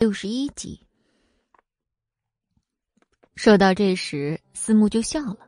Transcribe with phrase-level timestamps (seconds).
[0.00, 0.80] 六十一集，
[3.34, 5.40] 说到这时，思慕就笑了。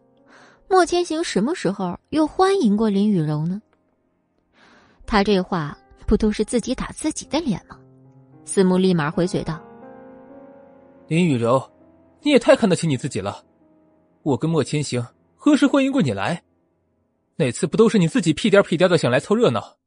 [0.68, 3.62] 莫千行什么时候又欢迎过林雨柔呢？
[5.06, 5.74] 他这话
[6.06, 7.80] 不都是自己打自己的脸吗？
[8.44, 9.58] 思慕立马回嘴道
[11.08, 11.72] ：“林雨柔，
[12.20, 13.42] 你也太看得起你自己了。
[14.22, 15.02] 我跟莫千行
[15.34, 16.44] 何时欢迎过你来？
[17.36, 19.78] 哪次不都是你自己屁颠屁颠的想来凑热闹？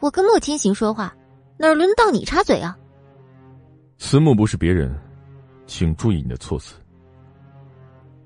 [0.00, 1.16] 我跟莫千行说话，
[1.56, 2.78] 哪轮到你插嘴啊？”
[3.98, 4.96] 思慕不是别人，
[5.66, 6.76] 请注意你的措辞。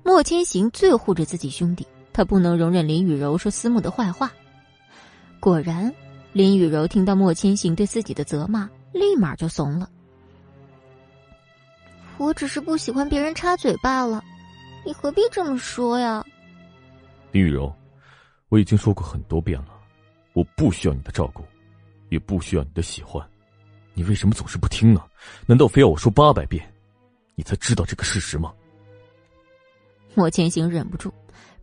[0.03, 4.31] 莫千行最护着自己兄弟，他不能容忍林雨柔说思慕的坏话。
[5.39, 5.93] 果然，
[6.31, 9.89] 林雨柔听到莫千行对自己的责骂，立马就怂了。
[12.17, 14.23] 我只是不喜欢别人插嘴罢了，
[14.85, 16.23] 你何必这么说呀？
[17.31, 17.73] 林雨柔，
[18.49, 19.69] 我已经说过很多遍了，
[20.33, 21.43] 我不需要你的照顾，
[22.09, 23.27] 也不需要你的喜欢。
[23.93, 25.03] 你为什么总是不听呢？
[25.45, 26.63] 难道非要我说八百遍，
[27.35, 28.53] 你才知道这个事实吗？
[30.15, 31.13] 莫千行忍不住，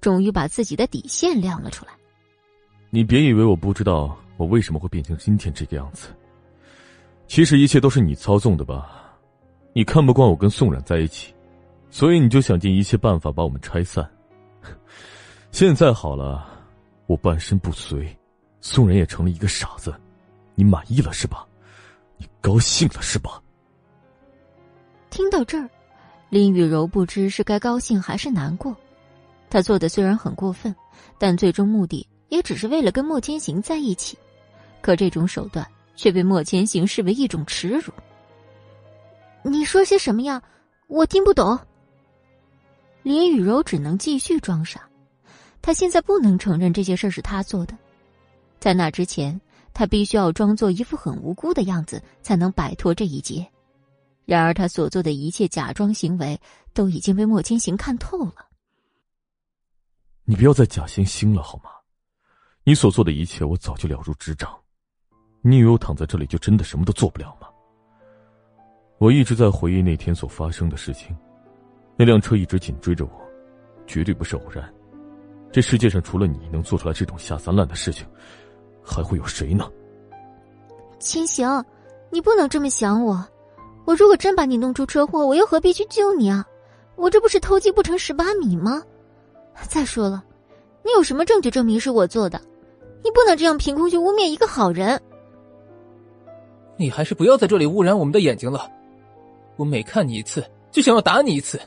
[0.00, 1.92] 终于把自己的底线亮了出来。
[2.90, 6.08] 你别以为我不知道我为什么会变成今天这个样子。
[7.28, 9.16] 其实一切都是你操纵的吧？
[9.72, 11.32] 你看不惯我跟宋冉在一起，
[11.90, 14.08] 所以你就想尽一切办法把我们拆散。
[15.52, 16.44] 现在好了，
[17.06, 18.16] 我半身不遂，
[18.60, 19.94] 宋冉也成了一个傻子，
[20.56, 21.46] 你满意了是吧？
[22.20, 23.42] 你高兴了是吧？
[25.08, 25.68] 听到这儿，
[26.28, 28.76] 林雨柔不知是该高兴还是难过。
[29.48, 30.76] 她做的虽然很过分，
[31.16, 34.18] 但最终目的也只是为了跟莫千行在一起。
[34.82, 37.90] 可这种手段却被莫千行视为一种耻辱。
[39.42, 40.42] 你说些什么呀？
[40.88, 41.58] 我听不懂。
[43.02, 44.86] 林雨柔只能继续装傻。
[45.62, 47.74] 她现在不能承认这些事是她做的，
[48.58, 49.40] 在那之前。
[49.72, 53.46] 他必须要装作一副很无辜的样子，才能摆脱这一劫。
[54.24, 56.38] 然而，他所做的一切假装行为
[56.72, 58.34] 都已经被莫千行看透了。
[60.24, 61.70] 你不要再假惺惺了好吗？
[62.62, 64.56] 你所做的一切，我早就了如指掌。
[65.42, 67.48] 你以为我躺在这里就真的什么都做不了吗？
[68.98, 71.16] 我一直在回忆那天所发生的事情。
[71.96, 73.12] 那辆车一直紧追着我，
[73.86, 74.72] 绝对不是偶然。
[75.50, 78.06] 这世界上除了你能做出来这种下三滥的事情。
[78.82, 79.70] 还会有谁呢？
[80.98, 81.64] 秦行，
[82.10, 83.24] 你不能这么想我。
[83.86, 86.44] 我如果真把你弄出车祸，我又何必去救你啊？
[86.96, 88.82] 我这不是偷鸡不成蚀把米吗？
[89.68, 90.22] 再说了，
[90.84, 92.40] 你有什么证据证明是我做的？
[93.02, 95.00] 你不能这样凭空去污蔑一个好人。
[96.76, 98.70] 你还是不要在这里污染我们的眼睛了。
[99.56, 101.58] 我每看你一次，就想要打你一次。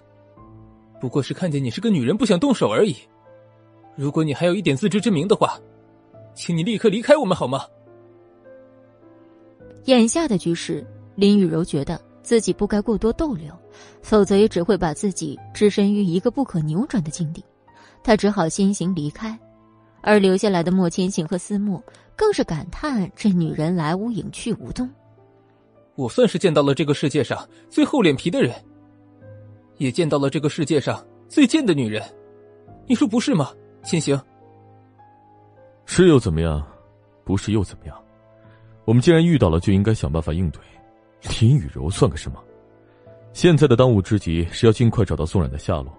[1.01, 2.95] 不过是看见你是个女人，不想动手而已。
[3.95, 5.59] 如果你还有一点自知之明的话。
[6.35, 7.65] 请你立刻离开我们好吗？
[9.85, 10.85] 眼下的局势，
[11.15, 13.53] 林雨柔觉得自己不该过多逗留，
[14.01, 17.43] 否则也只会把自己置身于一个不可扭转的境地。
[18.01, 19.37] 她只好先行离开，
[20.01, 21.81] 而留下来的莫千行和思慕
[22.15, 24.89] 更是感叹：这女人来无影去无踪。
[25.95, 28.55] 我算是见到了这个世界上最厚脸皮的人，
[29.77, 32.01] 也见到了这个世界上最贱的女人。
[32.87, 33.51] 你说不是吗，
[33.83, 34.19] 千行？
[35.85, 36.65] 是又怎么样？
[37.23, 37.97] 不是又怎么样？
[38.85, 40.61] 我们既然遇到了，就应该想办法应对。
[41.39, 42.43] 林雨柔算个什么？
[43.31, 45.91] 现在的当务之急是要尽快找到宋冉的下落。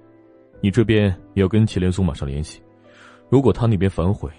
[0.61, 2.63] 你这边也要跟祁连松马上联系。
[3.29, 4.31] 如果他那边反悔，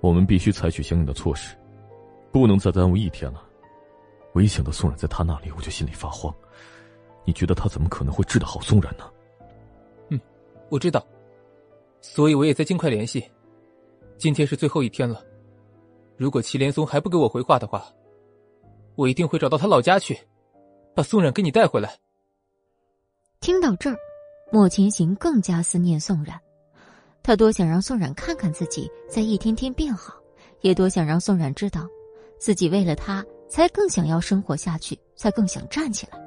[0.00, 1.56] 我们必须采取相应的措施，
[2.30, 3.42] 不能再耽误一天了。
[4.32, 6.34] 我一想到宋冉在他那里，我就心里发慌。
[7.24, 9.04] 你觉得他怎么可能会治得好宋冉呢？
[10.10, 10.20] 嗯，
[10.68, 11.04] 我知道，
[12.00, 13.24] 所以我也在尽快联系。
[14.18, 15.22] 今天是最后一天了，
[16.16, 17.84] 如果祁连松还不给我回话的话，
[18.94, 20.18] 我一定会找到他老家去，
[20.94, 21.98] 把宋冉给你带回来。
[23.40, 23.96] 听到这儿，
[24.50, 26.40] 莫千行更加思念宋冉，
[27.22, 30.14] 他多想让宋冉看看自己在一天天变好，
[30.62, 31.86] 也多想让宋冉知道，
[32.38, 36.18] 自己为了他才更想要生活下去，才更想站起来。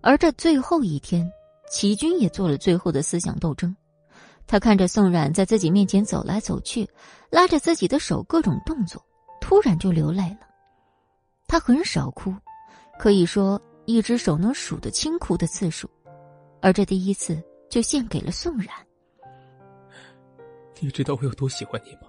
[0.00, 1.28] 而这最后一天，
[1.68, 3.74] 齐军也做了最后的思想斗争。
[4.52, 6.86] 他看着宋冉在自己面前走来走去，
[7.30, 9.02] 拉着自己的手，各种动作，
[9.40, 10.40] 突然就流泪了。
[11.46, 12.34] 他很少哭，
[12.98, 15.88] 可以说一只手能数得清哭的次数，
[16.60, 18.68] 而这第一次就献给了宋冉。
[20.80, 22.02] 你知道我有多喜欢你吗？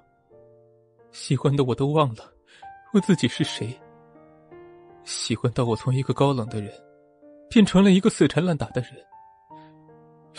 [1.13, 2.29] 喜欢的我都忘了
[2.93, 3.73] 我自己是谁。
[5.05, 6.69] 喜欢到我从一个高冷的人，
[7.49, 8.91] 变成了一个死缠烂打的人。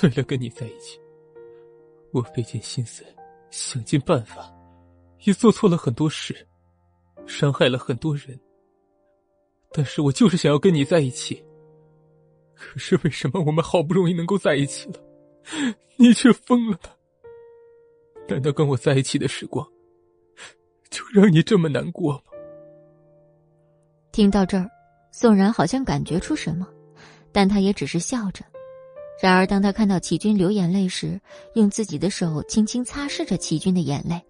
[0.03, 1.03] 为了跟你在一起。
[2.15, 3.05] 我费尽心思，
[3.51, 4.49] 想尽办法，
[5.25, 6.47] 也做错了很多事，
[7.27, 8.39] 伤害了很多人。
[9.73, 11.45] 但是我就是想要跟你在一起。
[12.55, 15.01] 可是为什么我们好不容易能够在一起了，
[15.97, 16.91] 你却疯了呢？
[18.29, 19.67] 难道跟我在一起的时光，
[20.91, 22.23] 就让你这么难过吗？
[24.13, 24.71] 听到这儿，
[25.11, 26.65] 宋然好像感觉出什么，
[27.33, 28.45] 但他也只是笑着。
[29.23, 31.21] 然而，当他看到齐军流眼泪时，
[31.55, 34.21] 用自己的手轻轻擦拭着齐军的眼泪。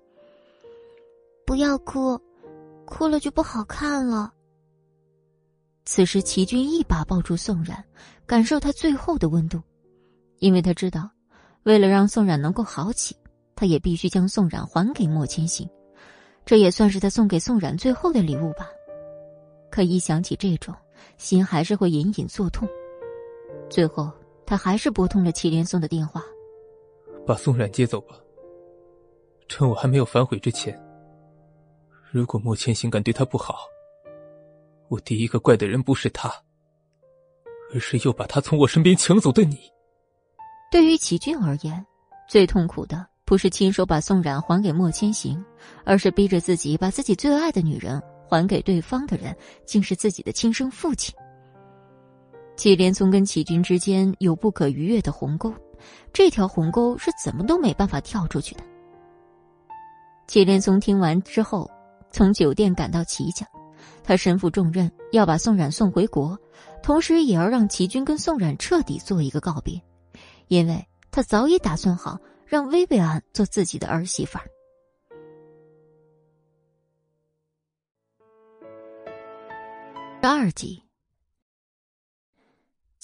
[1.46, 2.20] 不要哭，
[2.84, 4.32] 哭了就不好看了。
[5.86, 7.82] 此时，齐军一把抱住宋冉，
[8.26, 9.60] 感受他最后的温度，
[10.38, 11.10] 因为他知道，
[11.62, 13.16] 为了让宋冉能够好起，
[13.56, 15.68] 他也必须将宋冉还给莫千行，
[16.44, 18.68] 这也算是他送给宋冉最后的礼物吧。
[19.70, 20.74] 可一想起这种，
[21.16, 22.68] 心还是会隐隐作痛。
[23.70, 24.12] 最后。
[24.46, 26.22] 他还是拨通了祁连松的电话，
[27.26, 28.14] 把宋冉接走吧。
[29.48, 30.78] 趁我还没有反悔之前，
[32.10, 33.58] 如果莫千行敢对他不好，
[34.88, 36.32] 我第一个怪的人不是他，
[37.72, 39.58] 而是又把他从我身边抢走的你。
[40.70, 41.84] 对于祁军而言，
[42.28, 45.42] 最痛苦的不是亲手把宋冉还给莫千行，
[45.84, 51.14] 而是逼着自己把自己最爱的女人还给对方的人，竟是自己的亲生父亲。
[52.56, 55.52] 祁连松跟祁军之间有不可逾越的鸿沟，
[56.12, 58.62] 这条鸿沟是怎么都没办法跳出去的。
[60.28, 61.68] 祁连松听完之后，
[62.10, 63.46] 从酒店赶到祁家，
[64.02, 66.38] 他身负重任，要把宋冉送回国，
[66.82, 69.82] 同时也要让祁军跟宋冉彻底做一个告别，
[70.46, 74.44] 因为他早已打算好让薇薇安做自己的儿媳妇儿。
[80.22, 80.83] 第二集。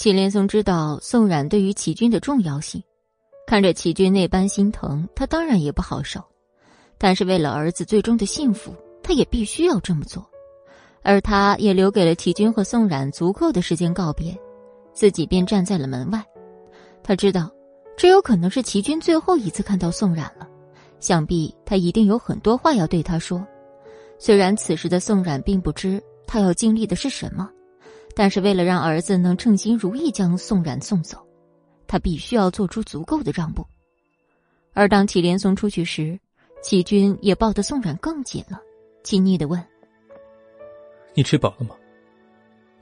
[0.01, 2.83] 祁连松知道宋冉对于祁军的重要性，
[3.47, 6.19] 看着祁军那般心疼，他当然也不好受。
[6.97, 10.27] 但是为了儿子最终的幸福，他也必须要这么做。
[11.03, 14.35] 而他也留给了祁军和宋冉足够的时间告别，
[14.95, 16.25] 自己便站在了门外。
[17.03, 17.51] 他知道，
[17.95, 20.49] 这有可能是祁军最后一次看到宋冉了，
[20.99, 23.47] 想必他一定有很多话要对他说。
[24.19, 27.51] 虽然此时的宋冉并不知他要经历的是什么。
[28.21, 31.27] 但是为了让儿子能称心如意将宋冉送走，
[31.87, 33.67] 他必须要做出足够的让步。
[34.75, 36.21] 而当祁连松出去时，
[36.61, 38.61] 祁军也抱得宋冉更紧了，
[39.03, 39.59] 亲昵的问
[41.17, 41.75] ：“你吃饱了吗？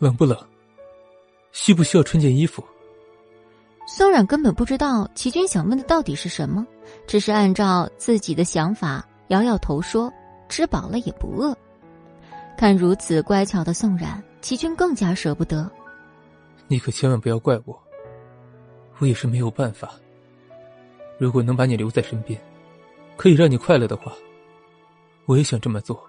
[0.01, 0.37] 冷不冷？
[1.53, 2.61] 需不需要穿件衣服？”
[3.87, 6.67] 宋冉根本不知道祁军想问的到底是什么，
[7.07, 10.13] 只是按照自己的想法摇摇头说
[10.51, 11.57] ：“吃饱了也不饿。”
[12.59, 14.21] 看如此乖巧的宋冉。
[14.41, 15.71] 齐军更加舍不得，
[16.67, 17.79] 你可千万不要怪我，
[18.99, 19.93] 我也是没有办法。
[21.19, 22.41] 如果能把你留在身边，
[23.17, 24.13] 可以让你快乐的话，
[25.27, 26.01] 我也想这么做。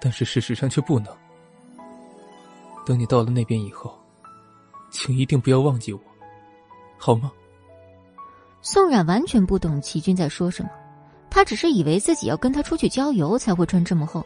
[0.00, 1.14] 但是事实上却不能。
[2.86, 3.98] 等你到了那边以后，
[4.90, 6.00] 请一定不要忘记我，
[6.98, 7.30] 好吗？
[8.60, 10.70] 宋冉完全不懂齐军在说什么，
[11.30, 14.24] 他只是以为自己要跟他出去郊游才会穿这么厚。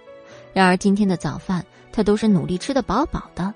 [0.53, 3.53] 然而今天的早饭，他都是努力吃的饱饱的，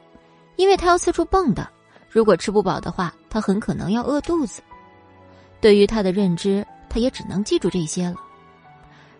[0.57, 1.69] 因为他要四处蹦的。
[2.09, 4.63] 如果吃不饱的话，他很可能要饿肚子。
[5.61, 8.17] 对于他的认知，他也只能记住这些了。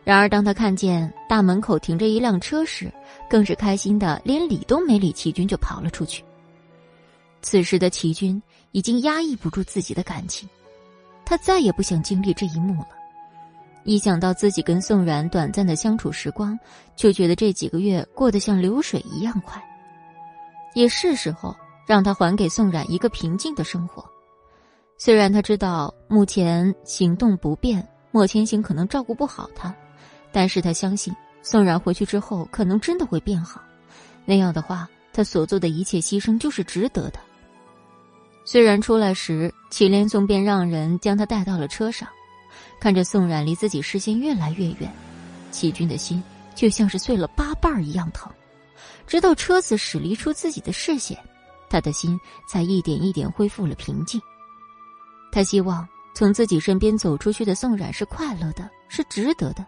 [0.05, 2.93] 然而，当他看见大门口停着一辆车时，
[3.31, 6.25] 更是开心的连理都没理齐军就跑了出去。
[7.41, 10.49] 此时的齐军已经压抑不住自己的感情，
[11.25, 12.89] 他再也不想经历这一幕了。
[13.85, 16.59] 一想到自己跟宋冉短暂的相处时光，
[16.95, 19.63] 就觉得这几个月过得像流水一样快。
[20.75, 21.55] 也是时候
[21.87, 24.05] 让他还给宋冉一个平静的生活。
[24.97, 29.75] 虽然他知道目前行动不便，莫千行可能照顾不好他，
[30.31, 31.13] 但是他相信
[31.43, 33.61] 宋冉回去之后可能真的会变好。
[34.25, 37.19] 那样的话，他所做的一切牺牲就是值得的。
[38.45, 42.09] 虽然出来时，祁连松便让人将他带到了车上。
[42.83, 44.93] 看着宋冉离自己视线越来越远，
[45.53, 46.21] 齐军的心
[46.53, 48.29] 就像是碎了八瓣一样疼。
[49.07, 51.17] 直到车子驶离出自己的视线，
[51.71, 54.21] 他的心才一点一点恢复了平静。
[55.31, 59.65] 他希望从自己身边走出去的宋冉是快乐的，是值得的，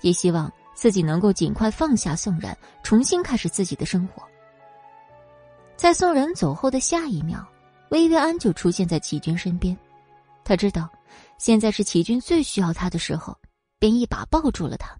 [0.00, 4.20] 也希望自己能够尽快放下宋冉，重新开始自己的生活。
[5.76, 7.38] 在宋冉走后的下一秒，
[7.90, 9.78] 薇薇安就出现在齐军身边，
[10.42, 10.88] 他知道。
[11.38, 13.34] 现在是齐军最需要他的时候，
[13.78, 14.94] 便一把抱住了他。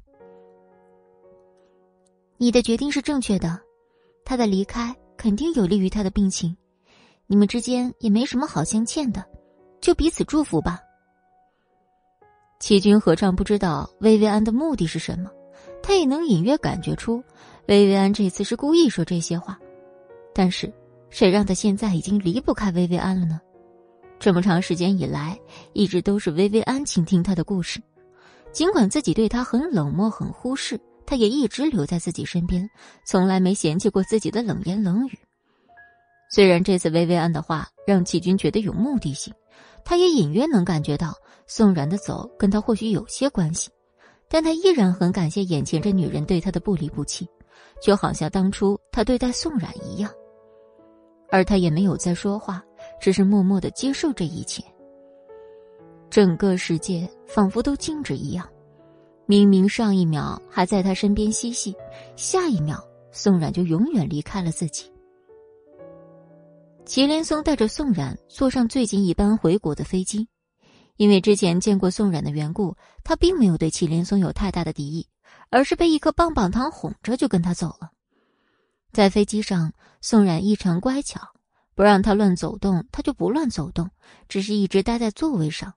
[2.37, 3.61] 你的决定是正确的，
[4.25, 6.57] 他的离开肯定有利于他的病情，
[7.26, 9.25] 你们之间也没什么好相欠的，
[9.80, 10.80] 就彼此祝福吧。
[12.61, 15.30] 齐军何尝不知道薇薇安的目的是什么？
[15.83, 17.23] 他也能隐约感觉出，
[17.66, 19.59] 薇薇安这次是故意说这些话，
[20.33, 20.73] 但是，
[21.11, 23.40] 谁让他现在已经离不开薇薇安了呢？
[24.18, 25.38] 这么长时间以来，
[25.72, 27.80] 一直都是薇薇安倾听他的故事。
[28.50, 32.68] 尽管自己对他很冷漠、很忽视，他也一直留在自己身边，
[33.06, 35.18] 从来没嫌弃过自己的冷言冷语。
[36.30, 39.32] 虽然这次薇薇安的话让齐军觉得有目的性，
[39.84, 41.14] 他也隐约能感觉到
[41.46, 43.70] 宋然的走跟他或许有些关系，
[44.28, 47.26] 但他依然很感谢眼前这女人对他的不离不弃，
[47.80, 50.10] 就好像当初他对待宋冉一样。
[51.30, 52.62] 而他也没有再说话，
[53.00, 54.62] 只是默默的接受这一切。
[56.10, 58.48] 整个世界仿佛都静止一样，
[59.26, 61.74] 明明上一秒还在他身边嬉戏，
[62.16, 64.90] 下一秒宋冉就永远离开了自己。
[66.86, 70.26] 祁连松带着宋冉坐上最近一班回国的飞机，
[70.96, 72.74] 因为之前见过宋冉的缘故，
[73.04, 75.06] 他并没有对祁连松有太大的敌意，
[75.50, 77.90] 而是被一颗棒棒糖哄着就跟他走了。
[78.90, 81.20] 在飞机上，宋冉异常乖巧，
[81.78, 83.88] 不让他乱走动，他就不乱走动，
[84.28, 85.73] 只是一直待在座位上。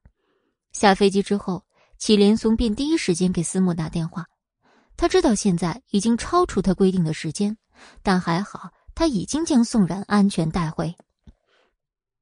[0.71, 1.63] 下飞机之后，
[1.99, 4.25] 祁连松便第一时间给思慕打电话。
[4.97, 7.55] 他知道现在已经超出他规定的时间，
[8.01, 8.71] 但还好。
[8.95, 10.95] 他已经将宋冉安全带回。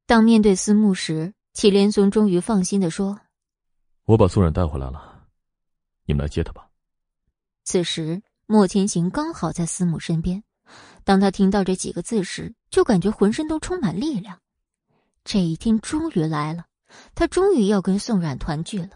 [0.06, 3.18] 当面对思慕时，祁连松终于放心的说
[4.04, 5.26] ：“我把宋冉带回来了，
[6.04, 6.68] 你们来接他吧。”
[7.64, 10.44] 此时，莫千行刚好在思慕身边。
[11.04, 14.38] 当他听到这几个字时，就感觉浑身都充满力量。
[15.24, 16.66] 这一天终于来了，
[17.16, 18.92] 他终于要跟宋冉团聚了。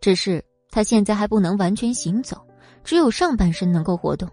[0.00, 2.44] 只是他现在还不能完全行走，
[2.82, 4.28] 只有上半身能够活动。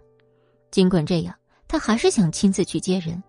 [0.72, 1.36] 尽管这样。
[1.68, 3.24] 他还是想亲自去接人，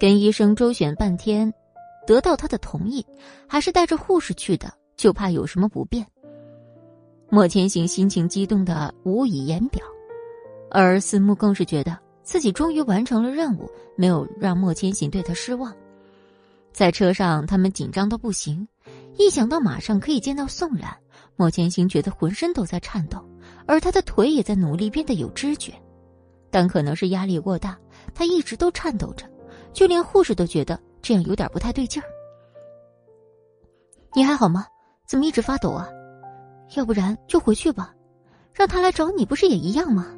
[0.00, 1.52] 跟医生周旋半天，
[2.06, 3.04] 得到他的同意，
[3.46, 6.06] 还是带着护士去的，就怕有什么不便。
[7.28, 9.84] 莫千行心情激动的无以言表，
[10.70, 11.94] 而思慕更是觉得
[12.28, 15.74] 自己终于完成了任务，没有让莫千行对他失望。
[16.74, 18.68] 在车上，他们紧张到不行，
[19.16, 20.94] 一想到马上可以见到宋冉，
[21.36, 23.18] 莫千行觉得浑身都在颤抖，
[23.64, 25.72] 而他的腿也在努力变得有知觉。
[26.50, 27.78] 但可能是压力过大，
[28.14, 29.24] 他一直都颤抖着，
[29.72, 32.04] 就连护士都觉得这样有点不太对劲儿。
[34.12, 34.66] 你还好吗？
[35.06, 35.88] 怎么一直发抖啊？
[36.76, 37.94] 要不然就回去吧，
[38.52, 40.14] 让他来找你不是也一样吗？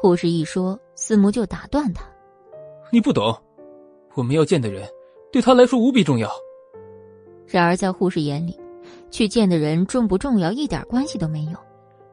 [0.00, 2.04] 护士一说，思慕就打断他
[2.92, 3.36] ：“你不懂，
[4.14, 4.88] 我们要见的人，
[5.32, 6.30] 对他来说无比重要。”
[7.48, 8.56] 然而在护士眼里，
[9.10, 11.58] 去见的人重不重要一点关系都没有，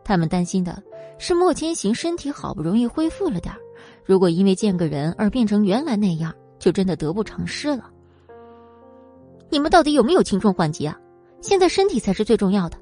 [0.03, 0.81] 他们担心的。
[1.17, 3.55] 是莫千行身体好不容易恢复了点
[4.03, 7.89] 如果因为见个人而变成原来那样，就真的得不偿失了。
[9.49, 10.99] 你们到底有没有轻重缓急啊？
[11.39, 12.77] 现在身体才是最重要的。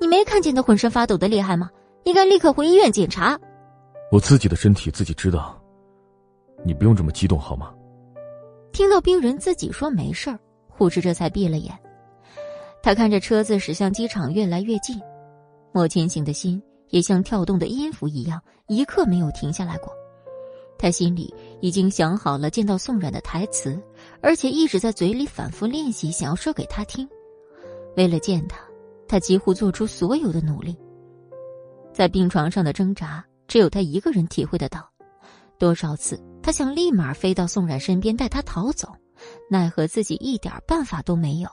[0.00, 1.70] 你没看见他浑身发抖的厉害吗？
[2.04, 3.38] 应该立刻回医院检查。
[4.16, 5.62] 我自己的身体自己知道，
[6.64, 7.74] 你不用这么激动好吗？
[8.72, 10.38] 听到病人自己说没事儿，
[10.70, 11.78] 护士这才闭了眼。
[12.82, 14.98] 他看着车子驶向机场越来越近，
[15.70, 16.62] 莫千行的心。
[16.88, 19.92] 也像跳动的音符一样，一刻没有停下来过。
[20.78, 23.78] 他心里已经想好了见到宋冉的台词，
[24.22, 27.06] 而且一直在嘴里反复练习，想要说给他听。
[27.98, 28.56] 为了见他，
[29.06, 30.74] 他几乎做出所有的努力。
[31.92, 34.88] 在病床上的挣扎，只有他一个人体会得到。
[35.58, 38.94] 多少次，他想立马飞到宋冉身边带他逃走，
[39.50, 41.48] 奈何自己一点办法都没有。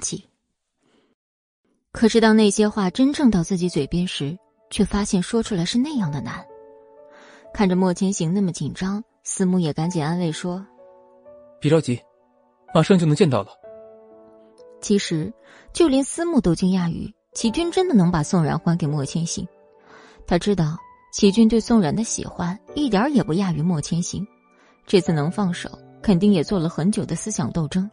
[0.00, 0.28] 起。
[1.92, 4.36] 可是当那些话真正到自己嘴边时，
[4.68, 6.44] 却发现说出来是那样的难。
[7.52, 10.66] 看着莫千行那么紧张，思慕也赶紧安慰说
[11.60, 12.00] ：“别着急，
[12.74, 13.52] 马上就能见到了。”
[14.82, 15.32] 其实，
[15.74, 19.46] 就连思慕都惊讶于齐军真的能把宋然还给莫千行。
[20.24, 20.78] 他知道
[21.12, 24.24] 齐军对宋然的喜欢一点也不亚于莫千行，
[24.86, 25.68] 这次能放手，
[26.00, 27.90] 肯定也做了很久的思想斗争。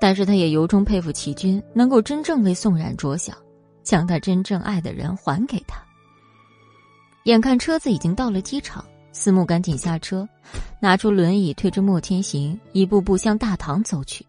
[0.00, 3.34] 但是他也由衷佩服齐军能够真正为宋冉着想，
[3.84, 5.80] 将他真正爱的人还给他。
[7.24, 10.28] 眼看车子已经到了机场，思慕赶紧下车，
[10.80, 14.26] 拿出轮椅推着莫千行一步步向大堂走去，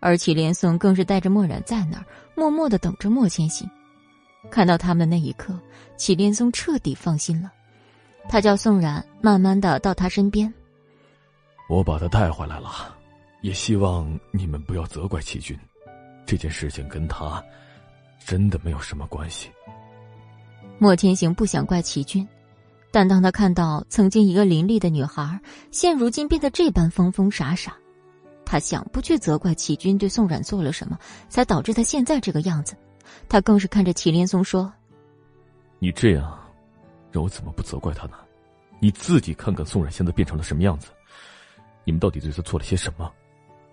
[0.00, 3.68] 而祁连松更是带着墨染在那儿默默的等着莫千行。
[4.50, 5.58] 看到他们的那一刻，
[5.96, 7.50] 祁连松彻底放心了，
[8.28, 10.52] 他叫宋冉慢慢的到他身边，
[11.68, 12.94] 我把他带回来了。
[13.42, 15.56] 也希望你们不要责怪齐军，
[16.24, 17.44] 这件事情跟他
[18.24, 19.50] 真的没有什么关系。
[20.78, 22.26] 莫千行不想怪齐军，
[22.90, 27.76] 但当他看到曾经一个伶俐的女孩，现如今变得这般疯疯傻傻，
[28.46, 30.98] 他想不去责怪齐军对宋冉做了什么，
[31.28, 32.74] 才导致他现在这个样子。
[33.28, 34.72] 他更是看着祁连松说
[35.80, 36.38] ：“你这样，
[37.10, 38.16] 让我怎么不责怪他呢？
[38.78, 40.88] 你自己看看宋冉现在变成了什么样子，
[41.84, 43.12] 你们到底对他做了些什么？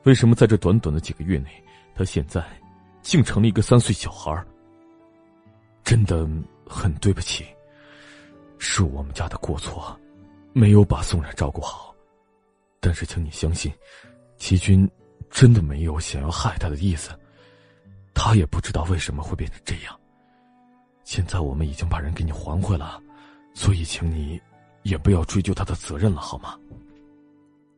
[0.03, 1.49] 为什么在这短短的几个月内，
[1.95, 2.43] 他现在
[3.01, 4.43] 竟成了一个三岁小孩？
[5.83, 6.27] 真的
[6.65, 7.45] 很对不起，
[8.57, 9.97] 是我们家的过错，
[10.53, 11.93] 没有把宋冉照顾好。
[12.79, 13.71] 但是，请你相信，
[14.43, 14.85] 齐军
[15.31, 17.11] 真的没有想要害他的意思，
[18.13, 19.97] 他也不知道为什么会变成这样。
[21.05, 23.01] 现在我们已经把人给你还回了，
[23.53, 24.37] 所以请你
[24.81, 26.57] 也不要追究他的责任了，好吗？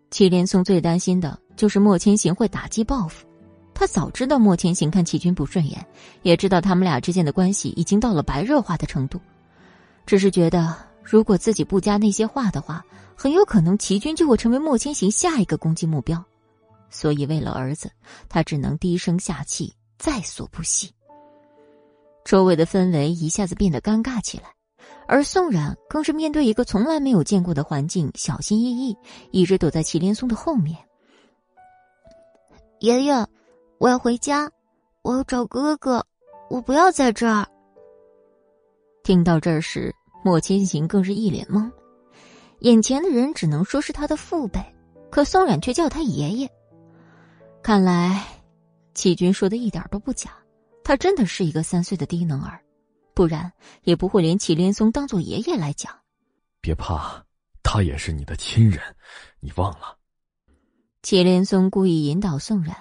[0.10, 3.28] 祁连松最担心的就是莫千行会打击报复。
[3.76, 5.86] 他早知道莫千行看齐军不顺眼，
[6.24, 9.22] 也知道他们俩之间的关系已经到了白热化的程度，
[10.08, 12.84] 只是觉得如果自己不加那些话的话，
[13.16, 16.26] 很有可能齐军就会成为莫千行下一个攻击目标。
[16.96, 17.92] 所以为了儿子，
[18.30, 20.90] 他只能低声下气，在所不惜。
[22.24, 24.46] 周围的氛围一下子变得尴尬起来，
[25.08, 28.98] 而宋冉更是面对一个从来没有见过的环境，小心翼翼，
[29.32, 30.78] 一直躲在祁连松的后面。
[32.80, 33.14] 爷爷。
[33.78, 34.50] 我要回家，
[35.02, 36.04] 我要找哥哥，
[36.50, 37.46] 我不要在这儿。
[39.04, 41.70] 听到这儿时，莫千行更是一脸懵。
[42.60, 44.62] 眼前的人只能说是他的父辈，
[45.12, 46.50] 可宋冉却叫他爷爷。
[47.66, 48.24] 看来，
[48.94, 50.30] 启军说的一点都不假，
[50.84, 52.62] 他真的是一个三岁的低能儿，
[53.16, 53.52] 不然
[53.86, 55.92] 也不会连祁连松当做爷爷来讲。
[56.62, 57.26] 别怕，
[57.64, 58.80] 他也是你的亲人，
[59.40, 59.98] 你忘了？
[61.02, 62.78] 祁连松故意引导宋冉。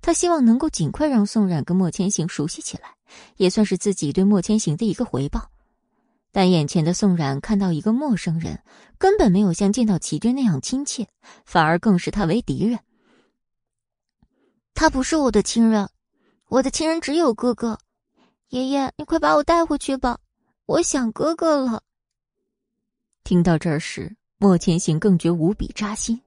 [0.00, 2.94] 他希望能够尽快让宋冉跟莫千行熟悉起来，
[3.38, 5.50] 也算是自己对莫千行的一个回报。
[6.30, 8.62] 但眼前的宋冉看到一个陌生人，
[8.98, 11.08] 根本没有像见到齐军那样亲切，
[11.44, 12.78] 反而更视他为敌人。
[14.78, 15.88] 他不是我的亲人，
[16.46, 17.76] 我的亲人只有哥哥。
[18.50, 20.20] 爷爷，你快把我带回去吧，
[20.66, 21.82] 我想哥哥了。
[23.24, 26.22] 听到这时，莫千行更觉无比扎心。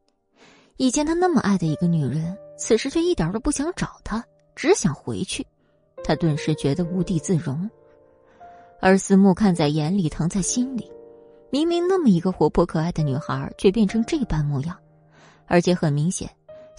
[0.76, 2.38] 以前他那么爱的一个女人。
[2.58, 4.22] 此时却一点都不想找他，
[4.54, 5.48] 只想回去。
[6.04, 7.68] 他顿时觉得无地自容。
[8.82, 10.92] 而思慕看在眼里，疼在心里。
[11.50, 14.78] 明明那么一个活泼可爱的女孩，却变成这般模样。
[15.48, 16.30] 而且很明显，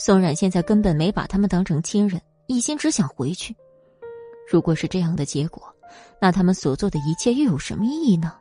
[0.05, 3.55] 宋冉现在根本没把他们当成亲人，一心只想回去。
[4.51, 5.63] 如果是这样的结果，
[6.21, 8.35] 那他们所做的一切又有什么意义呢？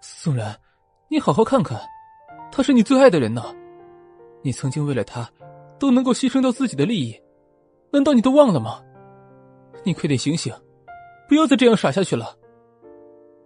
[0.00, 0.56] 宋冉，
[1.08, 1.76] 你好好看看，
[2.52, 3.52] 他是你最爱的人呢。
[4.42, 5.28] 你曾经为了他。
[5.78, 7.20] 都能够牺牲掉自己的利益，
[7.90, 8.80] 难道你都忘了吗？
[9.82, 10.54] 你快点醒醒，
[11.28, 12.34] 不要再这样傻下去了。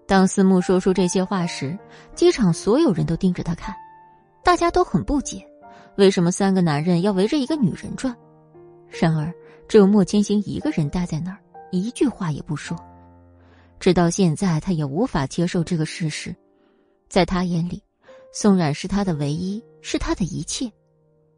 [0.07, 1.77] 当思慕说出这些话时，
[2.15, 3.75] 机场所有人都盯着他看，
[4.45, 5.45] 大家都很不解，
[5.97, 8.17] 为什么三个男人要围着一个女人转？
[8.89, 9.33] 然而，
[9.69, 11.39] 只有莫千行一个人待在那儿，
[11.71, 12.77] 一句话也不说。
[13.79, 16.35] 直到现在，他也无法接受这个事实，
[17.09, 17.83] 在他眼里，
[18.33, 20.71] 宋冉是他的唯一，是他的一切。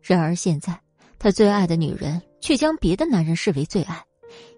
[0.00, 0.80] 然而现在，
[1.18, 4.02] 他最爱的女人却将别的男人视为最爱，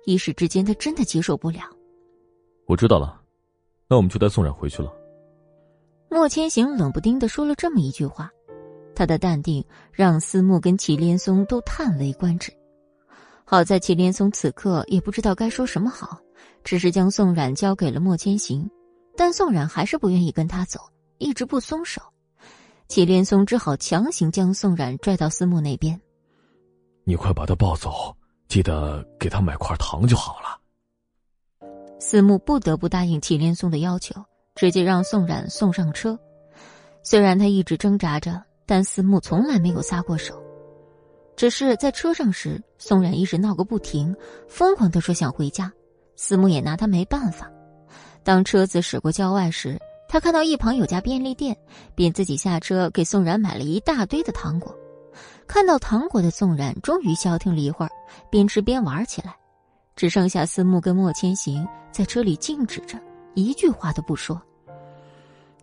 [0.07, 1.61] 一时之间他真的接受不了。
[2.67, 3.21] 我知道了，
[3.89, 4.91] 那我们就带宋冉回去了。
[6.09, 8.31] 莫千行冷不丁的说了这么一句话，
[8.95, 12.53] 他的淡定让思慕跟祁连松都叹为观止。
[13.45, 16.19] 好在祁连松此刻也不知道该说什么好，
[16.63, 18.69] 只是将宋冉交给了莫千行，
[19.17, 20.81] 但宋冉还是不愿意跟他走，
[21.19, 22.01] 一直不松手。
[22.89, 26.01] 祁连松只好强行将宋冉拽到思慕那边。
[27.05, 28.17] 你快把他抱走，
[28.49, 30.59] 记得给他买块糖就好了。
[32.01, 34.15] 思慕不得不答应祁连松的要求，
[34.55, 36.19] 直接让宋冉送上车。
[37.03, 40.43] 虽然他一直挣扎着，但思慕从来没有撒过手。
[41.37, 44.15] 只是在车上时，宋冉一直闹个不停，
[44.49, 45.73] 疯狂的说想回家。
[46.17, 47.51] 思慕也拿他没办法。
[48.23, 49.77] 当车子驶过郊外时，
[50.09, 51.57] 他看到一旁有家便利店，
[51.95, 54.73] 便自己下车给宋冉买了一大堆的糖果。
[55.47, 57.91] 看到糖果的宋冉终于消停了一会儿，
[58.31, 59.37] 边吃边玩起来。
[59.97, 62.99] 只剩下思慕跟莫千行在车里静止着，
[63.35, 64.41] 一句话都不说。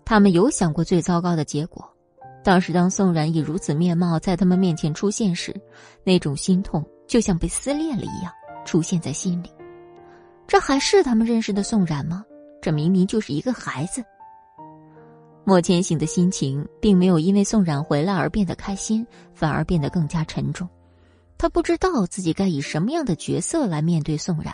[0.06, 1.91] 他们有想过最糟糕的结果，
[2.44, 5.56] 当时当宋冉以如此面貌在他们面前出现时，
[6.04, 8.32] 那种心痛就像被撕裂了一样
[8.66, 9.50] 出现在心里。
[10.48, 12.26] 这还是他们认识的宋冉吗？
[12.62, 14.04] 这明明就是一个孩子。
[15.44, 20.68] 莫千行的心情并没有因为宋冉回来而变得开心，反而变得更加沉重。
[21.38, 24.54] 他不知道自己该以什么样的角色来面对宋冉，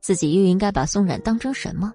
[0.00, 1.92] 自己又应该把宋冉当成什么？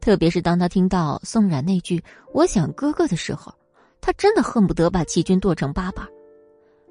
[0.00, 2.02] 特别是当他听到宋冉那句
[2.34, 3.54] “我想哥哥”的时候，
[4.00, 6.06] 他真的恨不得把齐军剁成八瓣。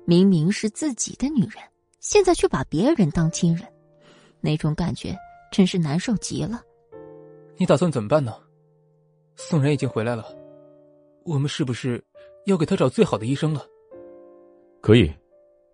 [0.05, 1.63] 明明是自己的女人，
[1.99, 3.67] 现在却把别人当亲人，
[4.41, 5.15] 那种感觉
[5.51, 6.61] 真是难受极了。
[7.57, 8.33] 你打算怎么办呢？
[9.35, 10.25] 宋然已经回来了，
[11.23, 12.03] 我们是不是
[12.45, 13.65] 要给他找最好的医生了？
[14.81, 15.13] 可以，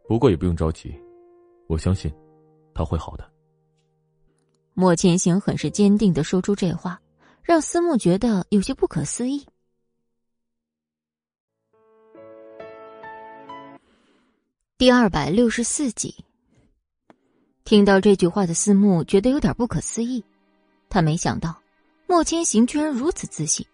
[0.08, 0.94] 不过也不用着急，
[1.68, 2.12] 我相信
[2.74, 3.26] 他会好的。
[4.74, 7.00] 莫千行很是坚定的说出这话，
[7.42, 9.46] 让思慕觉得有些不可思议。
[14.78, 16.14] 第二百六十四集，
[17.64, 20.22] 听到这句话的思慕觉得有点不可思议，
[20.90, 21.56] 他没想到
[22.08, 23.66] 莫千行居然如此自信，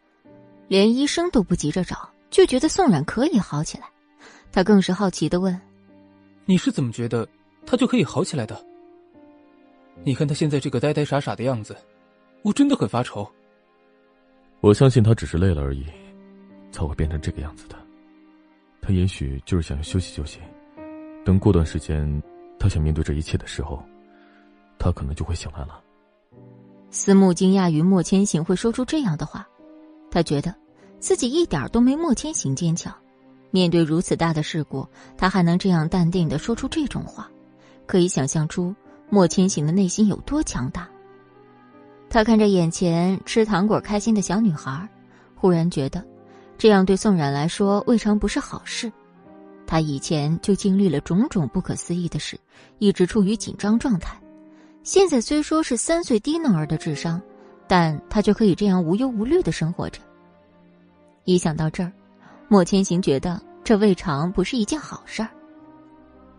[0.68, 3.90] 连医生都不急着找，就觉得宋冉可以好起来。
[4.52, 5.60] 他更是好奇的问
[6.46, 7.28] ：“你是怎么觉得
[7.66, 8.64] 他就可以好起来的？
[10.04, 11.76] 你看他现在这个呆呆傻傻的样子，
[12.44, 13.28] 我真的很发愁。
[14.60, 15.84] 我相信他只是累了而已，
[16.72, 17.76] 才会变成这个样子的。
[18.84, 20.40] 他也许就是想要休息休息。”
[21.24, 22.22] 等过段时间，
[22.60, 23.84] 他想面对这一切的时候，
[24.80, 25.80] 他可能就会醒来了。
[26.90, 29.48] 思慕惊讶于莫千行会说出这样的话，
[30.10, 30.54] 他觉得
[31.00, 32.94] 自己一点都没莫千行坚强。
[33.52, 37.30] 面对如此大的事故，他还能这样淡定的说出这种话，
[37.86, 38.74] 可以想象出
[39.10, 40.90] 莫千行的内心有多强大。
[42.10, 44.88] 他看着眼前吃糖果开心的小女孩，
[45.36, 46.04] 忽然觉得，
[46.58, 48.92] 这样对宋冉来说未尝不是好事。
[49.72, 52.38] 他以前就经历了种种不可思议的事，
[52.80, 54.22] 一直处于紧张状态。
[54.84, 57.22] 现在虽说是三岁低能儿的智商，
[57.70, 60.02] 但他却可以这样无忧无虑的生活着。
[61.24, 61.90] 一想到这儿，
[62.50, 65.30] 莫千行觉得这未尝不是一件好事儿。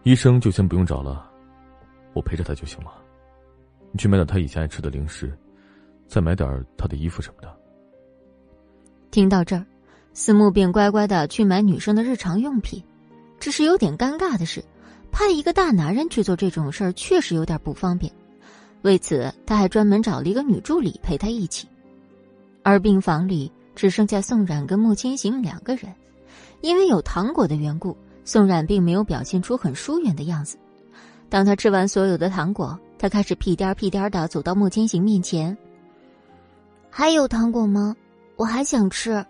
[0.02, 1.26] 医生就先不用找了，
[2.12, 2.92] 我陪着他就行了。
[3.92, 5.34] 你去买点他以前爱吃的零食，
[6.06, 7.50] 再买点他的衣服什么的。
[9.10, 9.64] 听到这儿，
[10.12, 12.84] 思慕便乖乖的去买女生的日常用品。
[13.42, 14.64] 只是有点尴尬的是，
[15.10, 18.12] 派一个大男人去做这种事儿，确实有点不方便。
[18.82, 21.66] 为此，他还专门找了一个女助理陪他一起。
[22.62, 25.92] 而病房里只剩下宋冉跟莫千行两个人，
[26.60, 30.56] 因为有糖果的缘故，宋冉并没有表现出很疏远的样子。
[31.28, 35.58] 当他吃完所有的糖果，他开始屁颠屁颠的走到莫千行面前
[36.88, 37.96] ：“还有糖果吗？
[38.36, 39.26] 我还想吃。”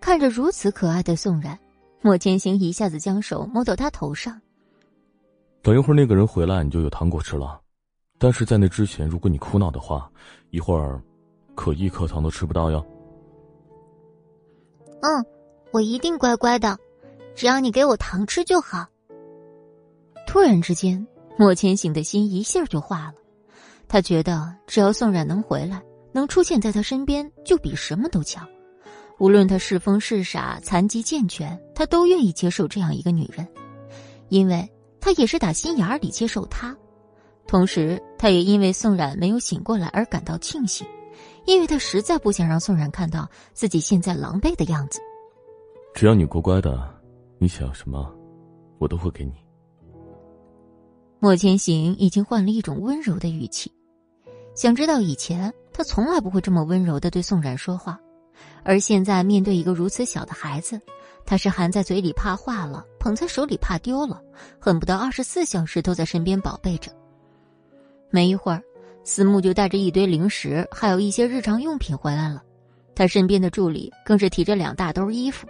[0.00, 1.58] 看着如此可爱的宋冉。
[2.02, 4.40] 莫千行一下子将手摸到他头上。
[5.62, 7.60] 等一会儿那个人回来，你就有糖果吃了。
[8.18, 10.10] 但是在那之前，如果你哭闹的话，
[10.50, 11.02] 一会儿
[11.54, 12.84] 可一颗糖都吃不到哟。
[15.02, 15.24] 嗯，
[15.72, 16.78] 我一定乖乖的，
[17.34, 18.86] 只要你给我糖吃就好。
[20.26, 23.14] 突然之间，莫千行的心一下就化了。
[23.88, 25.82] 他觉得只要宋冉能回来，
[26.12, 28.46] 能出现在他身边，就比什么都强。
[29.20, 33.46] 无论他是疯是傻、残疾健全，他都愿意接受这样一个女人，
[34.30, 34.66] 因为
[34.98, 36.74] 他也是打心眼里接受她。
[37.46, 40.86] 同时，他也因为宋冉没有醒过来而感到庆幸，
[41.44, 45.00] 因为他实在不想让宋冉看到自己现在狼狈的样子。
[45.92, 46.82] 只要你乖乖的，
[47.38, 48.10] 你想要什么，
[48.78, 49.34] 我都会给你。
[51.18, 53.70] 莫千行已经换了一种温柔的语气，
[54.54, 58.00] 想知道以前他从来不会这么温柔的对宋冉说话。
[58.62, 60.80] 而现在面对一个如此小的孩子，
[61.24, 64.20] 他是含在嘴里怕化了，捧在手里怕丢了，
[64.58, 66.90] 恨不得二十四小时都在身边宝贝着。
[68.10, 68.62] 没一会儿，
[69.04, 72.42] 思慕就带着一堆零食，还有一些日常用品回来了。
[72.94, 75.46] 他身边的助理更是提着两大兜衣服。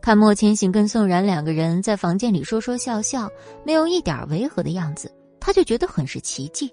[0.00, 3.28] 看莫千行跟宋然两个人在房间里说说笑笑，
[3.64, 5.10] 没有一点违和的样子，
[5.40, 6.72] 他就觉得很是奇迹。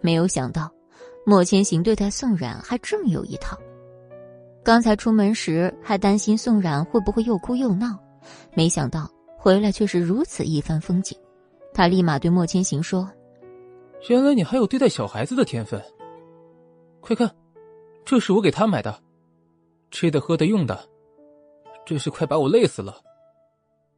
[0.00, 0.70] 没有想到，
[1.26, 3.56] 莫千行对待宋然还这么有一套。
[4.64, 7.98] 刚才出门时还担心宋冉会不会又哭又闹，
[8.54, 11.18] 没想到回来却是如此一番风景。
[11.74, 13.10] 他立马对莫千行说
[14.08, 15.82] ：“原来你还有对待小孩子的天分。
[17.00, 17.28] 快看，
[18.04, 19.02] 这是我给他买的，
[19.90, 20.78] 吃的、喝的、用的，
[21.84, 22.94] 真是快把我累死了。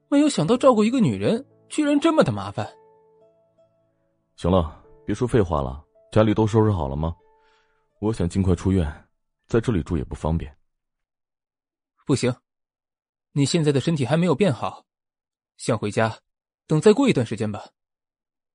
[0.09, 2.67] 没有想到照顾一个女人居然这么的麻烦。”
[4.37, 7.15] 行了，别说废话了，家里都收拾好了吗？
[8.01, 9.04] 我想尽快出院。
[9.55, 10.53] 在这里住也不方便。
[12.05, 12.35] 不行，
[13.31, 14.85] 你现在的身体还没有变好，
[15.59, 16.19] 想回家，
[16.67, 17.71] 等再过一段时间吧。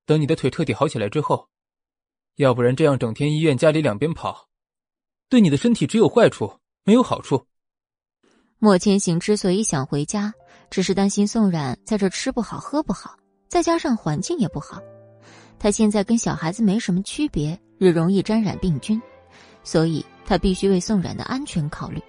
[0.04, 1.48] 等你的腿彻底好起来之后，
[2.34, 4.50] 要不然这样整天医院家里两边跑，
[5.30, 7.46] 对你的身体只有坏处没有好处。
[8.58, 10.34] 莫千行之所以想回家，
[10.68, 13.16] 只是担心宋冉在这吃不好喝不好，
[13.48, 14.78] 再加上环境也不好，
[15.58, 19.00] 他现在跟小孩子没什么区别，也容易沾染病菌。
[19.62, 22.02] 所以他必须为宋冉的安全考虑，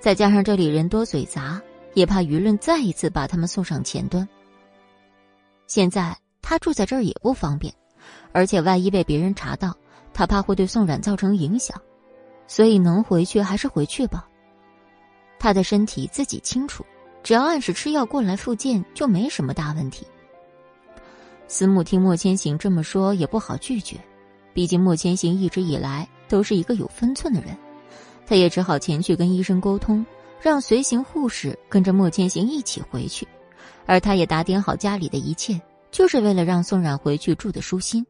[0.00, 1.60] 再加上这里人多嘴杂，
[1.94, 4.28] 也怕舆论再一次把他们送上前端。
[5.66, 7.72] 现在他住在这儿也不方便，
[8.32, 9.74] 而且万一被别人查到，
[10.12, 11.80] 他怕会对宋冉造成影响。
[12.48, 14.28] 所以能回去还是回去吧。
[15.38, 16.84] 他的身体自己清楚，
[17.22, 20.06] 只要按时吃药过来复健，就没什么大问题。
[21.48, 23.96] 司母听莫千行这么说，也不好拒绝，
[24.52, 27.54] 毕竟莫千行一直以来都是一个有分寸的人，
[28.26, 30.04] 他也只好前去跟医生沟通，
[30.40, 33.28] 让随行护士跟着莫千行一起回去，
[33.84, 38.02] 而他也打点好家里的一切，就是为了让宋冉回去住的舒心。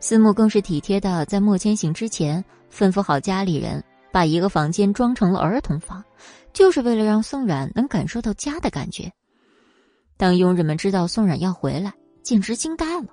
[0.00, 3.82] 思慕更是体贴的，在莫千行之前吩咐好家里人。
[4.12, 6.00] 把一个房间装成了儿童房，
[6.52, 9.10] 就是为了让宋冉能感受到家的感觉。
[10.16, 13.08] 当佣人们知道宋冉要回来，简直惊呆了。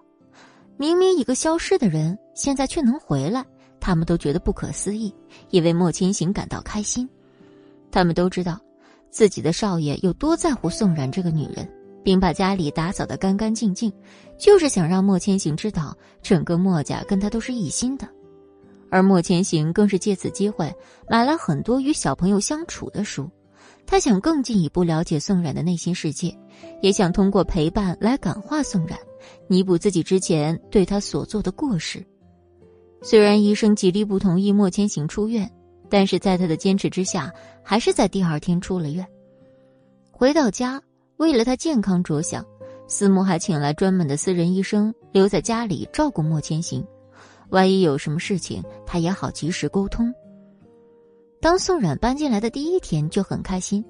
[0.78, 3.44] 明明一个消失的人，现在却能回来，
[3.82, 5.14] 他们都觉得不可思议，
[5.50, 7.10] 也为莫千行感到开心。
[7.92, 8.58] 他们都知道，
[9.10, 11.68] 自己的少爷有多在乎宋冉这个女人，
[12.04, 13.92] 并把家里打扫得干干净净，
[14.38, 18.08] 就是想让莫千行知道，整个莫家跟他都是一心的。
[18.90, 20.74] 而莫千行更是借此机会
[21.10, 23.30] 买了很多与小朋友相处的书，
[23.86, 26.38] 他想更进一步了解宋冉的内心世界，
[26.82, 29.00] 也想通过陪伴来感化宋冉，
[29.48, 32.06] 弥补自己之前对他所做的过失。
[33.04, 35.52] 虽然医生极力不同意莫千行出院，
[35.90, 37.34] 但是在他的坚持之下，
[37.64, 39.06] 还是在第二天出了院。
[40.12, 40.82] 回到家，
[41.18, 42.46] 为了他健康着想，
[42.88, 46.86] 司母还请来专门的私人医生留在家里照顾莫千行。
[47.50, 50.14] 万一有什么事情，他也好及时沟通。
[51.42, 53.84] 当宋冉搬进来的第一天就很开心，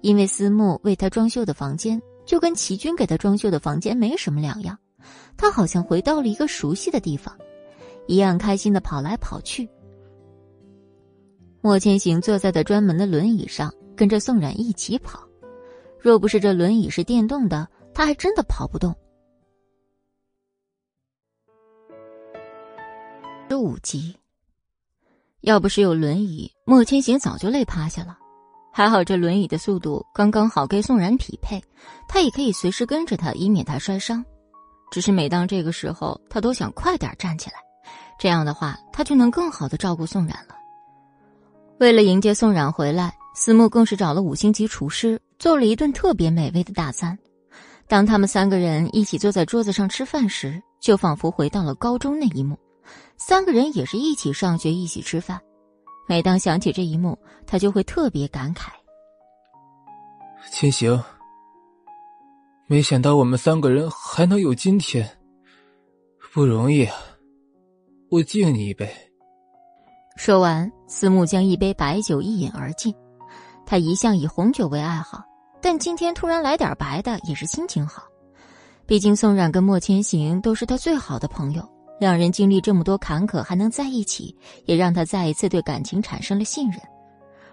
[0.00, 4.76] 因为思慕为他装修的房间就跟齐军给他装修的房间没什么两样，
[5.36, 7.38] 他好像回到了一个熟悉的地方，
[8.08, 9.68] 一样开心的跑来跑去。
[11.60, 15.20] 莫千行坐在的专门的轮椅上，跟着宋冉一起跑，
[16.00, 18.94] 若不是这轮椅是电动的，他还真的跑不动。
[23.50, 24.16] 十五集，
[25.40, 28.18] 要不是有轮椅，莫千行早就累趴下了。
[28.72, 31.60] 还好这轮椅的速度刚刚好跟宋冉匹配，
[32.08, 34.24] 他也可以随时跟着他，以免他摔伤。
[34.90, 37.56] 只是每当这个时候，他都想快点站起来，
[38.18, 40.56] 这样的话他就能更好的照顾宋冉了。
[41.78, 47.16] 为了迎接宋冉回来，思慕更是找了五星级厨师做了一顿特别美味的大餐。
[47.86, 52.58] 当他们三个人一起坐在桌子上吃饭时，就仿佛回到了高中那一幕。
[53.16, 55.40] 三个人也是一起上学，一起吃饭。
[56.08, 58.70] 每当想起这一幕，他就会特别感慨。
[60.50, 61.02] 千行，
[62.66, 65.18] 没想到我们三个人还能有今天，
[66.32, 66.96] 不容易啊！
[68.10, 68.88] 我敬你一杯。
[70.16, 72.94] 说完，思慕将一杯白酒一饮而尽。
[73.66, 75.22] 他一向以红酒为爱好，
[75.60, 78.02] 但今天突然来点白的，也是心情好。
[78.86, 81.62] 毕竟宋冉跟莫千行都是他最好的朋友。
[82.00, 86.80] 两人经历这么多坎坷还能在一起，也让他再一次对感情产生了信任。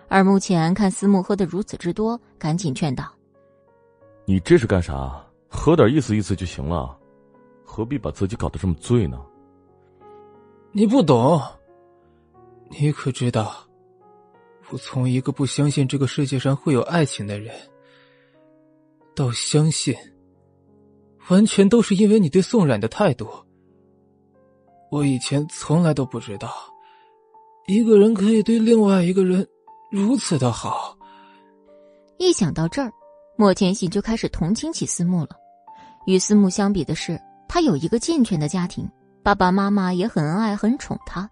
[0.08, 3.12] 而目前看思慕喝的如此之多，赶紧劝道
[4.26, 5.22] ：“你这是干啥？
[5.50, 6.98] 喝点意思意思就行了，
[7.66, 9.20] 何必把自己搞得这么醉呢？”
[10.78, 11.42] 你不懂，
[12.70, 13.56] 你可知道，
[14.70, 17.56] 我从一个不相信这个世界上会有爱情的人，
[19.16, 19.96] 到相信，
[21.30, 23.26] 完全都是因为你对宋冉的态度。
[24.92, 26.54] 我以前从来都不知道，
[27.68, 29.48] 一个人可以对另外一个人
[29.90, 30.98] 如此的好。
[32.18, 32.92] 一想到这儿，
[33.38, 35.30] 莫千行就开始同情起思慕了。
[36.06, 38.86] 与思慕相比的是，他有一个健全的家庭，
[39.26, 41.28] 爸爸妈妈也很恩爱、很宠他。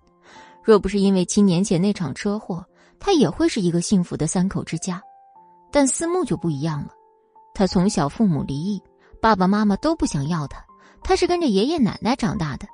[0.63, 2.65] 若不是因为七年前那场车祸，
[2.99, 4.99] 他也会是一个幸福的三口之家。
[5.71, 6.87] 但思慕就不一样了，
[7.53, 8.81] 他从小父母离异，
[9.21, 10.65] 爸爸妈妈都不想要他，
[11.03, 12.67] 他是跟着爷爷奶奶长大的。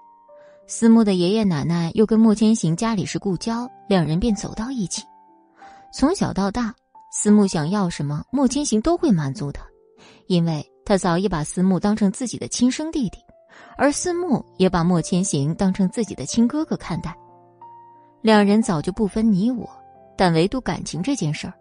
[0.68, 5.04] 思慕的爷爷奶奶又跟莫千行家里是故交，两人便走到一起。
[5.92, 6.74] 从小到大，
[7.12, 9.66] 思慕想要什么，莫千行都会满足他，
[10.28, 13.18] 因为他早已把思慕当成自己的亲生弟弟，
[13.78, 17.16] 而思慕也把莫千行当成自己的亲哥哥看待。
[18.22, 19.70] 两人早就不分你我，
[20.18, 21.54] 但唯独感情这件事儿，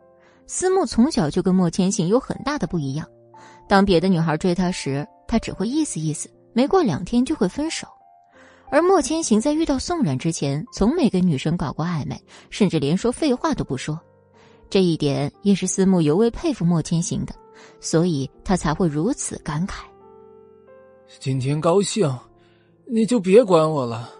[0.46, 3.06] 思慕从小就跟莫千行有很大的不一样。
[3.68, 7.86] 当别的女孩追他时，他只会意思意思，没过两天就会分手。
[8.70, 12.20] 而莫千行在遇到宋冉之前，从没跟女生搞过暧昧，
[12.50, 13.98] 甚至连说废话都不说。
[14.68, 17.34] 这一点也是思慕尤为佩服莫千行的，
[17.80, 19.84] 所以他才会如此感慨。
[21.18, 22.06] 今天高兴，
[22.86, 24.10] 你就别管我了。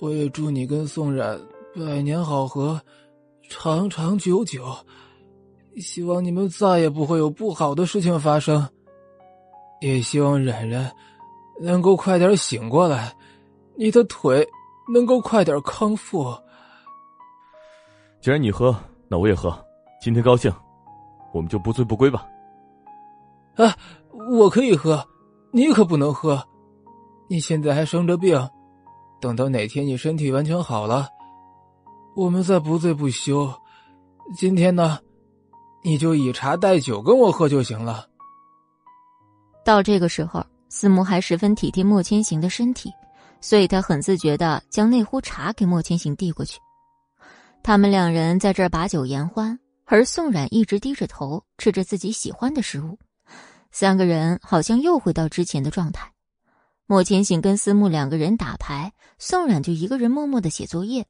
[0.00, 1.40] 我也祝你跟宋冉
[1.74, 2.80] 百年好合，
[3.48, 4.64] 长长久久。
[5.76, 8.68] 希望你们再也不会有不好的事情发生，
[9.80, 10.92] 也希望冉冉
[11.60, 13.14] 能够快点醒过来。
[13.76, 14.46] 你的腿
[14.92, 16.36] 能够快点康复。
[18.20, 18.74] 既然你喝，
[19.08, 19.56] 那我也喝。
[20.00, 20.52] 今天高兴，
[21.32, 22.26] 我们就不醉不归吧。
[23.54, 23.74] 啊，
[24.30, 25.04] 我可以喝，
[25.56, 26.44] 你可不能喝。
[27.28, 28.36] 你现在还生着病，
[29.20, 31.08] 等到哪天你身体完全好了，
[32.16, 33.48] 我们再不醉不休。
[34.36, 34.98] 今天呢，
[35.84, 38.04] 你就以茶代酒跟我喝就行了。
[39.64, 42.90] 到这个时候，司慕还十分体贴莫千行的身体，
[43.40, 46.58] 所以他很自觉的将那壶茶给莫千行递过去。
[47.62, 52.98] 他们两人在这儿把酒言欢，而宋冉一直低着头吃着自己喜欢的食物，
[53.74, 56.12] 三个人好像又回到之前的状态。
[56.86, 61.04] 莫千行跟思慕两个人打牌，宋冉就一个人默默的写作业。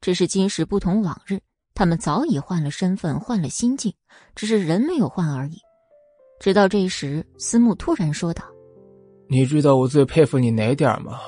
[0.00, 1.38] 只是今时不同往日，
[1.74, 3.94] 他们早已换了身份，换了心境，
[4.34, 5.58] 只是人没有换而已。
[6.40, 8.42] 直到这时，思慕突然说道
[9.30, 11.20] ：“你知道我最佩服你哪点吗？”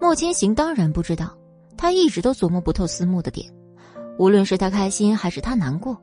[0.00, 1.38] 莫千行当然不知道，
[1.76, 3.48] 他一直都琢磨不透思慕的点，
[4.18, 5.96] 无论是他开心还是他难过。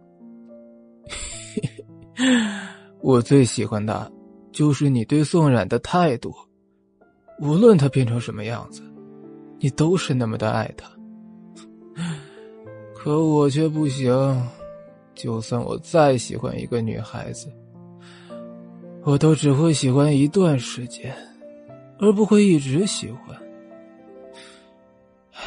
[3.01, 4.11] 我最喜欢的。
[4.51, 6.35] 就是你对宋冉的态度，
[7.39, 8.83] 无论他变成什么样子，
[9.59, 10.91] 你都是那么的爱他。
[12.93, 14.13] 可我却不行，
[15.15, 17.47] 就算我再喜欢一个女孩子，
[19.03, 21.15] 我都只会喜欢一段时间，
[21.97, 23.35] 而不会一直喜欢。
[25.31, 25.41] 唉，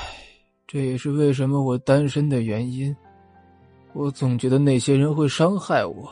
[0.66, 2.96] 这也是为什么我单身的原因。
[3.92, 6.10] 我总觉得那些人会伤害我。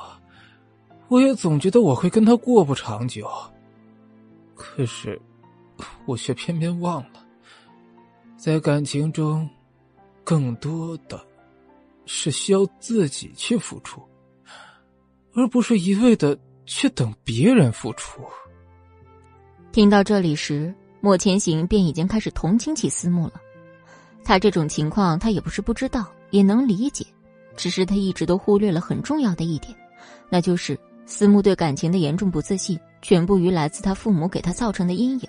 [1.12, 3.28] 我也总觉得我会跟他过不长久，
[4.54, 5.20] 可是
[6.06, 7.22] 我却偏偏忘了，
[8.38, 9.46] 在感情中，
[10.24, 11.22] 更多的
[12.06, 14.00] 是需要自己去付出，
[15.34, 18.22] 而不是一味的去等别人付出。
[19.70, 23.34] 听到这里时，莫千行便已经开始同情起思慕了。
[24.24, 27.04] 他这种情况，他也不是不知道，也能理解，
[27.54, 29.76] 只是他一直都忽略了很重要的一点，
[30.30, 30.74] 那就是。
[31.04, 35.28] 思慕对感情的严重不自信，全部于来自他父母给他造成的阴影。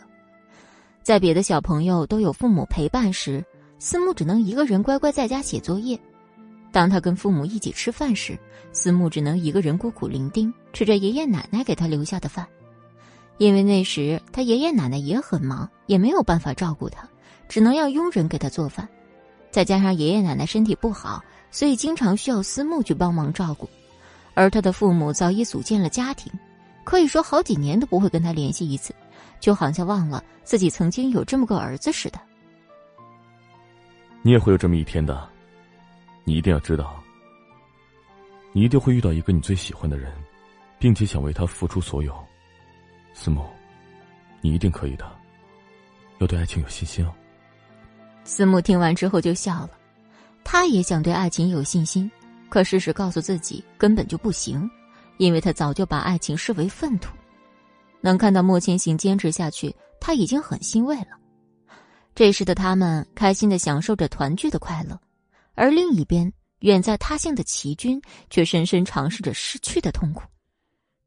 [1.02, 3.44] 在别的小朋友都有父母陪伴时，
[3.80, 5.98] 思慕只能一个人乖乖在家写作业；
[6.72, 8.40] 当他跟父母一起吃饭时，
[8.72, 12.48] 思慕只能一个人孤苦伶仃，吃着爷爷奶奶给他留下的饭。
[13.40, 17.06] 因为那时他爷爷奶奶也很忙，也没有办法照顾他，
[17.50, 18.88] 只能要佣人给他做饭。
[19.52, 23.68] 再加上爷爷奶奶身体不好，所以经常需要思慕去帮忙照顾。
[24.34, 26.32] 而他的父母早已组建了家庭，
[26.84, 28.93] 可以说好几年都不会跟他联系一次，
[29.39, 32.19] 就好像忘了自己曾经有这么个儿子似的。
[34.22, 35.30] 你也会有这么一天的，
[36.24, 37.02] 你一定要知道，
[38.52, 40.12] 你一定会遇到一个你最喜欢的人，
[40.80, 42.15] 并且想为他付出所有。
[43.13, 43.46] 思慕，
[44.41, 45.06] 你一定可以的，
[46.19, 47.13] 要对爱情有信心哦。
[48.24, 49.72] 思慕听完之后就笑了，
[50.43, 52.10] 他也想对爱情有信心。
[52.54, 54.70] 可事实告诉自己根本就不行，
[55.18, 57.12] 因为他早就把爱情视为粪土。
[58.00, 61.18] 能看到莫千行坚持下去，他已经很欣慰了。
[62.13, 65.02] 这时的他们开心的享受着团聚的快乐，
[65.56, 70.22] 而另一边远在他乡的齐军却深深尝试着失去的痛苦。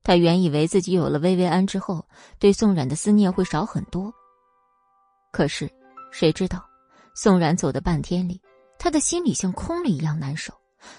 [0.03, 2.05] 他原以为自己有了薇薇安之后，
[2.41, 4.13] 对宋冉的思念会少很多。
[5.31, 5.71] 可是，
[6.11, 6.69] 谁知道，
[7.15, 8.41] 宋冉走的半天里，
[8.81, 10.53] 他的心里像空了一样难受。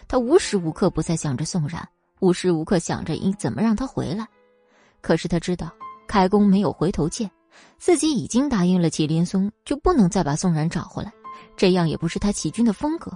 [0.08, 1.88] 他无时无刻不在想着宋冉，
[2.20, 4.28] 无时无刻想着应怎么让他回来。
[5.02, 5.72] 可是他知道
[6.08, 7.30] 开弓没有回头箭，
[7.78, 11.12] 自己已经答应了祁连松，就不能再把宋冉找回来。
[11.56, 13.12] 这样也不是他齐军的风格。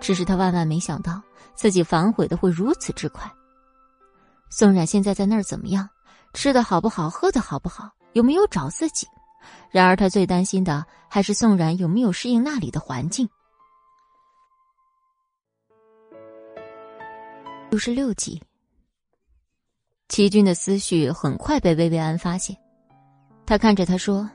[0.00, 1.20] 只是他万万没想到，
[1.54, 3.30] 自己反悔的会如此之快。
[4.50, 5.88] 宋冉现在在那儿怎么样？
[6.34, 7.10] 吃的好不好？
[7.10, 7.90] 喝的好不好？
[8.12, 9.06] 有没有找自己？
[9.70, 13.28] 然而他最担心的还是宋冉有没有适应那里的环境。
[17.70, 18.40] 六十六集，
[20.08, 22.56] 齐军的思绪很快被薇薇安发现。
[23.44, 24.28] 他看着他说：“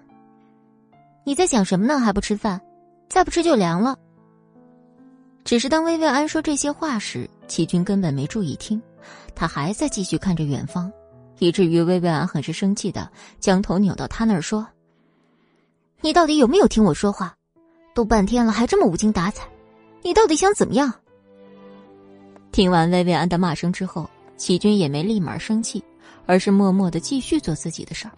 [1.26, 2.00] 你在想什么呢？
[2.00, 2.62] 还不吃饭？
[3.10, 3.98] 再不吃就凉了。”
[5.44, 8.80] 只是当薇薇安说这些话时，齐军根本没注意听，
[9.34, 10.94] 他还在继续看着远方，
[11.40, 14.68] 以至于薇薇安很是生气的将头扭到他那儿说
[16.02, 17.36] ：“你到底有没有听我说话？
[17.96, 19.50] 都半天了，还这么无精打采，
[20.04, 20.94] 你到底想怎么样？”
[22.54, 25.84] 听完薇薇安的骂声之后，齐军也没立马生气，
[26.28, 28.14] 而是默默的继续做自己的事儿。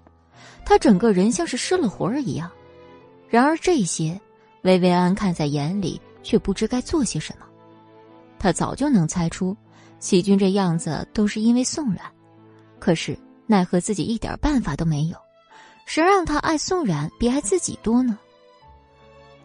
[0.65, 2.51] 他整个人像是失了魂儿一样。
[3.29, 4.19] 然而这些，
[4.63, 7.45] 薇薇安看在眼里，却不知该做些什么。
[8.38, 9.55] 他早就能猜出，
[9.99, 12.01] 齐军这样子都是因为宋冉，
[12.77, 13.17] 可是
[13.47, 15.17] 奈何自己一点办法都没有。
[15.86, 18.19] 谁让他爱宋冉比爱自己多呢？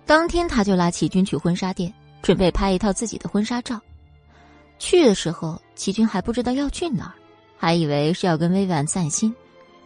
[0.05, 1.95] 当天他就拉齐军去婚纱店。
[2.23, 3.81] 准备拍一套自己的婚纱照。
[4.81, 7.15] 去的时候，齐军还不知道要去哪儿，
[7.57, 9.33] 还以为是要跟薇薇安散心，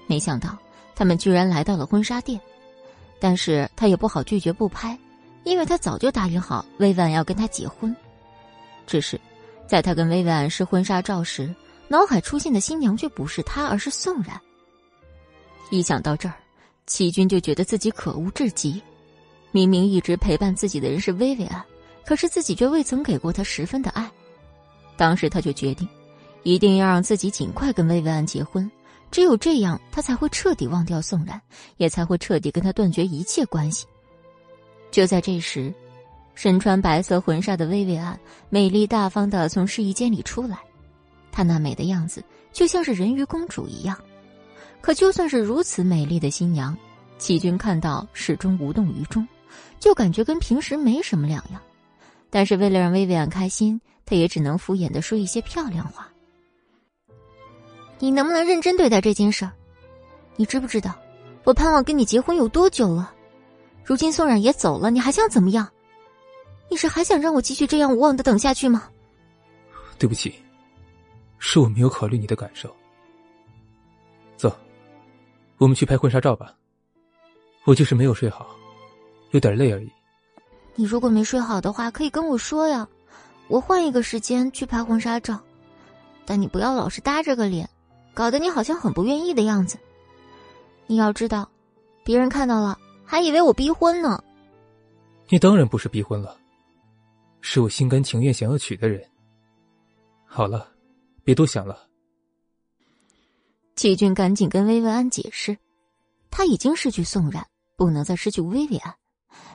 [0.07, 0.57] 没想到
[0.95, 2.41] 他们居然来到了婚纱店。
[3.21, 4.99] 但是他也不好拒绝不拍，
[5.43, 7.95] 因为他早就答应好薇薇安要跟他结婚。
[8.87, 9.21] 只是，
[9.67, 11.53] 在他跟薇薇安试婚纱照时，
[11.89, 14.41] 脑海出现的新娘却不是他，而是宋然。
[15.71, 16.35] 一想到这儿，
[16.87, 18.81] 齐军就觉得自己可恶至极。
[19.51, 21.65] 明明一直陪伴自己的人是薇薇安，
[22.05, 24.09] 可是自己却未曾给过他十分的爱。
[24.97, 25.89] 当时他就决定，
[26.43, 28.71] 一定要让自己尽快跟薇薇安结婚，
[29.11, 31.41] 只有这样，他才会彻底忘掉宋冉，
[31.77, 33.87] 也才会彻底跟他断绝一切关系。
[34.91, 35.73] 就在这时，
[36.35, 38.19] 身穿白色婚纱的薇薇安
[38.49, 40.59] 美丽大方的从试衣间里出来，
[41.33, 42.23] 她那美的样子
[42.53, 43.97] 就像是人鱼公主一样。
[44.81, 46.77] 可就算是如此美丽的新娘，
[47.19, 49.27] 齐军看到始终无动于衷，
[49.81, 51.61] 就感觉跟平时没什么两样。
[52.31, 56.09] 但是为了让薇薇安开心，他也只能敷衍的说一些漂亮话。
[57.99, 59.53] 你能不能认真对待这件事儿？
[60.37, 60.95] 你知不知道，
[61.45, 63.13] 我盼望跟你结婚有多久了？
[63.85, 65.69] 如今宋冉也走了，你还想怎么样？
[66.71, 68.89] 你是还想让我继续这样无望的等下去吗？
[69.99, 70.35] 对不起，
[71.39, 72.75] 是我没有考虑你的感受。
[74.37, 74.55] 走。
[75.59, 76.55] 我们去拍婚纱照吧。
[77.65, 78.49] 我就是没有睡好，
[79.31, 79.91] 有点累而已。
[80.75, 82.87] 你如果没睡好的话，可以跟我说呀，
[83.49, 85.41] 我换一个时间去拍婚纱照。
[86.27, 87.69] 但你不要老是搭着个脸，
[88.15, 89.79] 搞得你好像很不愿意的样子。
[90.87, 91.51] 你要知道，
[92.03, 94.23] 别人看到了还以为我逼婚呢。
[95.29, 96.37] 你当然不是逼婚了，
[97.41, 99.03] 是我心甘情愿想要娶的人。
[100.25, 100.69] 好了，
[101.23, 101.87] 别多想了。
[103.77, 105.57] 齐军赶紧跟薇薇安解释，
[106.31, 108.95] 他已经失去宋冉，不能再失去薇薇安。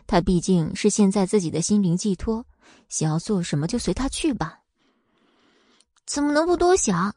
[0.06, 2.46] 他毕竟是现在自己的心灵寄托，
[2.88, 4.59] 想要做什么就随他去吧。
[6.05, 7.13] 怎么能不多想？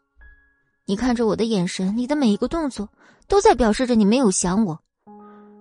[0.84, 2.88] 你看着我的眼神，你的每一个动作，
[3.28, 4.78] 都在表示着你没有想我。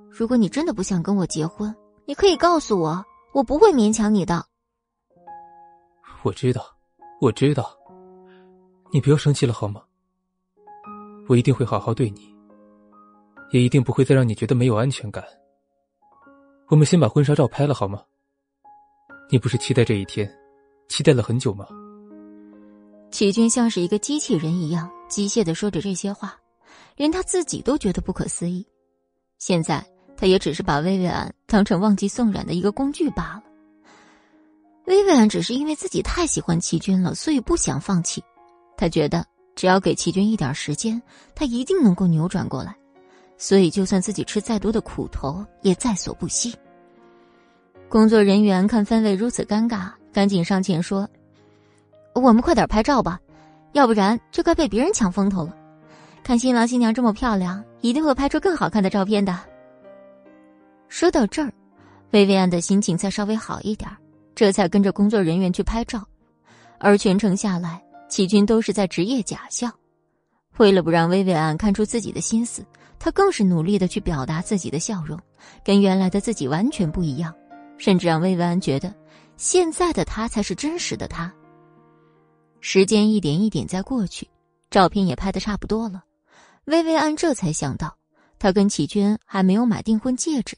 [0.09, 1.73] 如果你真的不想跟我结婚，
[2.05, 4.45] 你可以告诉我，我不会勉强你的。
[6.23, 6.65] 我知道，
[7.21, 7.71] 我知道，
[8.91, 9.81] 你不要生气了好吗？
[11.29, 12.35] 我一定会好好对你，
[13.51, 15.23] 也一定不会再让你觉得没有安全感。
[16.67, 18.03] 我们先把婚纱照拍了好吗？
[19.31, 20.29] 你不是期待这一天，
[20.89, 21.65] 期待了很久吗？
[23.11, 26.37] 齐军像是一个机器人一样机械的说着这些话，
[26.97, 28.67] 连他自己都觉得不可思议。
[29.37, 29.81] 现在
[30.17, 33.43] 他也只是把薇薇安当成忘记宋冉的一个工具罢了。
[34.85, 38.21] 薇薇安只是因为自己太喜欢齐军了，所以不想放弃。
[38.77, 39.25] 他觉得。
[39.53, 40.99] 只要给齐军一点时间，
[41.35, 42.73] 他一定能够扭转过来。
[43.37, 46.55] 所以，就算自己吃再多的苦头，也在所不惜。
[47.91, 51.05] 工作人员看氛围如此尴尬，赶紧上前说
[52.15, 53.19] ：“我们快点拍照吧，
[53.73, 55.53] 要不然就该被别人抢风头了。
[56.23, 59.37] 看新郎新娘这么漂亮，一定会拍出更好看的照片的。”
[60.87, 61.51] 说到这儿，
[62.11, 63.91] 薇薇安的心情才稍微好一点，
[64.35, 66.01] 这才跟着工作人员去拍照。
[66.79, 67.83] 而全程下来。
[68.07, 69.69] 齐军都是在职业假笑，
[70.57, 72.61] 为了不让薇薇安看出自己的心思，
[72.99, 75.17] 他更是努力的去表达自己的笑容，
[75.63, 77.33] 跟原来的自己完全不一样，
[77.81, 78.93] 甚至让薇薇安觉得
[79.37, 81.33] 现在的他才是真实的他。
[82.59, 84.29] 时间一点一点在过去，
[84.69, 86.03] 照片也拍的差不多了，
[86.65, 87.97] 薇薇安这才想到，
[88.37, 90.55] 他跟齐军还没有买订婚戒指，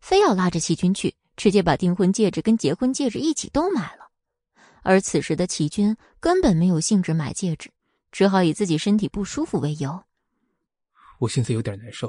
[0.00, 4.08] 非要拉着齐军去，直接把订婚戒指跟结婚戒指一起都买了。
[4.82, 7.68] 而此时的齐军根本没有兴致买戒指，
[8.12, 10.04] 只好以自己身体不舒服为由。
[11.18, 12.08] 我现在有点难受，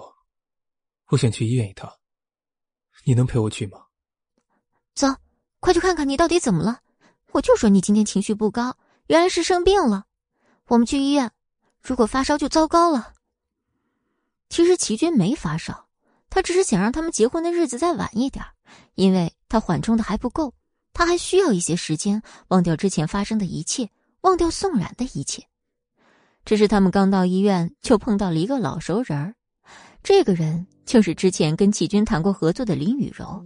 [1.07, 1.91] 我想去医院一趟，
[3.03, 3.85] 你能陪我去吗？
[4.93, 5.15] 走，
[5.59, 6.79] 快去看看你到底怎么了。
[7.31, 8.77] 我就说你今天情绪不高，
[9.07, 10.05] 原来是生病了。
[10.67, 11.31] 我们去医院，
[11.81, 13.13] 如果发烧就糟糕了。
[14.49, 15.85] 其实齐军没发烧，
[16.29, 18.45] 他只是想让他们结婚的日子再晚一点，
[18.95, 20.53] 因为他缓冲的还不够。
[20.93, 23.89] 他还需要一些时间忘掉之前发生的一切，
[24.21, 25.47] 忘掉宋冉的一切。
[26.43, 29.35] 只是他们刚到医院，就碰到了一个老熟人儿。
[30.03, 33.43] 这个人就是之前跟齐军谈过合作的林雨柔。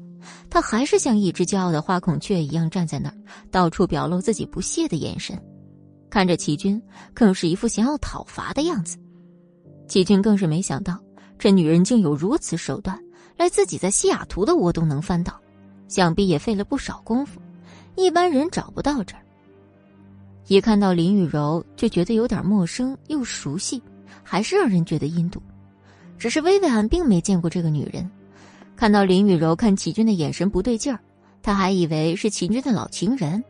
[0.49, 3.16] 她还是像一只骄傲的花孔雀一样站在那儿，
[3.51, 5.39] 到处表露自己不屑的眼神，
[6.10, 6.82] 看着齐军，
[7.14, 8.97] 更是一副想要讨伐的样子。
[9.88, 10.99] 齐军更是没想到，
[11.38, 12.99] 这女人竟有如此手段，
[13.38, 15.39] 连自己在西雅图的窝都能翻到。
[15.88, 17.39] 想必也费了不少功夫，
[17.95, 19.22] 一般人找不到这儿。
[20.47, 23.80] 一看到林雨柔，就觉得有点陌生又熟悉，
[24.24, 25.39] 还是让人觉得阴毒。
[26.18, 28.09] 只是薇薇安并没见过这个女人，
[28.76, 30.99] 看到林雨柔看齐军的眼神不对劲儿，
[31.43, 33.43] 他还以为是齐军的老情人。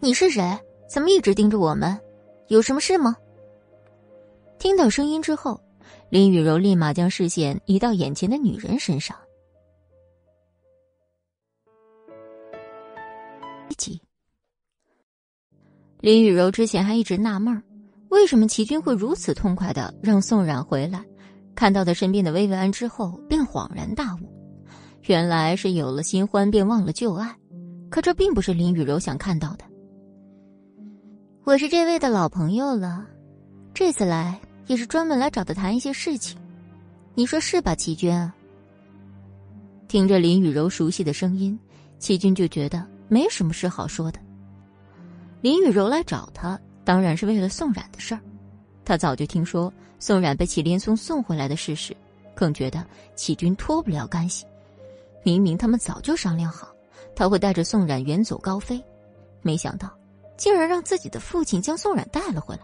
[0.00, 0.58] 你是谁？
[0.88, 1.98] 怎么一直盯着我们？
[2.46, 3.14] 有什么事吗？
[4.58, 5.60] 听到声音之后，
[6.08, 9.16] 林雨柔立马将视线移到眼前的女人身上。
[13.68, 14.00] 一起。
[16.00, 17.62] 林雨柔之前还一直纳闷儿
[18.10, 21.04] 为什么齐军会如此痛快的让宋冉回来？
[21.54, 24.18] 看到他身边的薇薇安之后，便恍然大悟，
[25.02, 27.36] 原来是有了新欢便忘了旧爱。
[27.90, 29.64] 可这并不是林雨柔想看到的。
[31.44, 33.06] 我是这位的老朋友了，
[33.72, 36.38] 这次来也是专门来找他谈一些事情，
[37.14, 38.30] 你说是吧，齐军？
[39.88, 41.58] 听着林雨柔熟悉的声音，
[41.98, 44.20] 齐军就觉得没什么事好说的。
[45.40, 48.20] 林雨柔来找他，当然是为了宋冉的事儿。
[48.82, 51.94] 他早就听说宋冉被祁连松送回来的事实，
[52.34, 52.82] 更觉得
[53.14, 54.46] 祁军脱不了干系。
[55.22, 56.74] 明明他们早就商量好，
[57.14, 58.82] 他会带着宋冉远走高飞，
[59.42, 59.94] 没想到。
[60.38, 62.62] 竟然让自己的父亲将宋冉带了回来。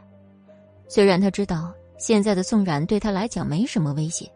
[0.89, 4.27] 虽然他知道现在的宋冉对他来讲没什么威胁，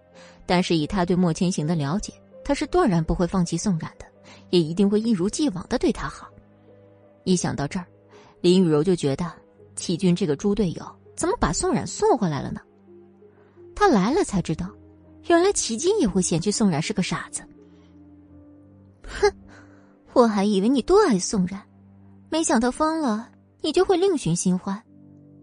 [0.44, 2.12] 但是以他对莫千行的了解，
[2.44, 4.04] 他是断然不会放弃宋冉的，
[4.50, 6.28] 也一定会一如既往的对他好。
[7.24, 7.86] 一想到这儿，
[8.42, 9.32] 林雨柔就觉得
[9.78, 10.84] 齐军这个猪队友
[11.16, 12.60] 怎么把宋冉送回来了呢？
[13.76, 14.68] 他来了才知道，
[15.28, 17.42] 原来齐军也会嫌弃宋冉是个傻子。
[19.04, 19.32] 哼，
[20.12, 21.62] 我还以为你多爱宋冉。
[22.28, 23.30] 没想到疯了，
[23.62, 24.82] 你就会另寻新欢，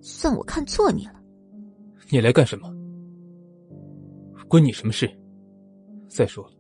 [0.02, 1.14] 算我看错你了。
[2.10, 2.70] 你来干什么？
[4.48, 5.10] 关你什么事？
[6.10, 6.54] 再说了，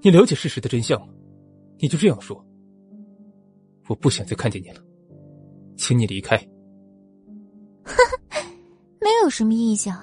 [0.00, 1.12] 你了解事实的真相吗？
[1.78, 2.42] 你就这样说，
[3.88, 4.80] 我不想再看见你了，
[5.76, 6.38] 请你离开。
[9.32, 9.98] 什么印象，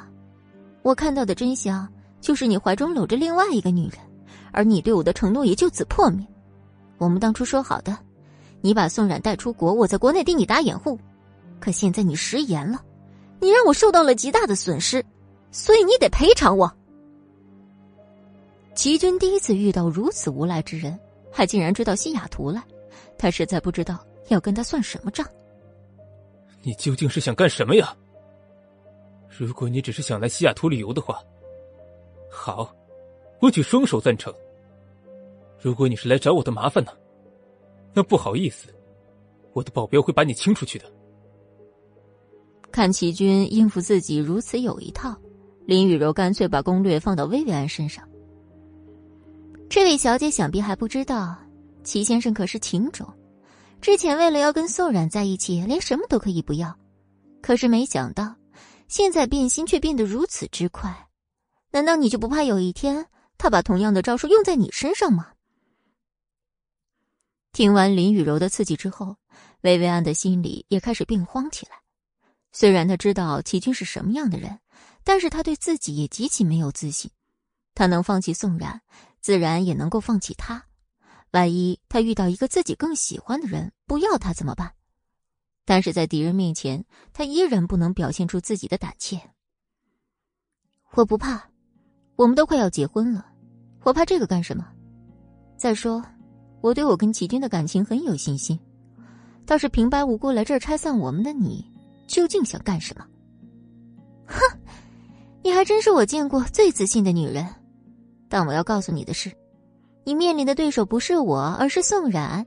[0.81, 1.87] 我看到的真相
[2.19, 3.99] 就是你怀中搂着另外一个女人，
[4.51, 6.25] 而你对我的承诺也就此破灭。
[6.97, 7.97] 我们当初说好的。
[8.61, 10.99] 你把宋冉带出国，我在国内替你打掩护，
[11.61, 12.83] 可现在你食言了，
[13.39, 15.01] 你让我受到了极大的损失，
[15.49, 16.69] 所以你得赔偿我。
[18.75, 20.99] 齐军第一次遇到如此无赖之人，
[21.31, 22.61] 还竟然追到西雅图来，
[23.17, 25.25] 他实在不知道要跟他算什么账。
[26.61, 27.95] 你究竟是想干什么呀？
[29.45, 31.23] 如果你只是想来西雅图旅游的话，
[32.29, 32.75] 好，
[33.39, 34.33] 我举双手赞成。
[35.61, 36.91] 如果你是来找我的麻烦呢？
[37.93, 38.67] 那不好意思，
[39.53, 40.85] 我的保镖会把你清出去的。
[42.69, 45.15] 看齐军应付自己如此有一套，
[45.65, 48.05] 林雨柔干脆把攻略放到薇薇安身上。
[49.69, 51.37] 这位小姐想必还不知道，
[51.81, 53.07] 齐先生可是情种，
[53.79, 56.77] 之前为了要跟宋冉在一起，连什么都可以不要，
[57.41, 58.35] 可是没想到，
[58.89, 61.09] 现在变心却变得如此之快。
[61.71, 63.05] 难道你就不怕有一天
[63.37, 65.33] 他把同样的招数用在你身上吗？
[67.53, 69.15] 听完林雨柔的刺激之后，
[69.61, 71.77] 薇薇安的心里也开始变慌起来。
[72.51, 74.59] 虽然他知道齐军是什么样的人，
[75.03, 77.11] 但是他对自己也极其没有自信。
[77.75, 78.81] 他能放弃宋冉，
[79.21, 80.65] 自然也能够放弃他。
[81.29, 84.73] 万一他遇到一个自己更喜欢的人，不要他怎么办？
[85.69, 89.21] 但是在敌人面前，他依然不能表现出自己的胆怯。
[90.95, 91.47] 我不怕，
[92.15, 93.23] 我们都快要结婚了，
[93.83, 94.67] 我怕这个干什么？
[95.57, 96.03] 再说。
[96.61, 98.59] 我对我跟齐军的感情很有信心，
[99.45, 101.63] 倒是平白无故来这儿拆散我们的你，
[102.07, 103.05] 究竟想干什么？
[104.25, 104.39] 哼，
[105.43, 107.47] 你还真是我见过最自信的女人。
[108.27, 109.31] 但我要告诉你的是，
[110.03, 112.43] 你面临的对手不是我，而是宋冉。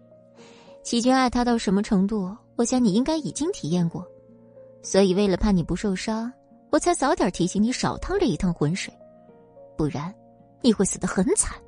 [0.82, 4.06] 齐军爱他到什么程度，我想你应该已经体验过。
[4.84, 6.32] 所以为了怕你不受伤，
[6.70, 8.94] 我才早点提醒你少趟这一趟浑水，
[9.76, 10.14] 不然
[10.60, 11.60] 你会死得很惨。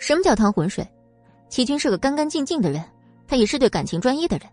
[0.00, 0.84] 什么叫趟浑水？
[1.48, 2.84] 齐军是个干干净净的人，
[3.28, 4.48] 他也是对感情专一的人。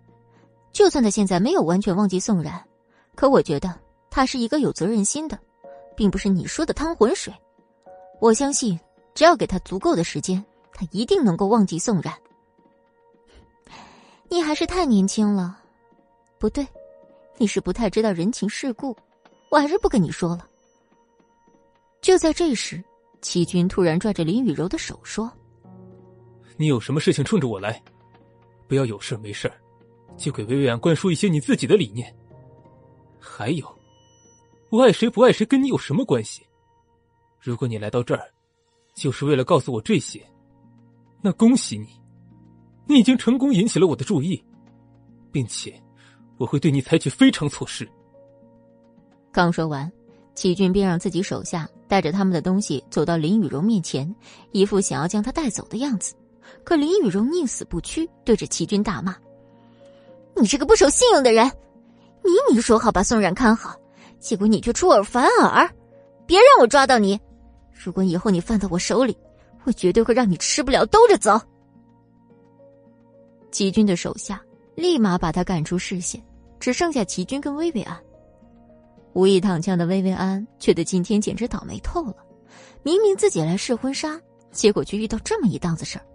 [0.71, 2.63] 就算他现在没有完全忘记宋冉，
[3.15, 3.73] 可我觉得
[4.11, 5.35] 他是一个有责任心的，
[5.95, 7.33] 并不是你说的趟浑水。
[8.21, 8.79] 我相信，
[9.15, 12.13] 只要给他足够的时间，他一定能够忘记宋冉。
[14.33, 15.59] 你还是太年轻了，
[16.39, 16.65] 不对，
[17.37, 18.97] 你是不太知道人情世故。
[19.49, 20.49] 我还是不跟你说了。
[22.01, 22.83] 就在这时。
[23.21, 25.31] 齐军突然拽着林雨柔的手说
[26.57, 27.81] ：“你有什么事情冲着我来，
[28.67, 29.49] 不要有事没事
[30.17, 32.13] 就给薇薇安灌输一些你自己的理念。
[33.21, 33.65] 还有，
[34.71, 36.45] 我爱谁不爱谁跟你有什么关系？
[37.39, 38.29] 如果你来到这儿，
[38.95, 40.21] 就是为了告诉我这些，
[41.21, 41.87] 那恭喜你，
[42.85, 44.43] 你已经成功引起了我的注意，
[45.31, 45.73] 并且
[46.37, 47.87] 我会对你采取非常措施。”
[49.31, 49.91] 刚说完，
[50.35, 54.13] 齐军便让自己手下带着他们的东西走到林雨柔面前，
[54.51, 56.13] 一副想要将她带走的样子。
[56.63, 59.15] 可林雨柔宁死不屈，对着齐军大骂
[60.35, 61.49] ：“你这个不守信用的人！
[62.21, 63.75] 明明说好把宋冉看好，
[64.19, 65.69] 结果你却出尔反尔！
[66.25, 67.19] 别让我抓到你！
[67.71, 69.17] 如果以后你犯到我手里，
[69.63, 71.39] 我绝对会让你吃不了兜着走！”
[73.53, 74.41] 齐军的手下
[74.73, 76.19] 立马把他赶出视线，
[76.59, 77.95] 只剩下齐军跟薇薇安。
[79.13, 82.15] 无意躺枪的薇薇安觉得今天简直倒霉透了，
[82.81, 84.19] 明明自己来试婚纱，
[84.51, 86.05] 结果却遇到这么一档子事儿。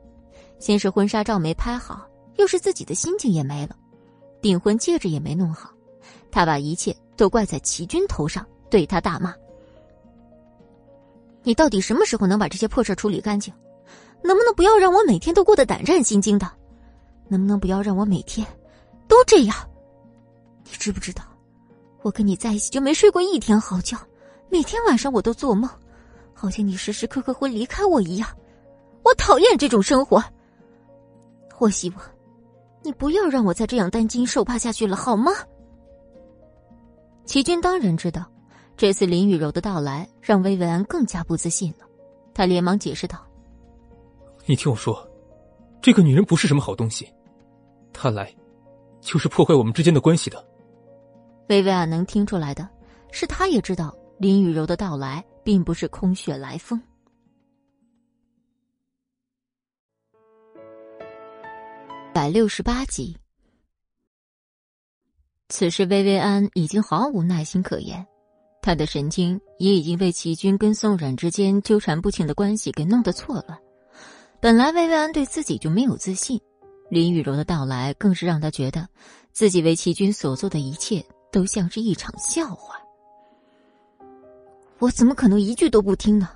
[0.58, 2.04] 先是婚纱照没拍好，
[2.38, 3.76] 又是自己的心情也没了，
[4.42, 5.70] 订婚戒指也没弄好，
[6.32, 9.32] 他把一切都怪在齐军头上，对他大骂
[11.44, 13.54] ：“你到底什么时候能把这些破事处理干净？
[14.24, 16.50] 能不能不要让我每天都过得胆战心惊的？
[17.28, 18.46] 能不能不要让我每天
[19.06, 19.56] 都这样？
[20.64, 21.22] 你知不知道？”
[22.02, 23.98] 我跟你在一起就没睡过一天好觉，
[24.48, 25.68] 每天晚上我都做梦，
[26.32, 28.28] 好像你时时刻刻会离开我一样。
[29.04, 30.22] 我讨厌这种生活。
[31.58, 32.00] 我希望
[32.82, 35.32] 你不要让我再这样担惊受怕下去了，好吗？
[37.24, 38.24] 齐军当然知道，
[38.76, 41.86] 这次林雨柔的到来让薇薇安更加不自信了。
[42.32, 43.26] 他连忙解释道
[44.46, 45.06] ：“你听我说，
[45.82, 47.12] 这个女人不是什么好东西，
[48.00, 48.32] 看来
[49.00, 50.46] 就是破坏我们之间的关系的。”
[51.50, 52.68] 薇薇安能听出来的，
[53.10, 56.80] 是他也知道林雨柔的到来并不是空穴来风。
[62.14, 63.16] 百六十八集，
[65.48, 68.06] 此时薇薇安已经毫无耐心可言，
[68.60, 73.58] 她的神经也已经被齐军跟宋冉之间纠缠不清的关系给弄得错乱。
[74.40, 76.40] 本来薇薇安对自己就没有自信，
[76.90, 78.88] 林雨柔的到来更是让他觉得
[79.32, 81.04] 自己为齐军所做的一切。
[81.30, 82.74] 都像是一场笑话。
[84.78, 86.30] 我怎么可能一句都不听呢？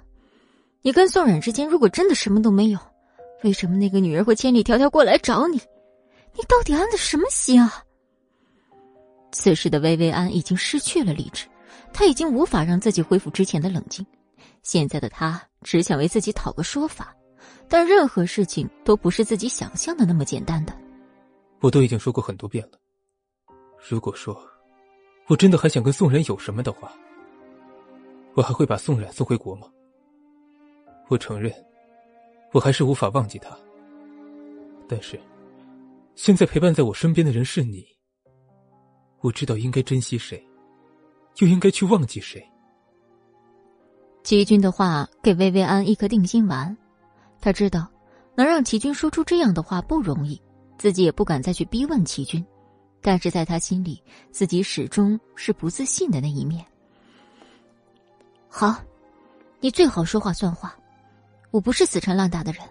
[0.83, 2.79] 你跟宋冉之间如果真的什么都没有，
[3.43, 5.57] 为什么那个女人会千里迢迢过来找你？
[6.35, 7.83] 你到底安的什么心啊？
[9.33, 11.47] 此时的薇薇安已经失去了理智，
[11.91, 14.05] 她已经无法让自己恢复之前的冷静。
[14.63, 17.17] 现在的她只想为自己讨个说法，
[17.69, 20.77] 但任何事情都不是自己想象的那么简单的。
[21.61, 22.79] 我都已经说过很多遍了，
[23.89, 24.37] 如果说……
[25.29, 26.93] 我真的还想跟宋冉有什么的话，
[28.35, 29.69] 我还会把宋冉送回国吗？
[31.09, 31.53] 我承认，
[32.53, 33.57] 我还是无法忘记他。
[34.89, 35.19] 但是，
[36.17, 37.87] 现在陪伴在我身边的人是你。
[39.21, 40.45] 我知道应该珍惜谁，
[41.39, 42.45] 又应该去忘记谁。
[44.25, 46.77] 齐军的话给薇薇安一颗定心丸，
[47.43, 47.87] 他知道
[48.37, 50.41] 能让齐军说出这样的话不容易，
[50.79, 52.43] 自己也不敢再去逼问齐军。
[53.03, 56.65] 但是在他心里，自己始终是不自信的那一面。
[58.49, 58.77] 好，
[59.59, 60.75] 你最好说话算话。
[61.51, 62.63] 我不是死缠烂打的人。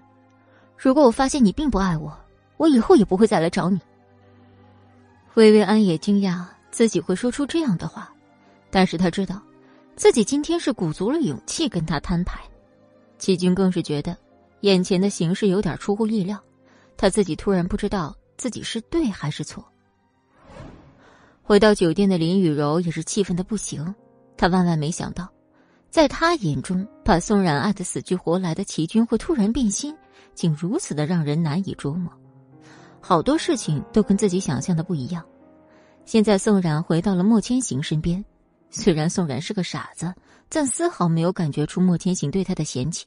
[0.77, 2.17] 如果我发现你并不爱我，
[2.55, 3.79] 我以后也不会再来找你。
[5.33, 8.11] 薇薇安也惊讶自己会说出这样的话，
[8.69, 9.41] 但是他知道，
[9.95, 12.39] 自己今天是鼓足了勇气跟他摊牌。
[13.19, 14.17] 齐军更是觉得，
[14.61, 16.41] 眼前的形势有点出乎意料，
[16.97, 19.63] 他自己突然不知道自己是对还是错。
[21.43, 23.93] 回到酒店的林雨柔也是气愤的不行，
[24.37, 25.27] 她万万没想到，
[25.89, 29.95] 在她眼中把宋冉爱的死去活来的齐军会突然变心，
[30.33, 32.11] 竟如此的让人难以捉摸。
[33.01, 35.25] 好多事情都跟自己想象的不一样。
[36.05, 38.23] 现在宋冉回到了莫千行身边，
[38.69, 40.13] 虽然宋冉是个傻子，
[40.47, 43.05] 但丝毫没有感觉出莫千行对他的嫌弃。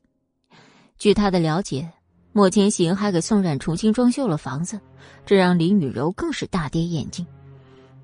[0.98, 1.90] 据他的了解，
[2.32, 4.80] 莫千行还给宋冉重新装修了房子，
[5.26, 7.26] 这让林雨柔更是大跌眼镜。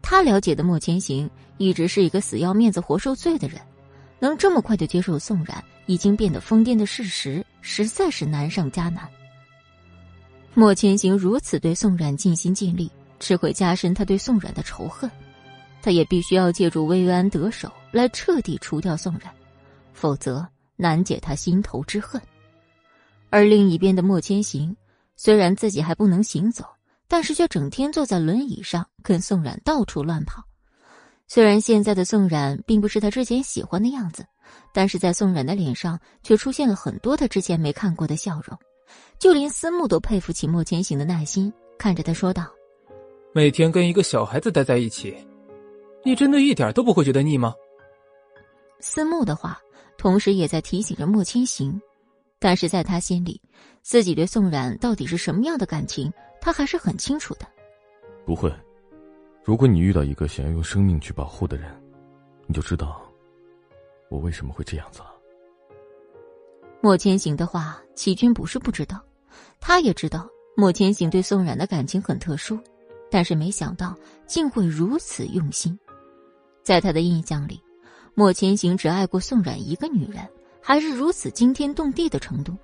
[0.03, 3.61] 他了解的莫千行一直是一个死要面子活受罪的人，
[4.19, 9.09] 能这么快就接受宋冉已经变得疯癫的事实，实在是难上加难。
[10.53, 15.11] 莫千行如此对宋冉尽心尽力，只会加深他对宋冉的仇恨。
[15.83, 19.33] 他也必须要借助薇薇安得手来彻底除掉宋冉，
[19.95, 22.21] 否则难解他心头之恨。
[23.31, 24.77] 而另一边的莫千行，
[25.17, 26.65] 虽然自己还不能行走。
[27.13, 30.45] 但是却整天坐在轮椅上跟宋冉到处乱跑。
[31.27, 34.25] 虽然现在的宋冉并不是他之前喜欢的样子，
[34.73, 38.57] 但是在宋冉的脸上却出现了很多他之前没看过的笑容。
[39.19, 42.47] 就连思慕都佩服起莫千行的耐心，看着他说道
[43.35, 45.13] ：“每天跟一个小孩子待在一起，
[46.05, 47.53] 你真的一点都不会觉得腻吗？”
[48.79, 49.61] 思慕的话，
[49.99, 51.83] 同时也在提醒着莫千行，
[52.41, 53.41] 但是在他心里，
[53.83, 56.13] 自己对宋冉到底是什么样的感情？
[56.41, 57.47] 他还是很清楚的，
[58.25, 58.51] 不会。
[59.45, 61.71] 如果你遇到一个想要用生命去保护的人，
[62.47, 63.03] 你就知道，
[64.09, 65.15] 我为什么会这样子了。
[66.81, 68.99] 莫千行的话，齐军不是不知道，
[69.61, 70.27] 他也知道
[70.57, 72.59] 莫千行对宋冉的感情很特殊，
[73.11, 73.95] 但是没想到
[74.27, 75.79] 竟会如此用心。
[76.63, 77.63] 在他的印象里，
[78.15, 80.27] 莫千行只爱过宋冉一个女人，
[80.63, 82.57] 还是如此惊天动地的程度。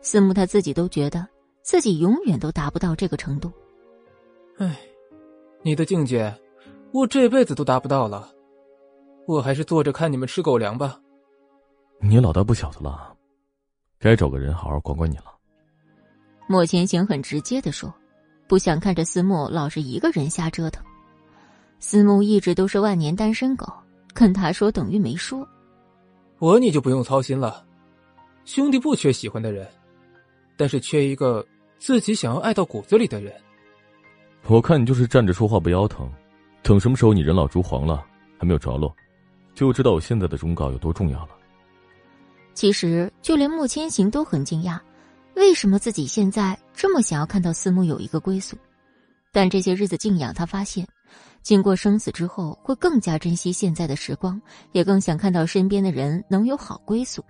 [0.00, 1.26] 思慕他自己都觉得
[1.62, 3.52] 自己永远都达不到这个程度。
[4.58, 4.78] 唉，
[5.62, 6.32] 你的境界，
[6.92, 8.30] 我这辈子都达不到了。
[9.26, 10.98] 我还是坐着看你们吃狗粮吧。
[12.00, 13.14] 你老大不小的了。
[13.98, 15.24] 该找个人好好管管你了。
[16.46, 17.92] 莫千行很直接的说
[18.48, 20.82] ：“不想看着思慕老是一个人瞎折腾。
[21.80, 23.66] 思慕一直都是万年单身狗，
[24.14, 25.46] 跟他说等于没说。
[26.38, 27.64] 我你就不用操心了，
[28.44, 29.66] 兄弟不缺喜欢的人，
[30.56, 31.44] 但是缺一个
[31.78, 33.32] 自己想要爱到骨子里的人。
[34.46, 36.10] 我看你就是站着说话不腰疼，
[36.62, 38.06] 等什么时候你人老珠黄了
[38.38, 38.94] 还没有着落，
[39.54, 41.30] 就知道我现在的忠告有多重要了。”
[42.54, 44.78] 其实，就连莫千行都很惊讶，
[45.34, 48.56] 为什么自己现在这么想要看到思慕有一个归宿？
[49.30, 50.86] 但这些日子静养，他发现，
[51.48, 54.38] 经过生死之后，会更加珍惜现在的时光，
[54.72, 57.24] 也更想看到身边的人能有好归宿。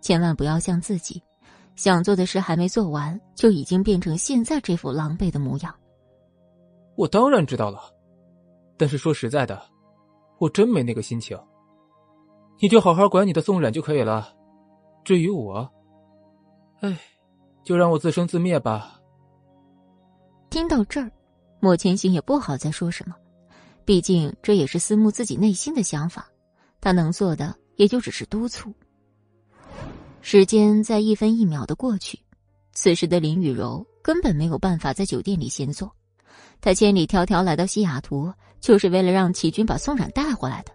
[0.00, 1.22] 千万不要像自己，
[1.76, 5.72] 想做的事还没做完，就已经变成现在这副狼狈的模样。
[6.96, 7.78] 我当然知道了，
[8.76, 9.62] 但是说实在的，
[10.40, 11.38] 我真没那个心情。
[12.58, 14.34] 你就好好管你的宋冉就可以了。
[15.04, 15.70] 至于我，
[16.80, 16.98] 哎，
[17.62, 19.00] 就让我自生自灭吧。
[20.50, 21.08] 听到这儿，
[21.60, 23.14] 莫千行也不好再说什么，
[23.84, 26.26] 毕竟这也是思慕自己内心的想法，
[26.80, 28.72] 他能做的也就只是督促。
[30.20, 32.18] 时间在一分一秒的过去，
[32.72, 35.94] 此时的林雨柔根本没有办法在酒店里闲坐，
[36.60, 40.72] 他千里迢迢来到西雅图，就是为了让齐军把宋冉带回来的。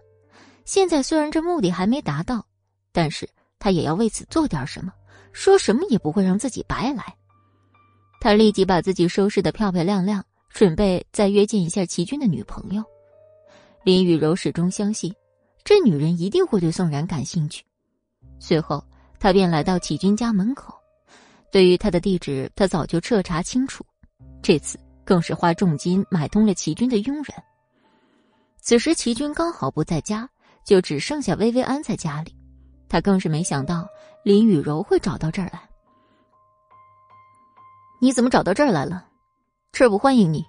[0.64, 2.46] 现在虽然这目的还没达到，
[2.92, 3.28] 但是。
[3.60, 4.92] 他也要为此做点什么，
[5.32, 7.12] 说什么也不会让自己白来。
[8.20, 12.84] 他立即把自己收拾的漂漂亮亮，准备再约见一下齐军的女朋友。
[13.84, 15.14] 林雨柔始终相信，
[15.64, 17.64] 这女人一定会对宋然感兴趣。
[18.38, 18.84] 随后，
[19.18, 20.74] 他便来到齐军家门口。
[21.50, 23.84] 对于他的地址，他早就彻查清楚，
[24.42, 27.26] 这次更是花重金买通了齐军的佣人。
[28.60, 30.28] 此时，齐军刚好不在家，
[30.64, 32.36] 就只剩下薇薇安在家里。
[32.88, 33.86] 他更是没想到
[34.24, 35.68] 林雨柔会找到这儿来。
[38.00, 39.06] 你怎么找到这儿来了？
[39.72, 40.44] 这儿不欢迎你，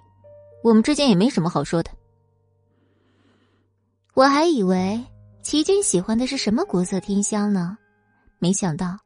[0.62, 1.90] 我们之间也没什么好说的。
[4.14, 5.02] 我还以为
[5.42, 7.76] 齐军喜欢的是什么国色天香呢，
[8.38, 8.98] 没想到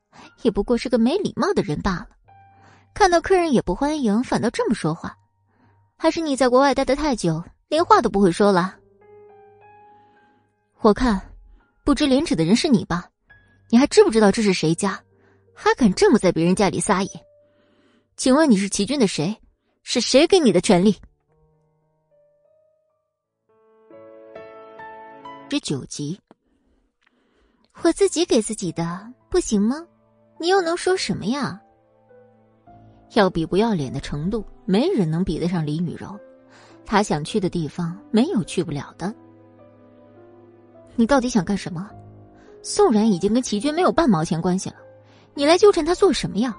[0.42, 2.08] 也不过是个没礼貌的人罢了。
[2.94, 5.16] 看到客人也不欢迎，反倒这么说话，
[5.96, 8.76] 还是你在国外待的太久，连话都不会说了？
[10.80, 11.20] 我看，
[11.84, 13.08] 不知廉耻的人是你吧？
[13.70, 15.00] 你还知不知道这是谁家？
[15.54, 17.10] 还敢这么在别人家里撒野？
[18.16, 19.36] 请问你是齐军的谁？
[19.82, 20.96] 是谁给你的权利？
[25.54, 26.18] 十九集，
[27.82, 29.76] 我自己给自己的，不行吗？
[30.40, 31.62] 你又能说什么呀？
[33.12, 36.18] 要比不要脸的程度，没人能比得上李雨柔。
[36.84, 39.14] 她想去的地方，没有去不了的。
[40.96, 41.88] 你到底想干什么？
[42.60, 44.76] 宋然已经跟齐军没有半毛钱关系了，
[45.34, 46.58] 你来纠缠他做什么呀？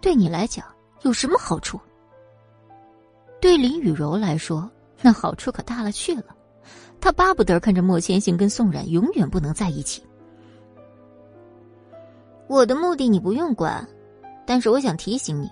[0.00, 0.66] 对你来讲
[1.02, 1.78] 有什么好处？
[3.40, 4.68] 对林雨柔来说，
[5.00, 6.34] 那好处可大了去了。
[7.00, 10.02] 他巴不得看着莫千行跟宋冉永远不能在一起。
[12.48, 13.86] 我的目的你不用管，
[14.46, 15.50] 但是我想提醒你，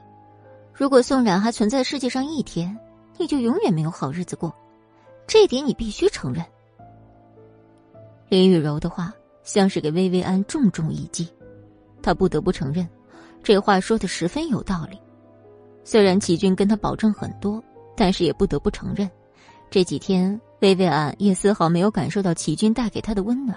[0.73, 2.77] 如果宋冉还存在世界上一天，
[3.19, 4.55] 你就永远没有好日子过，
[5.27, 6.45] 这点你必须承认。
[8.29, 9.13] 林雨柔的话。
[9.45, 11.29] 像是给薇薇安重重一击，
[12.01, 12.89] 她不得不承认，
[13.43, 14.99] 这话说的十分有道理。
[15.85, 17.63] 虽然齐军跟他保证很多，
[17.95, 19.07] 但是也不得不承认，
[19.71, 23.55] 这几天薇薇安也丝毫没有感受到齐军带给他的温暖。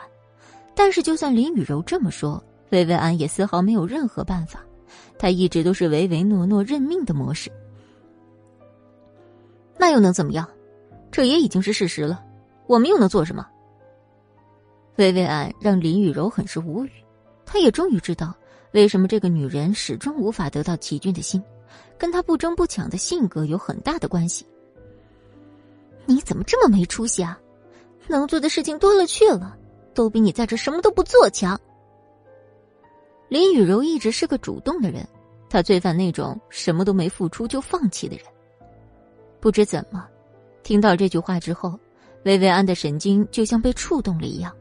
[0.75, 4.59] 但是就算林雨柔这么说，薇薇安也丝毫没有任何办法，
[5.17, 7.49] 她一直都是唯唯诺诺认命的模式。
[9.77, 10.45] 那又能怎么样？
[11.09, 12.21] 这也已经是事实了，
[12.67, 13.47] 我们又能做什么？
[14.97, 16.91] 薇薇安让林雨柔很是无语，
[17.45, 18.35] 她也终于知道
[18.73, 21.41] 为什么这个女人始终无法得到齐军的心，
[21.97, 24.45] 跟她不争不抢的性格有很大的关系。
[26.07, 27.37] 你怎么这么没出息啊？
[28.07, 29.55] 能做的事情多了去了，
[29.93, 31.59] 都比你在这什么都不做强。
[33.27, 35.05] 林雨柔一直是个主动的人，
[35.49, 38.25] 她最烦那种什么都没付出就放弃的人。
[39.41, 40.07] 不知怎么，
[40.63, 41.77] 听到这句话之后，
[42.23, 44.55] 薇薇安的神经就像被触动了一样。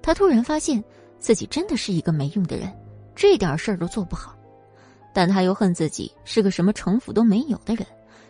[0.00, 0.82] 她突然发现
[1.18, 2.72] 自己真的是一个没用的人，
[3.16, 4.36] 这点事儿都做不好。
[5.12, 7.84] 但她又恨自己是个什么城府都没有的人，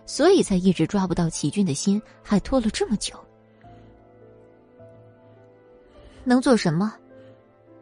[0.07, 3.15] 所以才一直抓不到齐军的心，还拖了这么久。
[6.25, 6.95] 能做什么？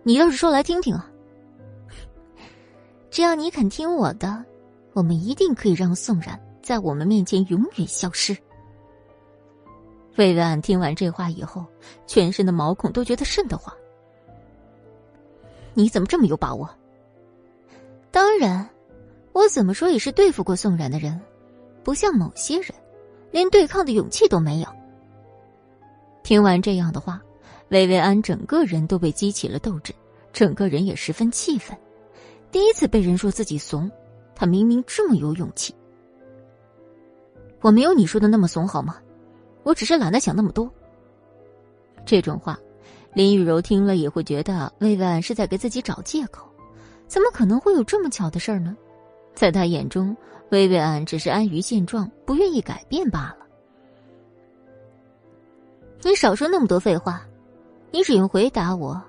[0.02, 1.08] 你倒是说来听听啊！
[3.10, 4.44] 只要你肯听我的，
[4.94, 8.36] 我们一定可以让宋冉在我们面前永远消失。
[10.16, 11.64] 魏巍安听完这话以后，
[12.06, 13.74] 全身的毛孔都觉得瘆得慌。
[15.74, 16.68] 你怎么这么有把握？
[18.10, 18.68] 当然，
[19.32, 21.18] 我怎么说也是对付过宋冉的人，
[21.82, 22.68] 不像某些人，
[23.30, 24.68] 连对抗的勇气都没有。
[26.22, 27.20] 听完这样的话，
[27.68, 29.92] 薇薇安整个人都被激起了斗志，
[30.32, 31.76] 整个人也十分气愤。
[32.50, 33.90] 第一次被人说自己怂，
[34.34, 35.74] 他明明这么有勇气。
[37.60, 38.96] 我没有你说的那么怂，好吗？
[39.62, 40.70] 我只是懒得想那么多。
[42.04, 42.58] 这种话，
[43.14, 46.46] 林雨柔听了也会觉得薇薇安是在给自己找借口。
[47.06, 48.76] 怎么可能会有这么巧的事儿呢？
[49.34, 50.16] 在他眼中，
[50.52, 53.38] 薇薇安只是安于现状，不愿意改变罢了。
[56.02, 57.26] 你少说那么多废话，
[57.90, 59.02] 你只用回答我，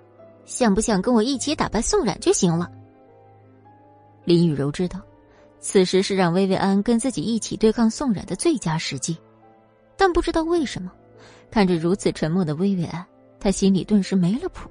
[0.46, 2.72] 想不想跟我一起打败宋冉就行了。
[4.24, 5.02] 林雨柔知道，
[5.60, 9.18] 此时是让薇薇安跟自己一起对抗宋冉的最佳时机，
[9.98, 10.90] 但不知道为什么，
[11.52, 13.06] 看着如此沉默的薇薇安，
[13.38, 14.70] 他心里顿时没了谱。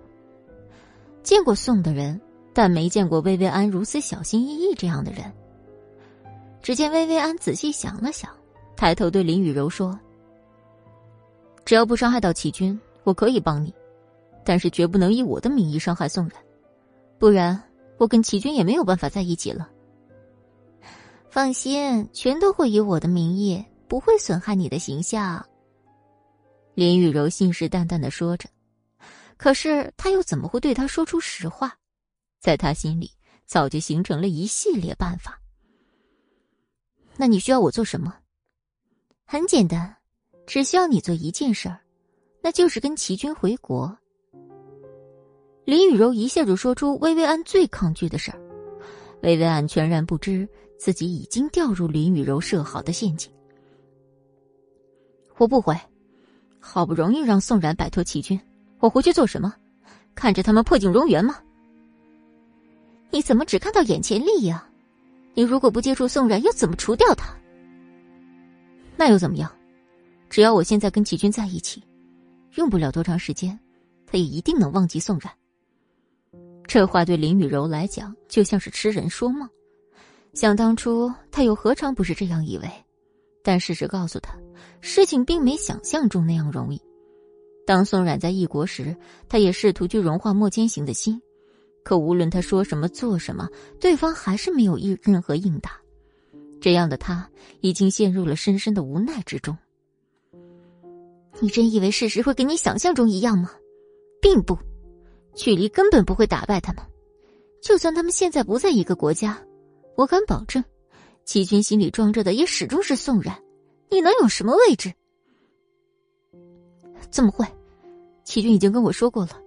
[1.23, 2.19] 见过宋的人。
[2.55, 5.33] 但没见过薇薇安如此小心翼翼这样的人。
[6.63, 8.31] 只见薇薇安仔细想了想，
[8.77, 9.99] 抬头对林雨柔说
[11.67, 13.75] ：“只要不伤害到齐军，我可以帮你，
[14.45, 16.41] 但是绝不能以我的名义伤害宋冉，
[17.19, 17.61] 不然
[17.99, 19.69] 我跟齐军也没有办法在一起了。
[21.29, 25.45] 放心，全都会以我的名义，不会损害你的形象。”
[26.75, 28.49] 林雨柔信誓旦旦的说着，
[29.37, 31.77] 可是他又怎么会对他说出实话？
[32.41, 33.11] 在他心里，
[33.47, 35.39] 早就形成了一系列办法。
[37.23, 38.13] 那你需要我做什么？
[39.25, 39.95] 很简单，
[40.45, 41.79] 只需要你做一件事儿，
[42.43, 43.97] 那就是跟齐军回国。
[45.65, 48.41] 林雨柔一下就说出薇薇安最抗拒的事儿，
[49.23, 50.49] 薇薇安全然不知
[50.81, 53.31] 自己已经掉入林雨柔设好的陷阱。
[55.37, 55.79] 我不回，
[56.59, 58.41] 好不容易让宋冉摆脱齐军，
[58.81, 59.55] 我回去做什么？
[60.17, 61.39] 看着他们破镜重圆吗？
[63.11, 64.69] 你怎么只看到眼前利益啊？
[65.35, 67.35] 你如果不接触宋冉，又怎么除掉他？
[68.97, 69.51] 那又怎么样？
[70.29, 71.83] 只要我现在跟齐军在一起，
[72.57, 73.59] 用不了多长时间，
[74.07, 75.33] 他也一定能忘记宋冉。
[76.67, 79.49] 这话对林雨柔来讲就像是痴人说梦。
[80.33, 82.71] 想当初，他又何尝不是这样以为？
[83.43, 84.35] 但事实告诉他，
[84.81, 86.81] 事情并没想象中那样容易。
[87.67, 88.97] 当宋冉在异国时，
[89.29, 91.21] 他也试图去融化莫千行的心。
[91.83, 93.49] 可无论他说什么做什么，
[93.81, 95.73] 对方还是没有一任何应答。
[96.61, 97.29] 这样的他
[97.61, 99.57] 已经陷入了深深的无奈之中。
[101.41, 103.51] 你真以为事实会跟你想象中一样吗？
[104.21, 104.57] 并不，
[105.35, 106.85] 距离根本不会打败他们。
[107.61, 109.41] 就算他们现在不在一个国家，
[109.97, 110.63] 我敢保证，
[111.25, 113.37] 齐军心里装着的也始终是宋冉。
[113.91, 114.93] 你能有什么位置？
[117.11, 117.45] 怎么会？
[118.25, 119.41] 齐军已经跟我说过了，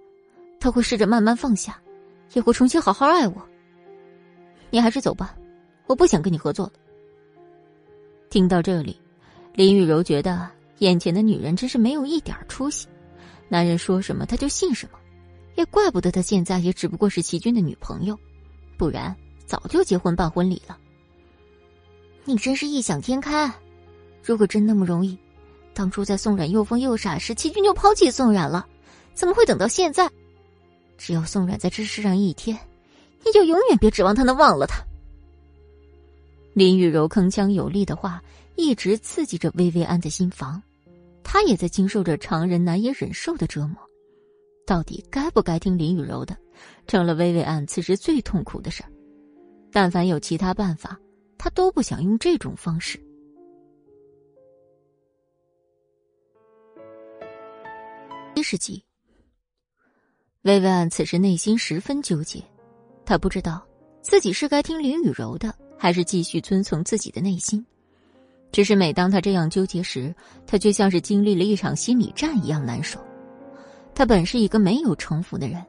[0.59, 1.81] 他会试着慢慢放下。
[2.33, 3.45] 也会重新好好爱我。
[4.69, 5.35] 你还是走吧，
[5.87, 6.73] 我不想跟你合作了。
[8.29, 8.99] 听到这里，
[9.53, 10.49] 林雨柔觉得
[10.79, 12.87] 眼前的女人真是没有一点出息，
[13.47, 14.99] 男人说什么她就信什么，
[15.55, 18.17] 也怪不得她现在也只不过是齐军的女朋友，
[18.77, 19.15] 不然
[19.45, 20.77] 早就结婚办婚礼了。
[22.25, 23.49] 你真是异想天开，
[24.23, 25.17] 如果真那么容易，
[25.73, 28.67] 当初在宋冉又疯又傻时，齐军就抛弃宋冉了，
[29.13, 30.09] 怎么会等到现在？
[30.97, 32.57] 只要宋冉在这世上一天，
[33.23, 34.83] 你就永远别指望他能忘了他。
[36.53, 38.23] 林雨柔铿锵有力的话
[38.55, 40.61] 一直刺激着薇薇安的心房，
[41.21, 43.75] 她也在经受着常人难以忍受的折磨。
[44.65, 46.37] 到底该不该听林雨柔的，
[46.87, 48.89] 成了薇薇安此时最痛苦的事儿。
[49.71, 50.97] 但凡有其他办法，
[51.37, 52.97] 她都不想用这种方式。
[58.35, 58.84] 一十集。
[60.45, 62.39] 薇薇安此时内心十分纠结，
[63.03, 63.65] 她不知道
[64.03, 67.65] 自己是该听林雨柔的，还是继续遵从自己的内心。
[68.51, 70.13] 只是每当她这样纠结时，
[70.45, 72.99] 她就像是经历了一场心理战一样难受。
[73.95, 75.65] 她本是一个没有城府的人，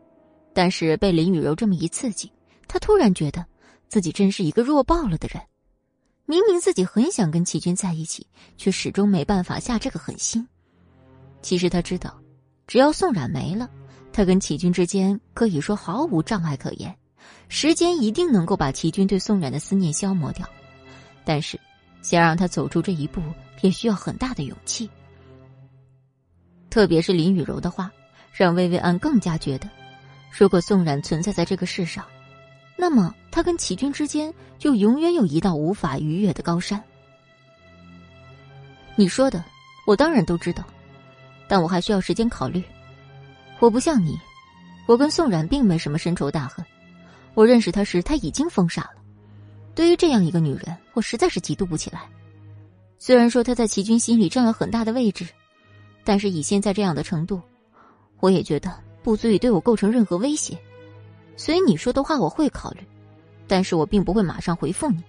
[0.53, 2.31] 但是被林雨柔这么一刺激，
[2.69, 3.43] 她突然觉得
[3.89, 5.43] 自己真是一个弱爆了的人。
[6.27, 8.27] 明明自己很想跟齐军在一起，
[8.59, 10.47] 却始终没办法下这个狠心。
[11.41, 12.21] 其实他知道，
[12.67, 13.71] 只要宋冉没了。
[14.17, 16.97] 他跟齐军之间可以说毫无障碍可言，
[17.51, 20.49] 时间一定能够把齐军对宋冉的思念消磨掉。
[21.23, 21.61] 但是，
[22.01, 23.21] 想让他走出这一步，
[23.61, 24.89] 也需要很大的勇气。
[26.71, 27.93] 特别是林雨柔的话，
[28.33, 29.69] 让薇薇安更加觉得，
[30.31, 32.03] 如果宋冉存在在这个世上，
[32.75, 36.83] 那么他跟齐军之间就永远有一道无法逾越的高山。
[38.95, 39.45] 你说的，
[39.87, 40.65] 我当然都知道，
[41.47, 42.65] 但我还需要时间考虑。
[43.59, 44.19] 我不像你，
[44.87, 46.65] 我跟宋冉并没什么深仇大恨。
[47.35, 49.03] 我认识她时，她已经疯傻了。
[49.75, 52.03] 对于这样一个女人，我实在是嫉妒不起来。
[52.99, 55.27] 虽然说她在齐军心里占了很大的位置，
[56.05, 57.41] 但是以现在这样的程度，
[58.21, 60.59] 我也觉得不足以对我构成任何威胁。
[61.37, 62.81] 所以你说的话我会考虑，
[63.47, 65.03] 但是我并不会马上回复你。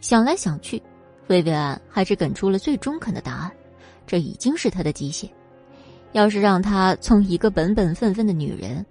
[0.00, 0.82] 想来想去，
[1.28, 3.52] 薇薇安还是给出了最中肯的答案，
[4.06, 5.30] 这已经是她的极限。
[6.12, 8.84] 要是让她从一个本本分分的女人，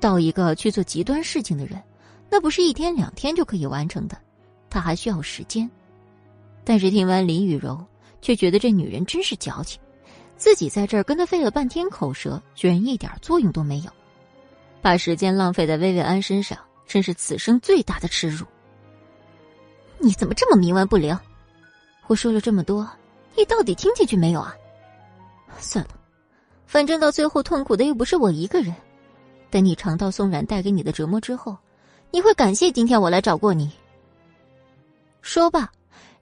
[0.00, 1.82] 到一个去做极端事情的人，
[2.28, 4.16] 那不是一天两天就可以完成的，
[4.68, 5.70] 她还需要时间。
[6.64, 7.84] 但是听完林雨柔，
[8.20, 9.80] 却觉得这女人真是矫情，
[10.36, 13.90] 自己在这儿跟她费了半天口舌，居然一点作用都没有，
[14.82, 18.44] 把时间浪费在薇薇安身上，真是此生最大的耻辱。
[19.98, 21.16] 你怎么这么冥顽不灵？
[22.06, 22.86] 我说了这么多，
[23.36, 24.54] 你到底听进去没有啊？
[25.58, 25.90] 算了。
[26.66, 28.74] 反正到最后痛苦的又不是我一个人，
[29.50, 31.56] 等你尝到宋冉带给你的折磨之后，
[32.10, 33.70] 你会感谢今天我来找过你。
[35.22, 35.70] 说罢，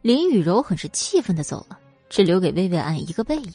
[0.01, 1.79] 林雨柔很是气愤的走了，
[2.09, 3.53] 只留给薇薇安一个背影。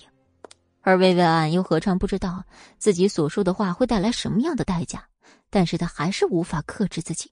[0.81, 2.43] 而薇薇安又何尝不知道
[2.77, 5.03] 自己所说的话会带来什么样的代价？
[5.49, 7.31] 但是她还是无法克制自己，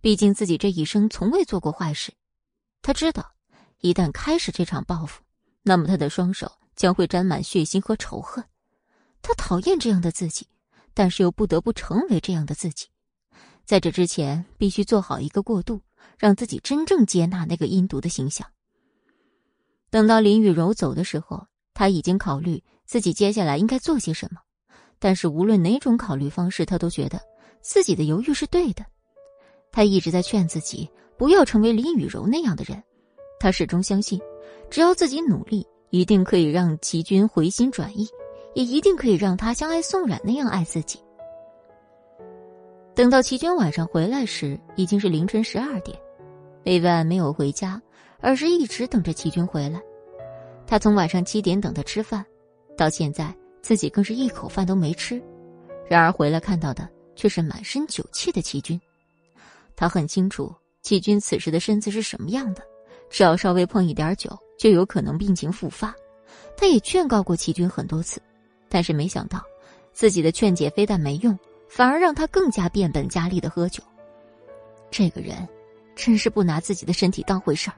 [0.00, 2.12] 毕竟自己这一生从未做过坏事。
[2.80, 3.32] 他知道，
[3.80, 5.22] 一旦开始这场报复，
[5.62, 8.44] 那么他的双手将会沾满血腥和仇恨。
[9.28, 10.46] 他讨厌这样的自己，
[10.94, 12.86] 但是又不得不成为这样的自己。
[13.66, 15.82] 在这之前，必须做好一个过渡，
[16.18, 18.48] 让自己真正接纳那个阴毒的形象。
[19.90, 24.40] 等到林雨柔走的时候，他已经考虑自己接下来应该做些什么。
[24.98, 27.20] 但是无论哪种考虑方式，他都觉得
[27.60, 28.82] 自己的犹豫是对的。
[29.70, 32.82] 他一直在劝自己不要成为林雨柔那样的人。
[33.38, 34.18] 他始终相信，
[34.70, 38.08] 只要自己努力，一定可以让齐军回心转意。
[38.58, 40.98] 也一定可以让他像爱宋冉那样爱自己。
[42.92, 45.96] 等到齐军晚上回来时，已经是凌晨十二点。
[46.64, 47.80] 薇薇安没有回家，
[48.18, 49.80] 而是一直等着齐军回来。
[50.66, 52.26] 他从晚上七点等他吃饭，
[52.76, 53.32] 到现在
[53.62, 55.22] 自己更是一口饭都没吃。
[55.88, 58.78] 然而回来看到的却是满身酒气的齐军。
[59.76, 60.52] 他很清楚
[60.82, 62.62] 齐军此时的身子是什么样的，
[63.08, 65.94] 只要稍微碰一点酒，就有可能病情复发。
[66.56, 68.20] 他也劝告过齐军很多次。
[68.68, 69.42] 但是没想到，
[69.92, 71.38] 自己的劝解非但没用，
[71.68, 73.82] 反而让他更加变本加厉的喝酒。
[74.90, 75.48] 这个人，
[75.94, 77.76] 真是不拿自己的身体当回事儿。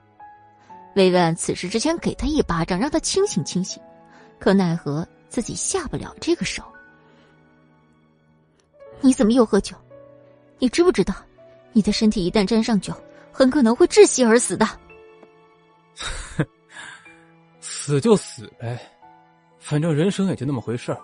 [0.97, 3.81] 薇薇安此时只想给他一巴掌，让他清醒清醒，
[4.39, 6.63] 可奈何自己下不了这个手。
[9.01, 9.77] 你怎么又喝酒？
[10.59, 11.15] 你知不知道，
[11.73, 12.93] 你的身体一旦沾上酒，
[13.33, 14.67] 很可能会窒息而死的。
[17.61, 18.79] 死就死呗。
[19.61, 20.99] 反正人生也就那么回事儿，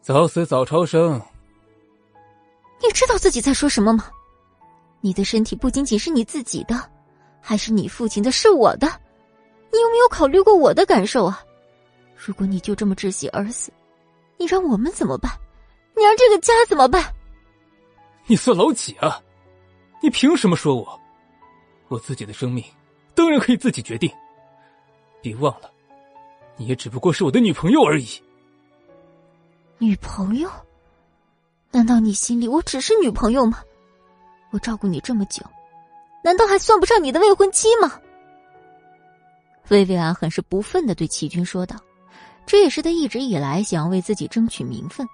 [0.00, 1.20] 早死早超生。
[2.80, 4.08] 你知道自己在说什么吗？
[5.00, 6.88] 你的身体不仅仅是你自己的，
[7.40, 8.86] 还是你父亲的，是我的。
[9.72, 11.42] 你有没有考虑过我的感受啊？
[12.14, 13.72] 如果你就这么窒息而死，
[14.36, 15.32] 你让我们怎么办？
[15.96, 17.02] 你让这个家怎么办？
[18.26, 19.20] 你算老几啊？
[20.02, 21.00] 你凭什么说我？
[21.88, 22.62] 我自己的生命，
[23.14, 24.12] 当然可以自己决定。
[25.22, 25.71] 别忘了。
[26.62, 28.06] 你也只不过是我的女朋友而已。
[29.78, 30.48] 女朋友？
[31.72, 33.58] 难道你心里我只是女朋友吗？
[34.52, 35.42] 我照顾你这么久，
[36.22, 38.00] 难道还算不上你的未婚妻吗？
[39.70, 41.76] 薇薇安很是不忿的对齐军说道
[42.46, 45.04] ：“这也是他一直以来想要为自己争取名分。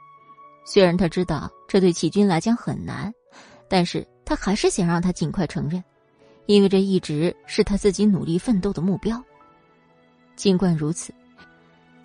[0.67, 3.11] 虽然他知道这对齐军来讲很难，
[3.71, 5.83] 但是他还是想让他尽快承认，
[6.45, 9.19] 因为这一直是他自己努力奋斗的目标。
[10.37, 11.11] 尽管如此。”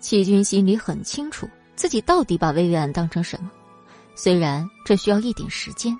[0.04, 3.50] 齐军心里很清楚，自己到底把薇薇安当成什么。
[4.14, 5.98] 虽然这需要一点时间。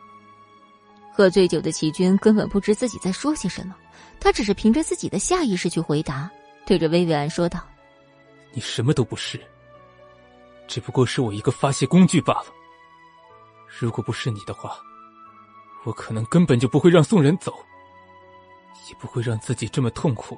[1.11, 3.75] 喝醉酒的齐军根本不知自己在说些什么，
[4.21, 6.31] 他只是凭着自己的下意识去回答，
[6.67, 7.67] 对着薇薇安说道
[8.53, 9.41] ：“你什么都不是，
[10.69, 12.47] 只不过是我一个发泄工具罢了。
[13.79, 14.77] 如果不是你的话，
[15.85, 17.55] 我可能根本就不会让宋人走，
[18.91, 20.37] 也不会让自己这么痛苦。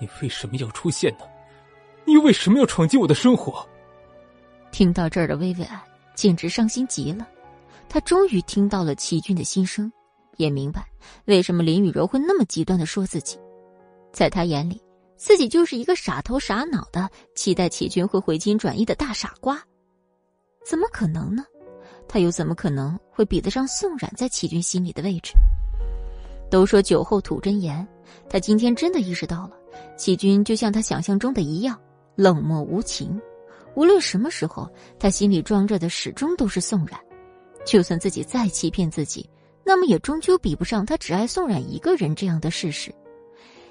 [0.00, 1.24] 你为什么要出现呢？”
[2.10, 3.64] 你为什么要闯进我的生活？
[4.72, 5.80] 听到这儿的薇薇安
[6.16, 7.24] 简直伤心极了，
[7.88, 9.90] 她终于听到了齐军的心声，
[10.36, 10.84] 也明白
[11.26, 13.38] 为什么林雨柔会那么极端的说自己。
[14.12, 14.82] 在他眼里，
[15.16, 19.56] 自己就是一个傻头傻脑的期待齐军会回心转意的大傻瓜，
[20.66, 21.44] 怎么可能呢？
[22.08, 25.34] 他又怎么可能会比得上宋冉在齐军心里的位置？
[26.50, 27.86] 都说酒后吐真言，
[28.28, 29.52] 他今天真的意识到了，
[29.96, 31.80] 齐军就像他想象中的一样
[32.20, 33.18] 冷漠无情。
[33.74, 37.00] 无论什么时候，他心里装着的始终都是宋冉。
[37.64, 39.28] 就算自己再欺骗自己，
[39.64, 42.94] 那么也终究比不上他只爱宋冉一个人这样的事实。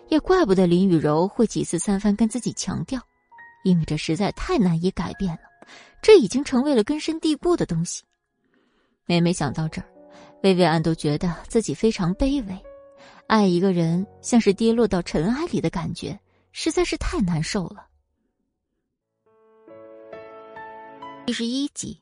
[0.08, 3.00] 也怪不得林雨柔会几次三番跟自己强调，
[3.64, 5.41] 因为这实在太难以改变了，
[6.02, 8.04] 这已经成为了根深蒂固的东西。
[9.06, 9.88] 每每想到这儿，
[10.41, 12.58] 薇薇安都觉得自己非常卑微。
[13.28, 16.20] 爱一个人像是跌落到尘埃里的感觉，
[16.52, 17.88] 实在是太难受了。
[21.30, 22.01] 第十一集，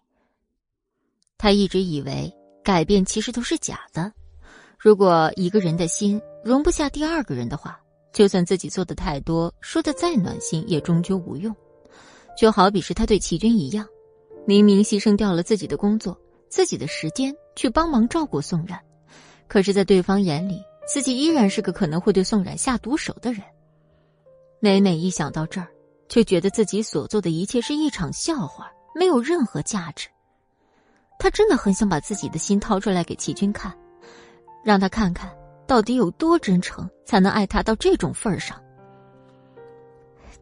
[1.37, 4.09] 他一直以为改变其实都是假的。
[4.79, 7.77] 如果一个人的心容不下第二个人的话，
[8.13, 11.53] 就算自己做的太多，说的再暖心，也终究无用。
[12.39, 13.85] 就好比是他对齐军一样，
[14.45, 16.17] 明明牺牲掉了自己的工作、
[16.47, 18.81] 自己的时间去帮忙照顾宋冉，
[19.49, 23.43] 可是，在对方眼里，自己依然是个可能会对宋冉下毒手的人。
[24.61, 25.67] 每每一想到这儿，
[26.07, 30.07] 就觉得自己所做的一切是一场笑话，没有任何价值。
[31.19, 33.71] 他真的很想把自己的心掏出来给齐军看，
[34.63, 35.31] 让他看看
[35.65, 38.61] 到底有多真诚，才能爱他到这种份儿上。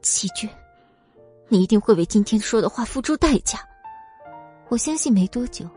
[0.02, 0.50] 齐军，
[1.48, 3.60] 你一定会为今天说的话付出代价。
[4.70, 5.68] 我相信没多久，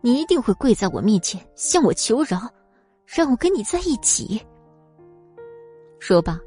[0.00, 2.40] 你一定会跪在我面前向我求饶。
[3.04, 4.40] 让我跟你在一起。
[5.98, 6.38] 说罢，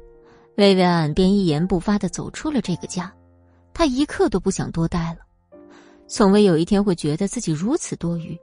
[0.56, 3.14] 薇薇安便一言不发的走出了这个家。
[3.72, 5.25] 她一刻都不想多待了，
[6.08, 8.38] 从未有一天会觉得自己如此多余。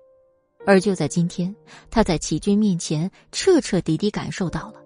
[0.65, 1.53] 而就在今天，
[1.91, 4.81] 他在齐军面前彻彻底底感受到了。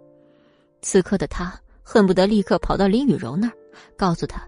[0.81, 3.53] 此刻的他恨不得立刻跑到林雨柔那儿，
[3.95, 4.47] 告诉她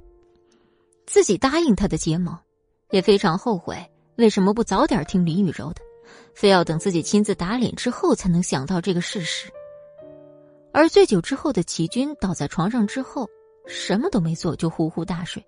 [1.05, 2.37] 自己答应他的结盟，
[2.89, 3.77] 也非常后悔
[4.15, 5.81] 为什么不早点听林雨柔的。
[6.33, 9.51] 非要等自己亲自打脸之后才能想到这个事实。
[10.71, 13.27] 而醉酒之后的齐军倒在床上之后，
[13.67, 15.45] 什么都没做就呼呼大睡，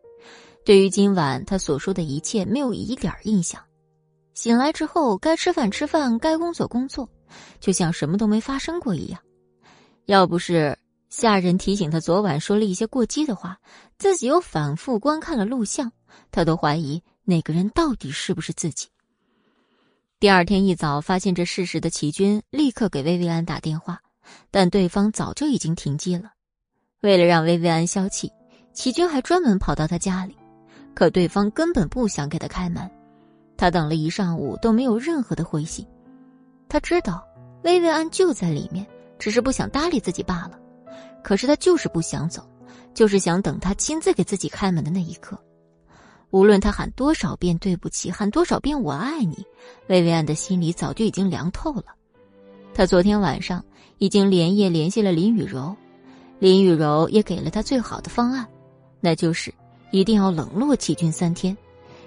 [0.63, 3.61] 对于今晚他所说的一切没有一点印象。
[4.33, 7.09] 醒来之后，该吃饭吃饭，该工作工作，
[7.59, 9.19] 就像什么都没发生过一样。
[10.05, 10.77] 要不是
[11.09, 13.59] 下人提醒他昨晚说了一些过激的话，
[13.97, 15.91] 自己又反复观看了录像，
[16.31, 18.87] 他都怀疑那个人到底是不是自己。
[20.19, 23.99] 第二天一早，发现这事实的齐军立刻给薇薇安打电话，
[24.49, 26.31] 但对方早就已经停机了。
[27.01, 28.31] 为了让薇薇安消气，
[28.73, 30.35] 齐军还专门跑到他家里，
[30.93, 32.89] 可对方根本不想给他开门。
[33.57, 35.85] 他等了一上午都没有任何的回信。
[36.67, 37.23] 他知道
[37.63, 38.85] 薇薇安就在里面，
[39.19, 40.59] 只是不想搭理自己罢了。
[41.23, 42.41] 可是他就是不想走，
[42.93, 45.37] 就是想等他亲自给自己开门的那一刻。
[46.31, 49.45] 无论他喊多少遍对不起，喊多少遍我爱你，
[49.87, 51.85] 薇薇安的心里早就已经凉透了。
[52.73, 53.63] 他昨天晚上
[53.97, 55.75] 已经连夜联系了林雨柔，
[56.39, 58.47] 林雨柔也给了他最好的方案，
[59.01, 59.53] 那就是
[59.91, 61.55] 一定要冷落齐军三天，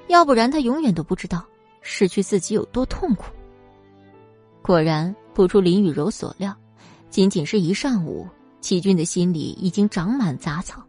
[0.09, 1.45] 要不然他永远都不知道
[1.83, 3.27] 失去自己有多痛苦。
[4.63, 6.55] 果然不出林雨柔所料，
[7.11, 8.27] 仅仅是一上午，
[8.61, 10.83] 齐军的心里已经长满杂草。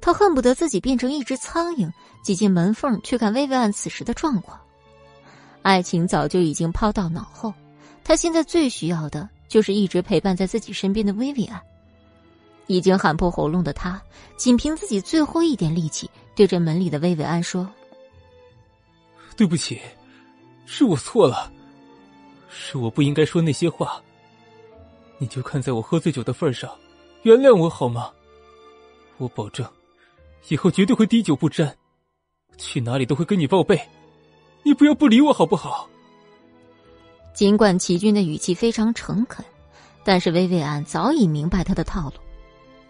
[0.00, 1.90] 他恨不得自己变成一只苍蝇，
[2.22, 4.58] 挤进门缝去看薇薇安此时的状况。
[5.62, 7.54] 爱情早就已经抛到脑后，
[8.02, 11.60] 他现在最需要的就是一直陪伴在自己身边的薇薇安。
[12.66, 14.00] 已经喊破喉咙的他，
[14.36, 16.10] 仅凭自己最后一点力气，
[16.40, 17.68] 对着门里的薇薇安说
[19.36, 19.78] ：“对不起，
[20.64, 21.52] 是我错了，
[22.48, 24.00] 是我不应该说那些话。
[25.18, 26.74] 你就看在我喝醉酒的份上，
[27.24, 28.10] 原谅我好吗？”
[29.20, 29.68] 我保证，
[30.48, 31.76] 以后绝对会滴酒不沾，
[32.56, 33.78] 去哪里都会跟你报备。
[34.62, 35.90] 你不要不理我好不好？
[37.34, 39.44] 尽管齐军的语气非常诚恳，
[40.02, 42.14] 但是薇薇安早已明白他的套路。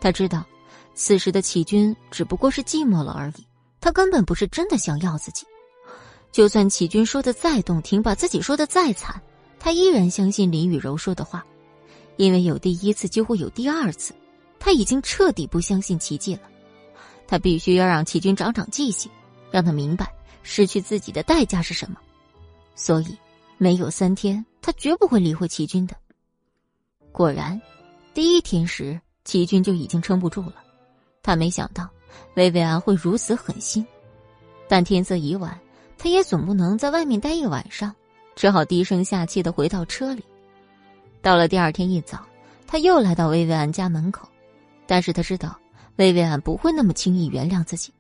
[0.01, 0.47] 他知道，
[0.95, 3.47] 此时的齐军只不过是寂寞了而已，
[3.81, 5.47] 他根本不是真的想要自己。
[6.33, 9.21] 就算齐军说的再动听，把自己说的再惨，
[9.59, 11.45] 他依然相信林雨柔说的话，
[12.17, 14.15] 因为有第一次就会有第二次。
[14.59, 16.43] 他已经彻底不相信奇迹了，
[17.27, 19.11] 他必须要让齐军长长记性，
[19.51, 20.12] 让他明白
[20.43, 21.97] 失去自己的代价是什么。
[22.75, 23.17] 所以，
[23.57, 25.97] 没有三天，他绝不会理会齐军的。
[27.11, 27.59] 果然，
[28.12, 30.57] 第一天时，齐军就已经撑不住了。
[31.22, 31.88] 他没想到
[32.34, 33.86] 薇薇安会如此狠心，
[34.68, 35.59] 但天色已晚，
[35.98, 37.94] 他也总不能在外面待一晚上，
[38.34, 40.24] 只好低声下气的回到车里。
[41.22, 42.24] 到了第二天一早，
[42.66, 44.28] 他又来到薇薇安家门口，
[44.86, 45.59] 但是他知道
[45.97, 47.92] 薇薇安不会那么轻易原谅自己。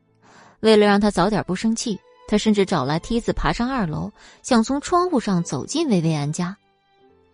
[0.60, 1.98] 为了让他早点不生气，
[2.28, 4.10] 他甚至找来梯子爬上二楼，
[4.42, 6.56] 想从窗户上走进薇薇安家。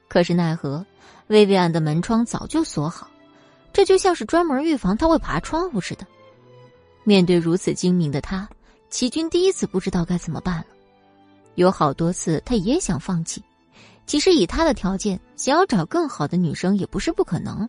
[0.08, 0.84] 可是奈何，
[1.28, 3.08] 薇薇安的门窗早就锁好，
[3.76, 6.06] 这就像是专门预防他会爬窗户似的。
[7.04, 8.48] 面对如此精明的他，
[8.88, 10.64] 齐军第一次不知道该怎么办了。
[11.56, 13.42] 有好多次，他也想放弃。
[14.06, 17.68] 其实以他的条件，想要找更好的女生也不是不可能，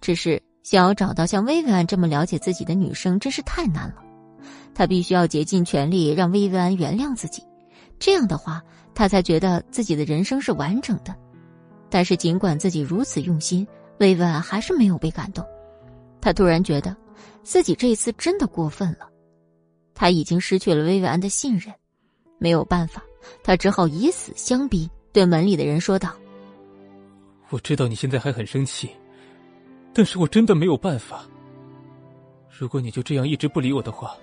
[0.00, 3.96] 只是想要找到像薇薇安这么了解自己的女生，真是太难了。
[4.74, 7.42] 他必须要竭尽全力让薇薇安原谅自己，
[7.98, 8.62] 这样的话，
[8.94, 11.14] 他才觉得自己的人生是完整的。
[11.90, 13.68] 但是尽管自己如此用心，
[13.98, 15.44] 薇薇安还是没有被感动。
[16.20, 16.96] 他突然觉得，
[17.42, 19.08] 自己这一次真的过分了。
[19.94, 21.72] 他已经失去了薇薇安的信任，
[22.38, 23.02] 没有办法，
[23.42, 24.90] 他只好以死相逼。
[25.12, 26.12] 对门里的人说道
[27.50, 28.90] ：“我知道你现在还很生气，
[29.92, 31.24] 但是我真的没有办法。
[32.48, 34.16] 如果你就这样一直不理我的话，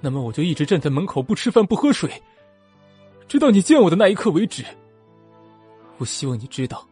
[0.00, 2.10] 那么我就一直站在门口不吃饭不喝水，
[3.28, 4.64] 直到你见我的那一刻为止。
[5.98, 6.88] 我希望你知道，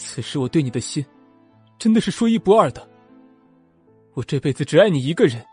[0.00, 1.04] 此时我对你的心，
[1.78, 2.88] 真的是说一不二的。
[4.14, 5.44] 我这辈子只爱你一个人。”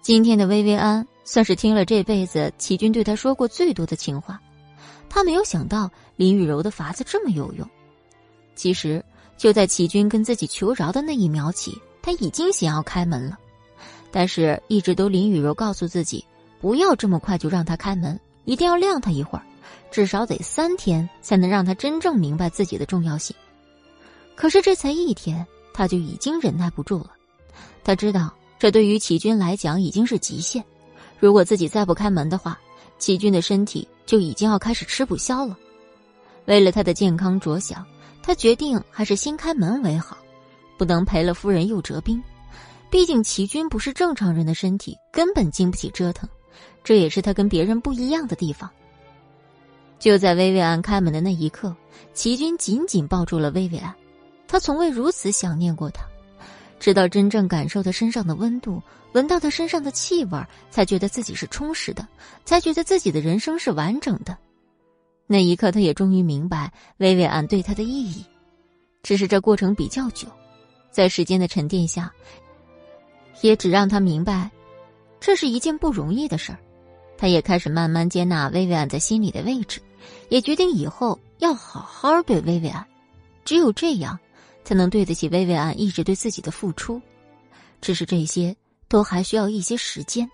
[0.00, 4.40] 今天的薇薇安算是听了这辈子齐军对他说过最多的情话。
[5.08, 7.68] 他没有想到林雨柔的法子这么有用。
[8.56, 9.04] 其实
[9.36, 13.38] 就在齐军跟自己求饶的那一秒起，他已经想要开门了，
[14.10, 16.24] 但是一直都林雨柔告诉自己，
[16.60, 19.44] 不要这么快就让他开门，一定要晾他一会儿，
[19.90, 23.34] 至少得三天才能让他真正明白自己的重要性。
[24.34, 27.12] 可是这才一天，他就已经忍耐不住了。
[27.84, 30.64] 他知道这对于齐军来讲已经是极限，
[31.18, 32.58] 如果自己再不开门的话。
[32.98, 35.58] 齐军的身体就已经要开始吃不消了，
[36.44, 37.84] 为了他的健康着想，
[38.22, 40.16] 他决定还是先开门为好，
[40.78, 42.22] 不能赔了夫人又折兵。
[42.90, 46.28] 毕竟齐军不是正常人的身体，根本经不起折腾，
[46.84, 48.70] 这也是他跟别人不一样的地方。
[50.02, 51.72] 就在薇薇安开门的那一刻，
[52.12, 53.94] 齐军紧紧抱住了薇薇安，
[54.48, 56.04] 他从未如此想念过她。
[56.80, 62.04] 直到真正感受他身上的温度，闻到他身上的气味，才觉得自己是充实的，
[62.44, 64.36] 才觉得自己的人生是完整的。
[65.28, 68.24] 那一刻，他也终于明白薇薇安对他的意义。
[69.04, 70.26] 只是这过程比较久，
[70.90, 72.12] 在时间的沉淀下，
[73.40, 74.50] 也只让他明白，
[75.20, 76.58] 这是一件不容易的事儿。
[77.16, 79.80] 他也开始慢慢接纳薇薇安在心里的位置，
[80.32, 82.84] 也决定以后要好好对薇薇安。
[83.44, 84.18] 只有这样。
[84.64, 87.02] 才能对得起薇薇安一直对自己的付出，
[87.80, 88.54] 只是这些
[88.86, 90.30] 都还需要一些时间。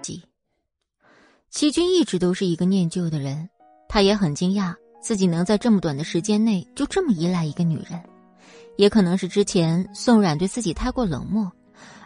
[0.00, 0.22] 齐
[1.50, 3.50] 齐军一直都是一个念旧的人，
[3.86, 8.02] 他也很惊讶自己能在这么短的时间内就这么依赖一个女人，
[8.78, 11.52] 也可能是之前宋冉对自己太过冷漠，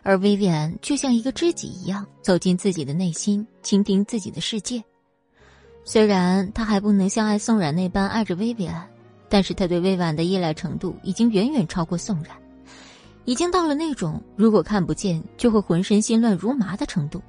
[0.08, 4.82] 而薇薇安却像一个知己一样走进自己的内心，倾听自己的世界。
[5.84, 8.88] 虽然他还不能像爱宋冉那般爱着薇薇安，
[9.28, 12.34] 但是他对薇薇安的依赖程度已经远远超过宋冉，
[13.26, 17.20] 已经到了那种如果看不见就会浑身心乱如麻的程度。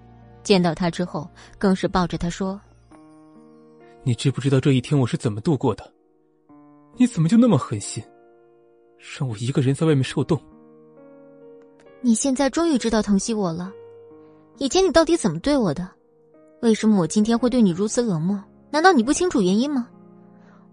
[0.42, 2.58] 见到他之后，更是抱着他说
[4.04, 5.84] ：“你知不知道这一天我是怎么度过的？
[6.96, 8.02] 你怎么就那么狠心，
[9.20, 10.42] 让我一个人在外面受冻？
[12.02, 13.72] 你现在终于知道疼惜我了，
[14.58, 15.90] 以前你到底怎么对我的？
[16.62, 19.88] 为什么我今天会对你如此冷漠？”难道你不清楚原因吗？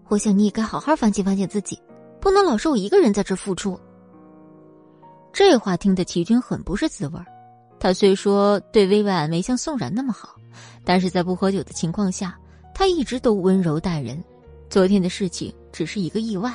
[0.07, 1.81] 我想你也该好好反省反省自己，
[2.21, 3.77] 不能老是我一个人在这付出。
[5.33, 7.19] 这话听得齐军很不是滋味
[7.79, 10.35] 他虽说对薇薇安没像宋冉那么好，
[10.85, 12.39] 但是在不喝酒的情况下，
[12.73, 14.23] 他一直都温柔待人。
[14.69, 16.53] 昨天的事情只是一个意外。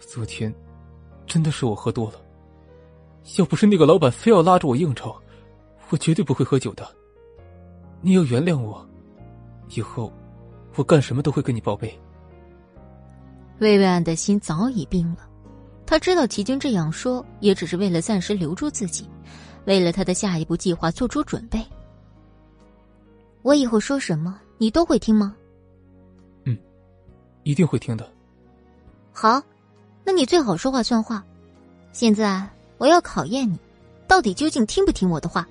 [0.00, 0.52] 昨天，
[1.26, 2.20] 真的是我喝多了。
[3.36, 5.14] 要不是那个老板非要拉着我应酬，
[5.90, 6.86] 我绝对不会喝酒的。
[8.00, 8.86] 你要原谅我。
[9.70, 10.12] 以后，
[10.76, 11.98] 我干什么都会跟你报备。
[13.58, 15.28] 薇薇安的心早已冰了，
[15.84, 19.08] 他知道齐军这样说也只是为了暂时留住自己，
[19.66, 21.62] 为了他的下一步计划做出准备。
[23.42, 25.36] 我以后说什么，你都会听吗？
[26.44, 26.56] 嗯，
[27.42, 28.10] 一定会听的。
[29.12, 29.42] 好，
[30.04, 31.22] 那你最好说话算话。
[31.92, 32.48] 现在
[32.78, 33.58] 我要考验你，
[34.06, 35.46] 到底究竟听不听我的话？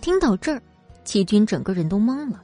[0.00, 0.60] 听到这儿，
[1.04, 2.42] 齐军整个人都懵了。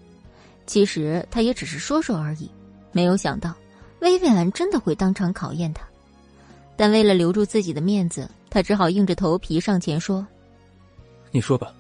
[0.67, 2.51] 其实他也只是说说而已，
[2.93, 3.55] 没有想到
[4.01, 5.85] 薇薇安真的会当场考验他。
[6.77, 10.27] 但为了留住自己的面子，他只好硬着头皮上前说
[11.33, 11.75] ：“你说吧，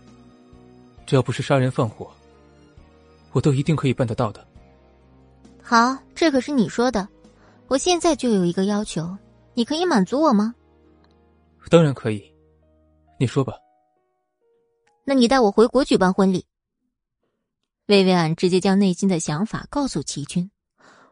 [1.07, 2.11] 只要不是杀人放火，
[3.32, 4.47] 我都一定可以办得到的。”
[5.62, 7.09] 好，这可是你说的。
[7.69, 9.16] 我现在就有一个要求，
[9.55, 10.55] 你可以满足我吗？
[11.69, 12.23] 当然可以，
[13.19, 13.55] 你说吧。
[15.05, 16.47] 那你带我回国举办婚礼。
[17.87, 20.51] 薇薇安直接将内心的想法告诉齐军，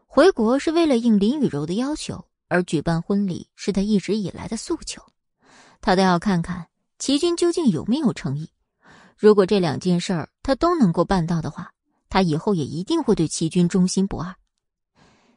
[0.05, 5.01] 回国是为了应林雨柔的要求，而举办婚礼是他一直以来的诉求。
[5.81, 6.67] 他倒要看看
[6.97, 8.49] 齐军究竟有没有诚意。
[9.17, 11.71] 如果这两件事儿他都能够办到的话，
[12.09, 14.33] 他以后也一定会对齐军忠心不二。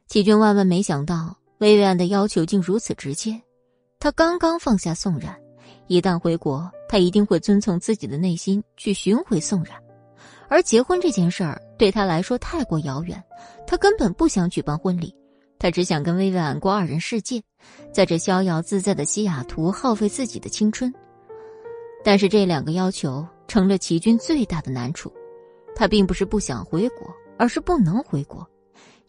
[0.06, 3.43] 齐军万万没想到，薇薇安的要求竟如此直接。
[4.02, 5.32] 他刚刚放下宋冉，
[5.86, 9.80] 一旦回国，他一定会遵从自己的内心去寻回宋冉。
[10.48, 13.22] 而结婚这件事儿对他来说太过遥远，
[13.64, 15.14] 他根本不想举办婚礼，
[15.56, 17.40] 他只想跟薇薇安过二人世界，
[17.92, 20.92] 在这逍遥自在的西雅图耗费自己的青春。
[22.02, 25.12] 但是这两个要求成了齐军最大的难处，
[25.76, 27.06] 他并不是不想回国，
[27.38, 28.44] 而是不能回国。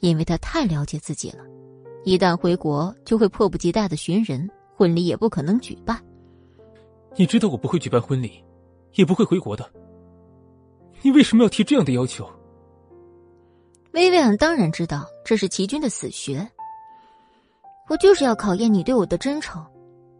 [0.01, 1.43] 因为他太了解自己了，
[2.03, 5.99] 一旦回国就会迫不及待的寻人，婚礼也不可能举办。
[7.15, 8.43] 你知道我不会举办婚礼，
[8.93, 9.69] 也不会回国的。
[11.01, 12.27] 你为什么要提这样的要求？
[13.91, 16.47] 薇薇安当然知道这是齐军的死穴。
[17.89, 19.63] 我就是要考验你对我的真诚。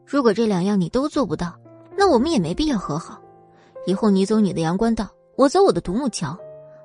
[0.06, 1.58] 如果这两样你都做不到，
[1.98, 3.20] 那我们也没必要和好。
[3.88, 6.38] 以后你走你的阳关道，我走我的独木桥，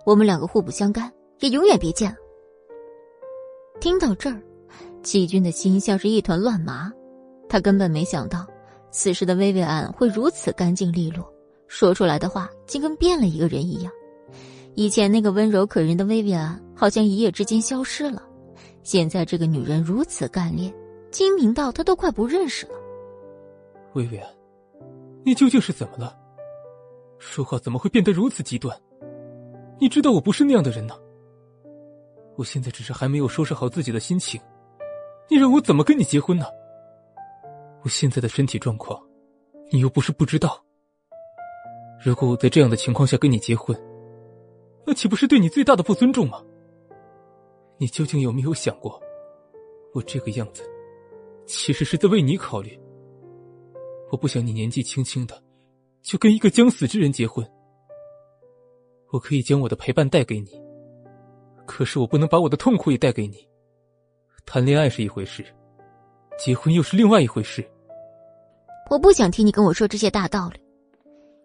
[0.07, 2.16] 我们两个互不相干，也永远别见了。
[3.81, 4.40] 听到这儿，
[5.03, 6.90] 齐军的心像是一团乱麻。
[7.49, 8.47] 他根本没想到，
[8.91, 11.27] 此时的薇薇安会如此干净利落，
[11.66, 13.93] 说出来的话竟跟变了一个人一样。
[14.75, 18.23] 以前那个温柔可人的薇薇安，好像一夜之间消失了。
[18.83, 20.73] 现在这个女人如此干练，
[21.11, 22.73] 精明到他都快不认识了。
[23.95, 24.31] 薇薇安，
[25.25, 26.16] 你究竟是怎么了？
[27.19, 28.79] 说话怎么会变得如此极端？
[29.81, 30.95] 你知道我不是那样的人呢。
[32.37, 34.41] 我现在只是还没有收拾好自己的心情，
[35.29, 36.47] 你让我怎么跟你结婚呢？
[37.83, 39.01] 我现在的身体状况，
[39.71, 40.65] 你又不是不知道。
[42.05, 43.77] 如果我在这样的情况下跟你结婚，
[44.87, 46.43] 那岂不是对你最大的不尊重吗？
[47.79, 49.01] 你究竟有没有想过，
[49.95, 50.63] 我这个样子，
[51.47, 52.79] 其实是在为你考虑。
[54.11, 55.43] 我不想你年纪轻轻的，
[56.03, 57.49] 就跟一个将死之人结婚。
[59.11, 60.51] 我可以将我的陪伴带给你。
[61.67, 63.47] 可是我不能把我的痛苦也带给你。
[64.47, 65.45] 谈恋爱是一回事，
[66.39, 67.66] 结婚又是另外一回事。
[68.89, 70.60] 我不想听你跟我说这些大道理。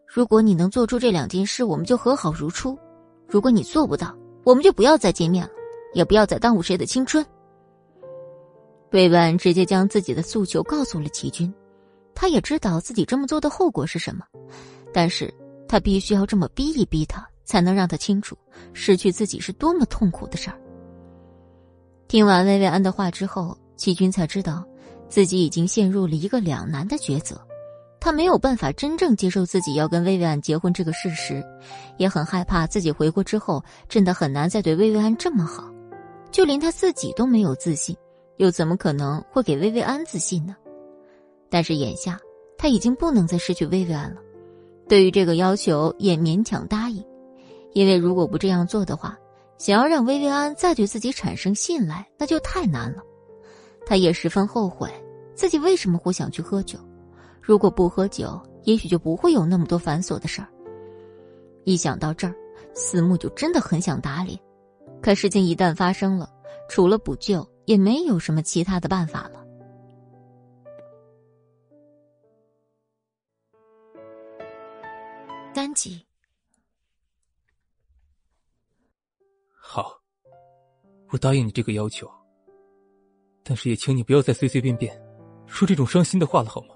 [0.07, 2.77] 如果你能做出这两件事，我们就和好如初；
[3.27, 5.51] 如果你做不到，我们就不要再见面了，
[5.93, 7.25] 也不要再耽误谁的青春。
[8.91, 11.51] 魏婉直接将自己的诉求告诉了齐军，
[12.13, 14.23] 他也知道自己这么做的后果是什么，
[14.93, 15.33] 但是
[15.67, 17.27] 他必须要这么逼一逼他。
[17.45, 18.37] 才能让他清楚，
[18.71, 20.57] 失去自己是多么痛苦的事儿。
[22.07, 24.65] 听完薇薇安的话之后，齐军才知道
[25.13, 27.39] 自己已经陷入了一个两难的抉择。
[27.99, 31.43] 他没有办法真正接受自己要跟薇薇安结婚这个事实，
[31.97, 35.71] 也很害怕自己回国之后真的很难再对薇薇安这么好。
[36.31, 37.95] 就连他自己都没有自信，
[38.37, 40.55] 又怎么可能会给薇薇安自信呢？
[41.47, 42.19] 但是眼下
[42.57, 44.19] 他已经不能再失去薇薇安了，
[44.89, 47.05] 对于这个要求也勉强答应。
[47.73, 49.15] 因为如果不这样做的话，
[49.59, 53.03] 想要让薇薇安再对自己产生信赖，那就太难了。
[53.85, 54.89] 他也十分后悔
[55.35, 56.79] 自己为什么会想去喝酒。
[57.41, 60.47] 如果不喝酒，也许就不会有那么多繁琐的事儿。
[61.65, 62.35] 一想到这儿，
[62.73, 64.39] 思慕就真的很想打脸。
[65.01, 66.31] 可事情一旦发生了，
[66.69, 69.43] 除了补救，也没有什么其他的办法了。
[75.53, 76.05] 三集。
[79.55, 80.01] 好，
[81.09, 82.09] 我答应你这个要求。
[83.43, 84.97] 但是也请你不要再随随便便
[85.47, 86.67] 说这种伤心的话了，好吗？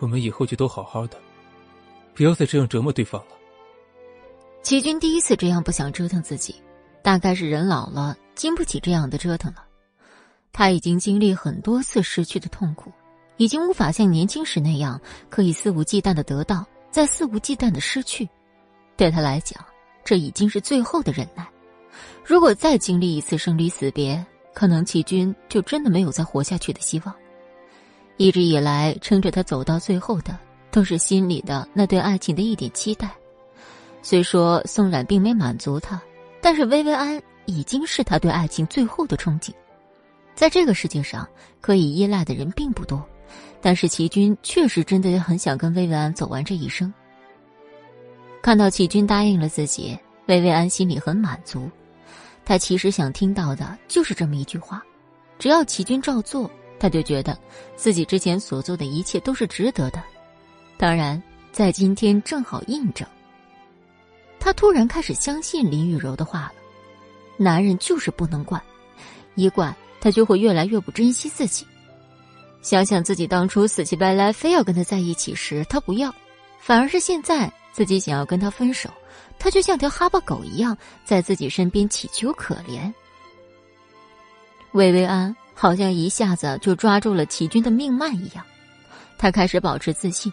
[0.00, 1.18] 我们以后就都好好的，
[2.14, 3.28] 不要再这样折磨对方了。
[4.62, 6.54] 齐军第一次这样不想折腾自己，
[7.02, 9.64] 大概是人老了，经不起这样的折腾了。
[10.52, 12.92] 他已经经历很多次失去的痛苦，
[13.36, 18.28] 已经无法像年轻时那样可以肆无忌惮的得到，再肆无忌惮的失去。
[18.96, 19.64] 对他来讲。
[20.06, 21.48] 这已经是最后的忍耐。
[22.22, 24.22] 如果再经历一次生离死别，
[24.54, 27.14] 可能齐军就真的没有再活下去的希望。
[28.16, 30.38] 一直以来撑着他走到最后的，
[30.70, 33.10] 都是心里的那对爱情的一点期待。
[34.02, 36.00] 虽说宋冉并没满足他，
[36.40, 39.50] 但是薇薇安已经是他对爱情最后的憧憬。
[40.34, 41.28] 在这个世界上，
[41.60, 43.04] 可以依赖的人并不多，
[43.60, 46.92] 但是齐军确实真的很想跟薇薇安走完这一生。
[48.42, 51.70] 看到齐军答应了自己，薇薇安心里很满足。
[52.44, 54.82] 他其实想听到的就是这么一句话：
[55.38, 57.38] 只要齐军照做，他就觉得
[57.76, 60.02] 自己之前所做的一切都是值得的。
[60.76, 61.22] 当然，
[61.52, 63.06] 在今天正好印证。
[64.38, 66.52] 他突然开始相信林雨柔的话了。
[67.36, 68.62] 男人就是不能惯，
[69.34, 71.66] 一惯他就会越来越不珍惜自己。
[72.60, 76.14] 想想自己当初死乞白赖非要跟他在一起时，他不要，
[76.60, 78.88] 反而是现在自己想要跟他分手，
[79.38, 82.92] 他就像条哈巴狗一样在自己身边乞求可怜。
[84.72, 88.44] 薇薇安好像一下子就抓住了齐军的命脉一样，
[89.18, 90.32] 他开始保持自信。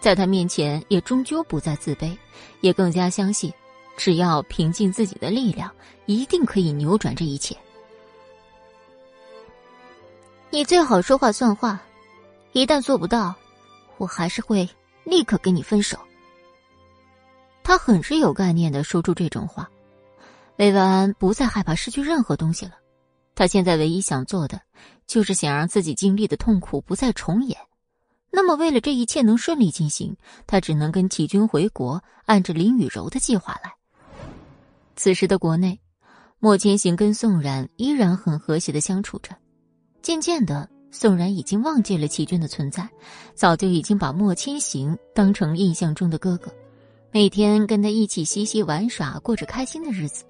[0.00, 2.16] 在他面前，也终究不再自卑，
[2.60, 3.52] 也更加相信，
[3.96, 5.70] 只要凭尽自己的力量，
[6.06, 7.56] 一定可以扭转这一切。
[10.50, 11.80] 你最好说话算话，
[12.52, 13.32] 一旦做不到，
[13.96, 14.68] 我还是会
[15.04, 15.96] 立刻跟你分手。
[17.72, 19.66] 他很是有概念的说出这种话，
[20.58, 22.72] 魏万安不再害怕失去任何东西了。
[23.34, 24.60] 他现在唯一想做的，
[25.06, 27.56] 就是想让自己经历的痛苦不再重演。
[28.30, 30.14] 那么，为了这一切能顺利进行，
[30.46, 33.72] 他只能跟齐军回国，按着林雨柔的计划来。
[34.94, 35.80] 此时的国内，
[36.40, 39.34] 莫千行跟宋冉依然很和谐的相处着。
[40.02, 42.86] 渐渐的，宋冉已经忘记了齐军的存在，
[43.34, 46.52] 早就已经把莫千行当成印象中的哥哥，
[47.14, 50.24] 每天跟他一起嬉戏玩耍，过着开心的日子。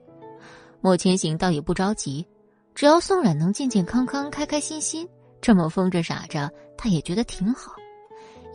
[0.80, 2.26] 莫千行倒也不着急，
[2.74, 5.09] 只要宋冉能健健康康、开开心心，
[5.40, 7.70] 这么疯着傻着，他也觉得挺好。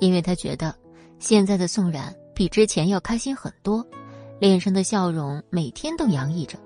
[0.01, 0.75] 因为他觉得，
[1.19, 3.81] 现在的宋冉比之前要开心很多，
[4.41, 6.59] 脸上的笑容每天都洋溢着。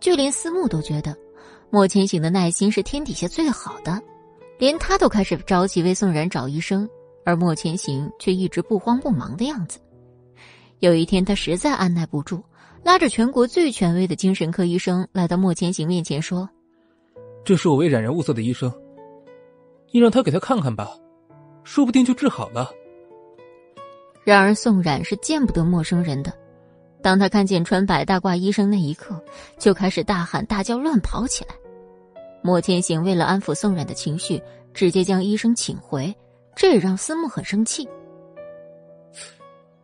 [0.00, 1.14] 就连思慕都觉得，
[1.68, 4.00] 莫千行的耐心是天底下最好的，
[4.58, 6.88] 连他都开始着急为宋冉找医生，
[7.22, 9.78] 而莫千行却一直不慌不忙的样子。
[10.80, 12.42] 有一天，他实在按耐不住，
[12.82, 16.48] 拉着全国最权威的精神科医生来到莫千行面前说
[17.44, 18.72] ：“这是我为冉冉物色的医生，
[19.92, 20.90] 你让他给他看看吧。”
[21.64, 22.70] 说不定就治好了。
[24.24, 26.32] 然而宋冉是见不得陌生人的，
[27.02, 29.22] 当他看见穿白大褂医生那一刻，
[29.58, 31.54] 就开始大喊大叫、乱跑起来。
[32.42, 34.42] 莫千行为了安抚宋冉的情绪，
[34.72, 36.12] 直接将医生请回，
[36.56, 37.86] 这也让思慕很生气。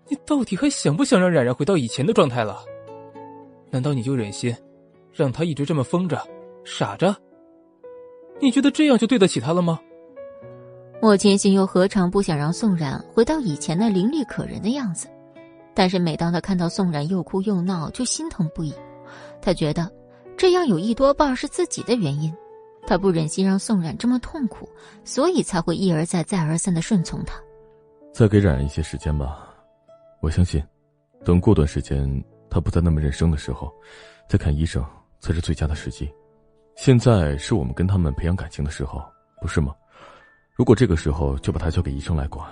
[0.09, 2.59] 你到底还想不想让冉冉回到以前的状态了？
[3.71, 4.55] 难道你就忍心
[5.13, 6.21] 让她一直这么疯着、
[6.65, 7.15] 傻着？
[8.41, 9.81] 你觉得这样就对得起她了吗？
[11.03, 15.09] 莫千行又何尝不想让宋冉回到以前那伶俐可人的样子？
[15.75, 18.73] 但是每当他看到宋冉又哭又闹，就心疼不已。
[19.43, 19.91] 他觉得
[20.37, 22.33] 这样有一多半是自己的原因，
[22.87, 24.67] 他不忍心让宋冉这么痛苦，
[25.05, 27.39] 所以才会一而再、再而三的顺从他。
[28.11, 29.46] 再给冉冉一些时间吧，
[30.27, 30.61] 我相信，
[31.25, 32.05] 等过段时间
[32.51, 33.73] 他不再那么认生的时候，
[34.29, 34.85] 再看医生
[35.21, 36.13] 才是最佳的时机。
[36.75, 39.01] 现在是我们跟他们培养感情的时候，
[39.41, 39.73] 不是吗？
[40.53, 42.45] 如果这个时候就把他交给医生来管，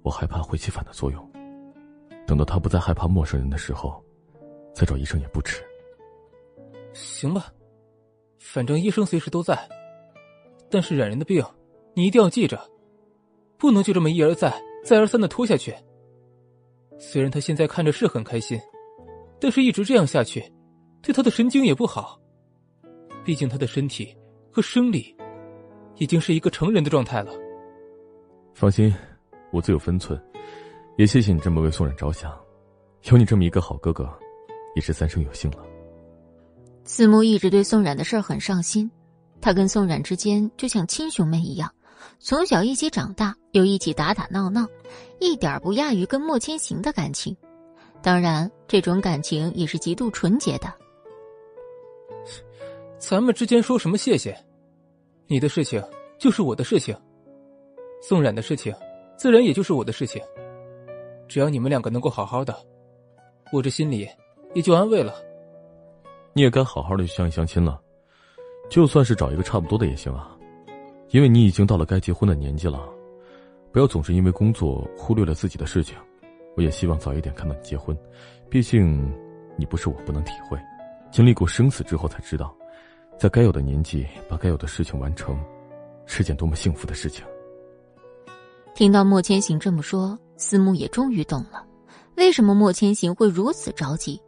[0.00, 1.30] 我害怕会起反的作用。
[2.26, 4.02] 等到他不再害怕陌生人的时候，
[4.72, 5.62] 再找医生也不迟。
[6.94, 7.52] 行吧，
[8.38, 9.58] 反正医生随时都在。
[10.70, 11.44] 但是冉冉的病，
[11.92, 12.58] 你一定要记着，
[13.58, 14.50] 不能就这么一而再、
[14.82, 15.76] 再而三的拖下去。
[16.98, 18.60] 虽然他现在看着是很开心，
[19.40, 20.44] 但是一直这样下去，
[21.02, 22.20] 对他的神经也不好。
[23.24, 24.16] 毕竟他的身体
[24.50, 25.14] 和生理。
[25.98, 27.32] 已经是一个成人的状态了。
[28.52, 28.92] 放心，
[29.52, 30.20] 我自有分寸。
[30.96, 32.36] 也谢谢你这么为宋冉着想，
[33.04, 34.12] 有你这么一个好哥哥，
[34.74, 35.58] 也是三生有幸了。
[36.82, 38.90] 子慕一直对宋冉的事很上心，
[39.40, 41.72] 他跟宋冉之间就像亲兄妹一样，
[42.18, 44.66] 从小一起长大，又一起打打闹闹，
[45.18, 47.36] 一点不亚于跟莫千行的感情。
[48.02, 50.72] 当然，这种感情也是极度纯洁的。
[52.98, 54.36] 咱们之间说什么谢谢？
[55.26, 55.82] 你的事情
[56.18, 56.96] 就是我的事情，
[58.02, 58.74] 宋冉的事情
[59.16, 60.22] 自然也就是我的事情。
[61.26, 62.54] 只要你们两个能够好好的，
[63.52, 64.08] 我这心里
[64.54, 65.14] 也就安慰了。
[66.34, 67.80] 你也该好好的相一相亲了，
[68.68, 70.33] 就算是找一个差不多的也行啊，
[71.14, 72.88] 因为你已经到了该结婚的年纪了。
[73.70, 75.96] 不要总是因为工作忽略了自己的事情。
[76.56, 77.96] 我也希望早一点看到你结婚，
[78.50, 79.08] 毕竟
[79.56, 80.58] 你不是我不能体会，
[81.12, 82.52] 经历过生死之后才知道。
[83.16, 85.38] 在该有的年纪把该有的事情完成，
[86.04, 87.24] 是件多么幸福的事情。
[88.74, 91.64] 听到莫千行这么说，思慕也终于懂了，
[92.16, 94.20] 为什么莫千行会如此着急。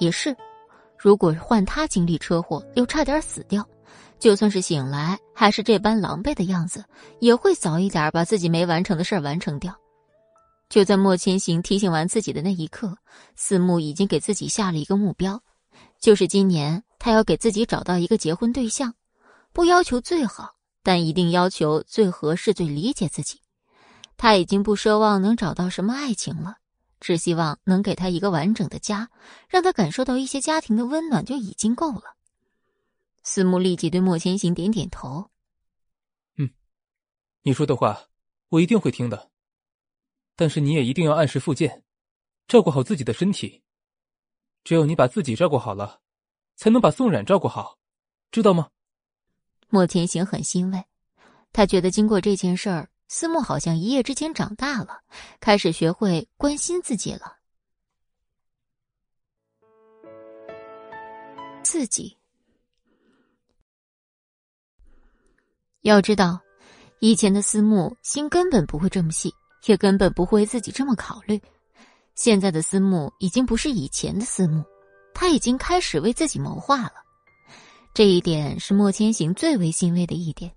[0.00, 0.36] 也是，
[0.98, 3.64] 如果换他经历车祸又差点死掉，
[4.22, 6.84] 就算是醒来还是这般狼狈的样子，
[7.18, 9.76] 也会早一点把自己没完成的事儿完成掉。
[10.68, 12.96] 就在莫千行提醒完自己的那一刻，
[13.34, 15.42] 思慕已经给自己下了一个目标，
[16.00, 18.94] 就是今年他要给自己找到一个结婚对象，
[19.52, 20.52] 不要求最好，
[20.84, 23.40] 但一定要求最合适、最理解自己。
[24.16, 26.58] 他已经不奢望能找到什么爱情了，
[27.00, 29.08] 只希望能给他一个完整的家，
[29.48, 32.02] 让他感受到一些家庭的温暖就已经够了。
[33.22, 35.30] 思慕立即对莫千行点点头
[36.36, 36.50] ：“嗯，
[37.42, 38.08] 你说的话
[38.48, 39.30] 我一定会听的。
[40.34, 41.84] 但是你也一定要按时复健，
[42.48, 43.62] 照顾好自己的身体。
[44.64, 46.00] 只有你把自己照顾好了，
[46.56, 47.78] 才能把宋冉照顾好，
[48.30, 48.70] 知道吗？”
[49.68, 50.84] 莫千行很欣慰，
[51.52, 55.02] 他觉得经过这件事儿，思慕好像一夜之间长大了，
[55.38, 57.38] 开始学会关心自己了。
[61.62, 62.18] 自己。
[65.82, 66.40] 要知道，
[67.00, 69.34] 以前的思慕心根本不会这么细，
[69.66, 71.40] 也根本不会为自己这么考虑。
[72.14, 74.62] 现在的思慕已经不是以前的思慕，
[75.12, 76.92] 他已经开始为自己谋划了。
[77.94, 80.52] 这一点是莫千行最为欣慰的一点。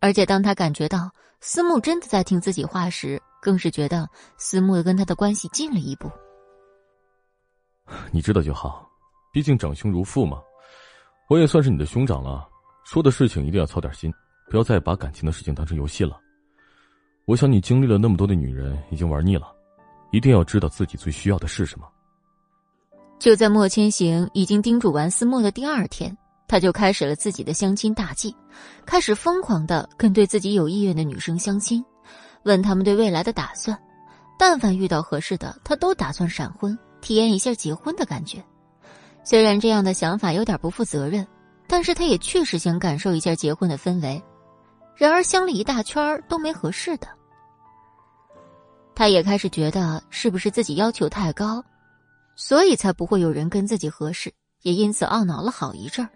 [0.00, 1.10] 而且当他感觉到
[1.40, 6.10] 思慕真的在听自己话时，更是觉得思慕跟他的关系近了一步。
[8.10, 8.84] 你知道就好，
[9.32, 10.42] 毕竟长兄如父嘛。
[11.28, 12.48] 我也算是你的兄长了，
[12.84, 14.12] 说的事情一定要操点心。
[14.48, 16.18] 不要再把感情的事情当成游戏了。
[17.24, 19.52] 我想你经历了那么多的女人，已经玩腻了，
[20.12, 21.86] 一定要知道自己最需要的是什么。
[23.18, 26.16] 就在莫千行已经叮嘱完思墨的第二天，
[26.46, 28.36] 他就开始了自己的相亲大计，
[28.84, 31.84] 开始疯狂的跟对自己有意愿的女生相亲，
[32.44, 33.76] 问他们对未来的打算。
[34.38, 38.44] 但凡遇到合适的，他都打算闪婚，体验一下结婚的感觉。
[39.24, 41.26] 虽然这样的想法有点不负责任，
[41.66, 44.22] 但是他也确实想感受一下结婚的氛围。
[44.96, 47.06] 然而相了一大圈都没合适的，
[48.94, 51.62] 他也开始觉得是不是自己要求太高，
[52.34, 54.32] 所以才不会有人跟自己合适，
[54.62, 56.08] 也因此懊恼了好一阵儿。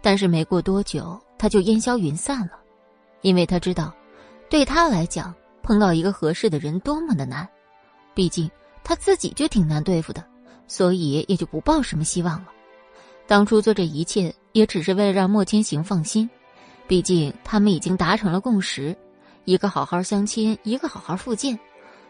[0.00, 2.52] 但是没过多久，他就烟消云散了，
[3.20, 3.94] 因为他知道，
[4.48, 7.46] 对他来讲，碰到一个合适的人多么的难，
[8.14, 8.50] 毕竟
[8.82, 10.24] 他自己就挺难对付的，
[10.66, 12.48] 所以也就不抱什么希望了。
[13.26, 16.28] 当初做这一切，也只是为了让莫千行放心。
[16.90, 18.96] 毕竟他们已经达成了共识，
[19.44, 21.56] 一个好好相亲，一个好好复健，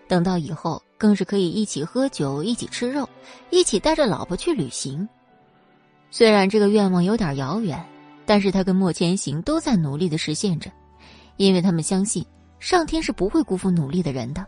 [0.08, 3.06] 等到以后更是可以一起喝酒，一起吃肉，
[3.50, 5.06] 一起带着老婆去旅行。
[6.10, 7.78] 虽然这个愿望有点遥远，
[8.24, 10.70] 但是他跟莫千行都在努力的实现着，
[11.36, 12.24] 因为他们相信
[12.58, 14.46] 上天是不会辜负努力的人的。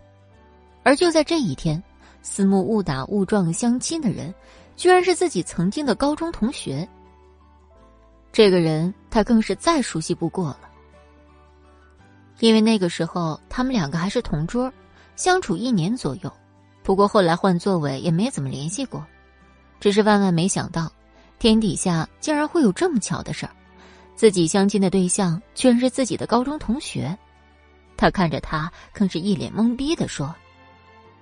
[0.83, 1.83] 而就在这一天，
[2.23, 4.35] 思慕误打误撞相亲的人，
[4.77, 6.89] 居然是自己曾经的高中同学。
[8.33, 10.61] 这个人，他更是再熟悉不过了。
[12.41, 14.73] 因为那个时候他们两个还是同桌，
[15.15, 16.33] 相处一年左右。
[16.83, 19.07] 不过后来换座位也没怎么联系过，
[19.79, 20.91] 只是万万没想到，
[21.39, 23.53] 天底下竟然会有这么巧的事儿，
[24.17, 27.17] 自己相亲的对象居然是自己的高中同学。
[27.97, 30.35] 他看着他，更是一脸懵逼的说：“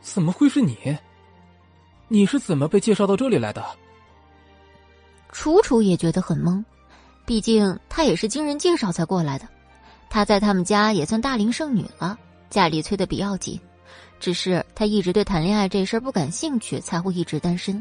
[0.01, 0.97] 怎么会是你？
[2.09, 3.63] 你是怎么被介绍到这里来的？”
[5.33, 6.65] 楚楚也觉得很懵。
[7.31, 9.47] 毕竟她也是经人介绍才过来的，
[10.09, 13.61] 她在他们家也算大龄剩女了，家里催得比较紧。
[14.19, 17.81] 只是她一直对谈恋爱这事儿不感兴趣，才会一直单身。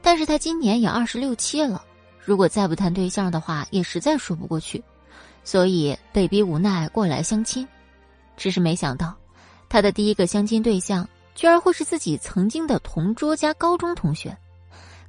[0.00, 1.84] 但是她今年也二十六七了，
[2.24, 4.82] 如果再不谈对象的话，也实在说不过去，
[5.44, 7.68] 所以被逼无奈过来相亲。
[8.38, 9.14] 只是没想到，
[9.68, 14.34] 她的第一个相亲对象居然会是自己曾经的同桌加高中同学。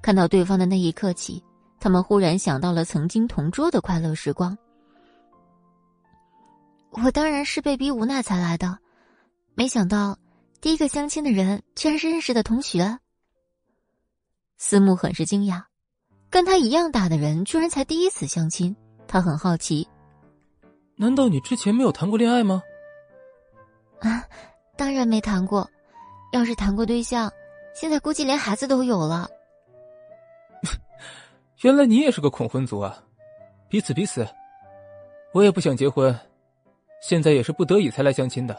[0.02, 1.42] 看到对方的那一刻起。
[1.84, 4.58] 他们忽然想到了曾经同桌的快乐时光。
[6.92, 8.80] 我当然是被逼无奈才来的，
[9.54, 10.18] 没想到
[10.62, 12.98] 第一个相亲的人居然是认识的同学。
[14.56, 15.62] 思慕很是惊讶，
[16.30, 18.74] 跟他一样大的人居然才第一次相亲，
[19.06, 19.86] 他很好奇。
[20.96, 22.64] 难道你之前没有谈过恋爱吗？
[24.00, 24.24] 啊，
[24.78, 25.70] 当然没谈过，
[26.32, 27.30] 要是谈过对象，
[27.76, 29.30] 现在估计连孩子都有了。
[31.64, 33.02] 原来你也是个恐婚族啊！
[33.70, 34.28] 彼此彼此，
[35.32, 36.14] 我也不想结婚，
[37.02, 38.56] 现在也是不得已才来相亲的。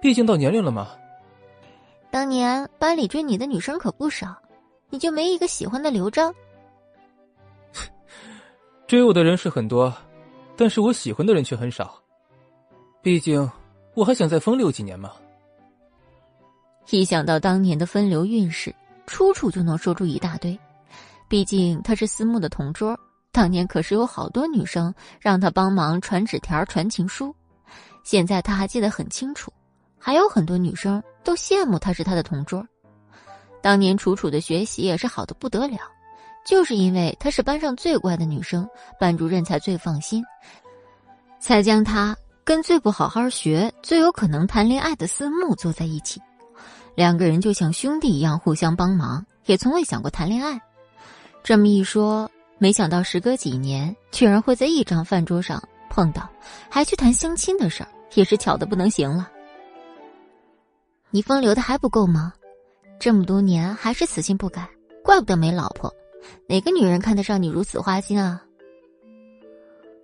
[0.00, 0.96] 毕竟到年龄了嘛。
[2.08, 4.36] 当年班里追你的女生可不少，
[4.88, 6.32] 你就没一个喜欢的刘璋？
[8.86, 9.92] 追我的人是很多，
[10.56, 12.00] 但是我喜欢的人却很少。
[13.02, 13.50] 毕竟
[13.94, 15.10] 我还想再风流几年嘛。
[16.90, 18.72] 一想到当年的风流韵事，
[19.08, 20.56] 楚楚就能说出一大堆。
[21.28, 22.98] 毕竟他是思慕的同桌，
[23.32, 27.34] 当年可是有好多女生让他帮忙传纸条、传情书，
[28.04, 29.52] 现在他还记得很清楚。
[29.98, 32.64] 还有很多女生都羡慕他是他的同桌。
[33.60, 35.78] 当年楚楚的学习也是好的不得了，
[36.46, 38.68] 就是因为她是班上最乖的女生，
[39.00, 40.24] 班主任才最放心，
[41.40, 46.22] 才将她跟最不好好学、最有可能谈恋爱的思慕坐在一起。
[46.94, 50.60] 两个人就像兄弟一样互相帮忙，也从未想过谈恋爱。
[51.46, 52.28] 这么一说，
[52.58, 56.28] 没想到时隔几年，居然会在一张饭桌上碰到，
[56.68, 59.30] 还去谈相亲的事儿，也是巧的不能行了。
[61.12, 62.32] 你风流的还不够吗？
[62.98, 64.68] 这么多年还是死心不改，
[65.04, 65.88] 怪不得没老婆。
[66.48, 68.42] 哪个女人看得上你如此花心啊？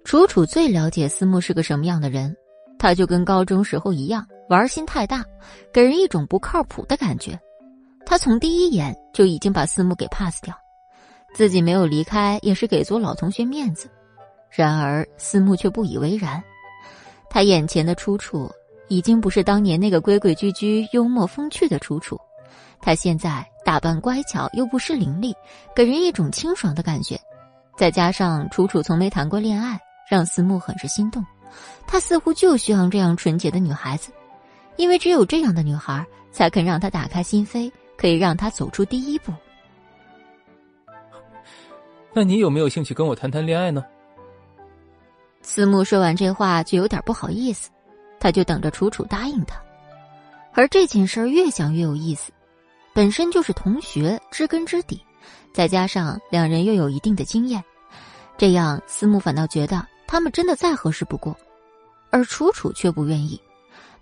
[0.05, 2.33] 楚楚最了解思慕是个什么样的人，
[2.79, 5.25] 他就跟高中时候一样，玩心太大，
[5.73, 7.37] 给人一种不靠谱的感觉。
[8.07, 10.57] 他从第一眼就已经把思慕给 pass 掉，
[11.33, 13.89] 自己没有离开也是给足老同学面子。
[14.51, 16.43] 然而思慕却不以为然，
[17.31, 18.51] 他眼前的楚楚。
[18.89, 22.21] 已经不是当年那个规规矩矩、幽默风趣的楚楚，
[22.79, 25.33] 她现在打扮乖巧又不失伶俐，
[25.75, 27.19] 给人一种清爽的感觉。
[27.75, 29.81] 再加上楚楚从没谈过恋爱，
[30.11, 31.25] 让思慕很是心动。
[31.87, 34.13] 他似乎就需要这样纯洁的女孩子，
[34.77, 39.33] 因为只有这样的女孩才肯让他打开心扉，可以让他走出第一步。
[42.13, 43.85] 那你有没有兴趣跟我谈谈恋爱呢？
[45.43, 47.71] 思慕说完这话，就有点不好意思。
[48.21, 49.61] 他就等着楚楚答应他，
[50.53, 52.31] 而这件事儿越想越有意思，
[52.95, 55.05] 本身就是同学，知根知底，
[55.53, 57.61] 再加上两人又有一定的经验，
[58.39, 61.37] 这样思慕反倒觉得他们真的再合适不过，
[62.11, 63.41] 而楚楚却不愿意，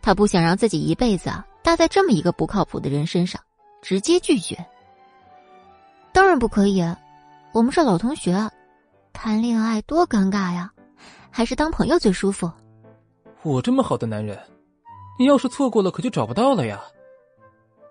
[0.02, 3.40] 他不想让自己一辈子啊搭在这么一个不靠谱的人身上，
[3.80, 4.62] 直接拒绝。
[6.12, 6.98] 当然不可以啊，
[7.52, 8.48] 我们是老同学，
[9.12, 10.72] 谈恋爱多尴尬呀，
[11.30, 12.48] 还是当朋友最舒服。
[13.42, 14.38] 我这么好的男人，
[15.18, 16.80] 你要是错过了，可就找不到了呀。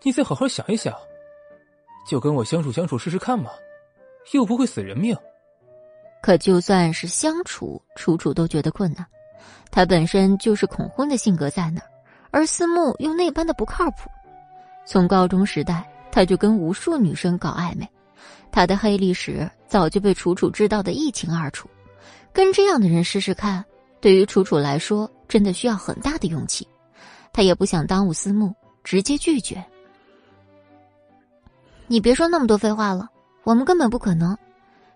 [0.01, 0.95] 你再好好想一想，
[2.07, 3.51] 就跟我相处相处试试看嘛，
[4.31, 5.13] 又不会死人命。
[6.21, 9.05] 可就算是相处，楚楚都觉得困难。
[9.71, 11.87] 他本身就是恐婚的性格在那儿，
[12.31, 14.09] 而思慕又那般的不靠谱。
[14.85, 17.85] 从高中时代，他就跟无数女生搞暧昧，
[18.51, 21.69] 他的黑历史早就被楚楚知道的一清二楚。
[22.31, 23.63] 跟这样的人试试看。
[24.01, 26.65] 对于楚楚来说，真的需要很大的勇气。
[27.33, 29.61] 他也不想耽误思慕，直接拒绝。
[31.85, 33.09] 你别说那么多废话了，
[33.43, 34.37] 我们根本不可能。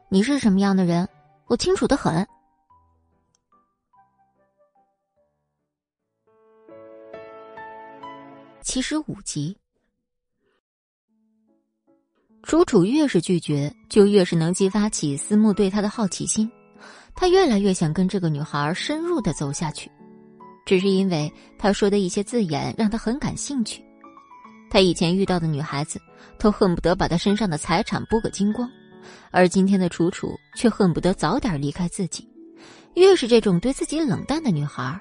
[0.08, 1.06] 你是什么样的人，
[1.48, 2.26] 我清楚的很。
[8.62, 9.58] 七十五集，
[12.44, 16.50] 楚楚越是拒绝，就越是能激发起思慕对他的好奇心。
[17.16, 19.90] 他越来越想跟这个女孩深入的走下去，
[20.66, 23.82] 只是因为他说的一些字眼让他很感兴趣。
[24.70, 26.02] 他以前遇到的女孩子
[26.38, 28.70] 都恨不得把他身上的财产剥个精光，
[29.32, 32.28] 而今天的楚楚却恨不得早点离开自己。
[32.96, 35.00] 越是这种对自己冷淡的女孩，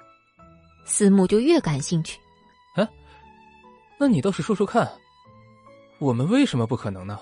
[0.84, 2.20] 思慕就越感兴趣。
[2.76, 2.88] 啊，
[3.98, 4.88] 那你倒是说说看，
[5.98, 7.18] 我们为什么不可能呢？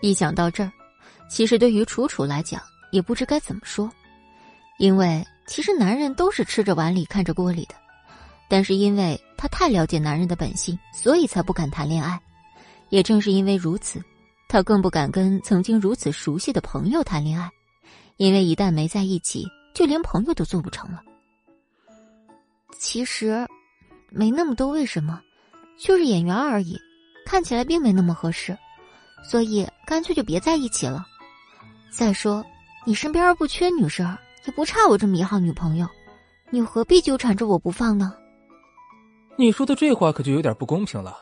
[0.00, 0.72] 一想到这儿，
[1.28, 2.60] 其实对于楚楚来讲。
[2.92, 3.88] 也不知该怎么说，
[4.80, 7.76] 因为其实男人都是吃着碗里看着锅里的，
[8.48, 12.20] 但是因为他太了解男人的本性，所以才不敢谈恋爱。
[12.88, 14.02] 也正是因为如此，
[14.48, 17.48] 他更不敢跟曾经如此熟悉的朋友谈恋爱，
[18.16, 21.00] 因为一旦没在一起，就连朋友都做不成了。
[22.76, 23.46] 其实，
[24.10, 25.20] 没那么多为什么，
[25.78, 26.76] 就是演员而已，
[27.24, 28.58] 看起来并没那么合适，
[29.22, 31.06] 所以干脆就别在一起了。
[31.90, 32.44] 再说。
[32.86, 34.16] 你身边不缺女生，
[34.46, 35.86] 也不差我这么一号女朋友，
[36.48, 38.14] 你何必纠缠着我不放呢？
[39.36, 41.18] 你说的这话可就有点不公平了。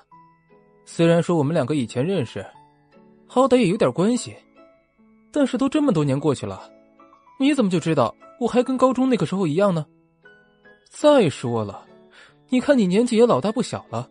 [0.84, 2.46] 虽然说我们两个以前认识，
[3.26, 4.36] 好歹也有点关系，
[5.32, 6.70] 但是都这么多年过去了，
[7.40, 9.84] 你怎么就知道我还跟高中那个时候一样呢？
[10.88, 11.84] 再说了，
[12.50, 14.08] 你看你年纪也老大不小了，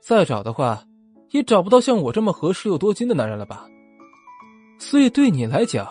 [0.00, 0.84] 再找的话，
[1.30, 3.66] 也找不到像我这么合适又多金的男人了吧？
[4.78, 5.88] 所以对你来讲。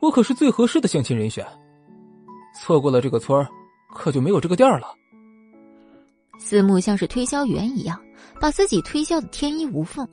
[0.00, 1.46] 我可是最合适的相亲人选，
[2.58, 3.46] 错过了这个村儿，
[3.94, 4.92] 可就没有这个店了。
[6.40, 8.02] 思慕像是推销员一样，
[8.40, 10.04] 把自己推销的天衣无缝。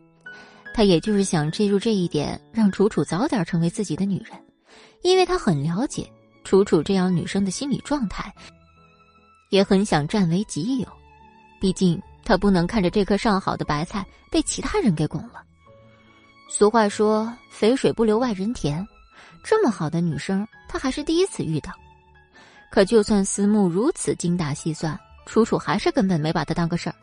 [0.76, 4.40] 他也就是想借助这一点，让楚楚早点成为自己的女人，
[5.02, 6.08] 因为他很了解
[6.44, 8.32] 楚楚这样女生的心理状态，
[9.50, 10.88] 也很想占为己有。
[11.60, 12.00] 毕竟
[12.30, 15.44] 他不能看着这颗上好的白菜被其他人给拱了。
[16.48, 18.88] 俗话说：“肥水不流外人田。”
[19.44, 21.72] 这么好的女生，他还是第一次遇到。
[22.70, 24.96] 可就算思慕如此精打细算，
[25.26, 26.96] 楚楚还是根本没把他当个事儿。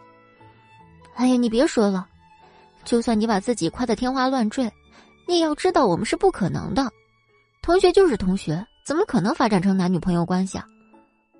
[1.16, 2.07] 哎呀，你别说了，
[2.85, 4.73] 就算你把自己夸得天花乱坠，
[5.27, 6.89] 你也要知道我们是不可能的。
[7.62, 10.65] 同学就是同学，怎么可能发展成男女朋友关系啊？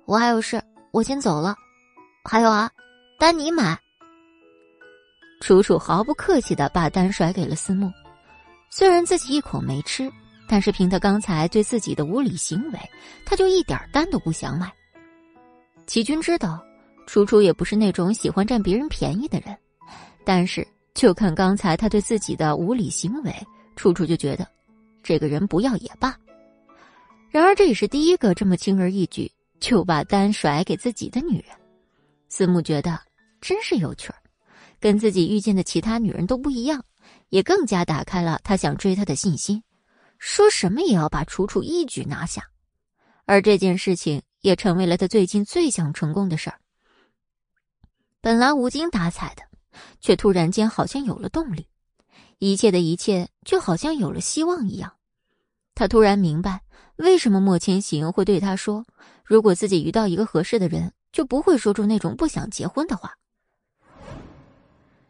[0.03, 0.61] 我还有事，
[0.91, 1.55] 我先走了。
[2.25, 2.69] 还有啊，
[3.17, 3.77] 单你买。
[5.41, 7.91] 楚楚毫不客气的把单甩给了思慕，
[8.69, 10.11] 虽然自己一口没吃。
[10.49, 12.79] 但是凭他刚才对自己的无理行为，
[13.25, 14.71] 他就一点单都不想买。
[15.85, 16.63] 齐军知道，
[17.05, 19.53] 楚楚也不是那种喜欢占别人便宜的人，
[20.23, 23.35] 但是就看刚才他对自己的无理行为，
[23.75, 24.47] 楚楚就觉得，
[25.03, 26.17] 这个人不要也罢。
[27.29, 29.29] 然而这也是第一个这么轻而易举
[29.59, 31.53] 就把单甩给自己的女人，
[32.29, 32.97] 思慕觉得
[33.41, 34.15] 真是有趣儿，
[34.79, 36.83] 跟自己遇见的其他女人都不一样，
[37.29, 39.63] 也更加打开了他想追她的信心。
[40.19, 42.43] 说什么也要把楚楚一举拿下，
[43.25, 46.59] 而这件事情也成为了他最近最想成功的事儿。
[48.19, 49.43] 本来无精打采的，
[50.01, 51.67] 却突然间好像有了动力，
[52.39, 54.91] 一切的一切就好像有了希望一样。
[55.75, 56.63] 他突然明白，
[56.95, 58.83] 为什么莫千行会对他说
[59.23, 63.15] ：“如果自己遇到一个合适的人，就不会说出那种不想结婚的话。”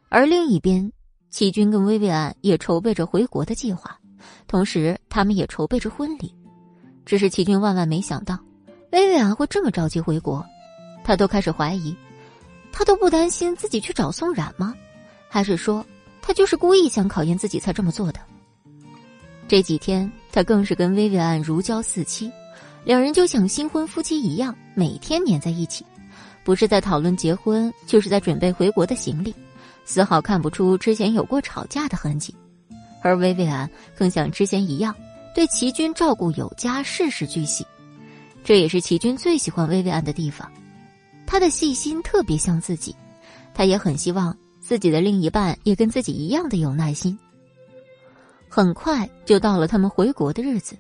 [0.10, 0.92] 而另一边，
[1.30, 3.98] 齐军跟薇薇安也筹备着回国的计划。
[4.48, 6.34] 同时，他们也筹备着婚礼，
[7.06, 8.40] 只是齐军万万没想到，
[8.92, 10.46] 薇薇安会这么着急回国，
[11.04, 11.96] 他都开始怀疑，
[12.72, 14.74] 他都不担心自己去找宋冉吗？
[15.30, 15.86] 还是说，
[16.22, 18.20] 他就是故意想考验自己才这么做的？
[19.48, 22.32] 这几天，他更是跟薇薇安如胶似漆，
[22.84, 25.86] 两人就像新婚夫妻一样，每天黏在一起，
[26.44, 29.34] 不是在讨论结婚，就是在准备回国的行李，
[29.88, 32.36] 丝毫看不出之前有过吵架的痕迹。
[33.02, 34.94] 而薇薇安更像之前一样，
[35.34, 37.66] 对齐军照顾有加，事事俱细。
[38.44, 40.52] 这也是齐军最喜欢薇薇安的地方，
[41.26, 42.94] 他的细心特别像自己，
[43.54, 47.18] 他也很希望自己的另一半也跟自己一样的有耐心。
[48.50, 50.78] 很快就到了他们回国的日子，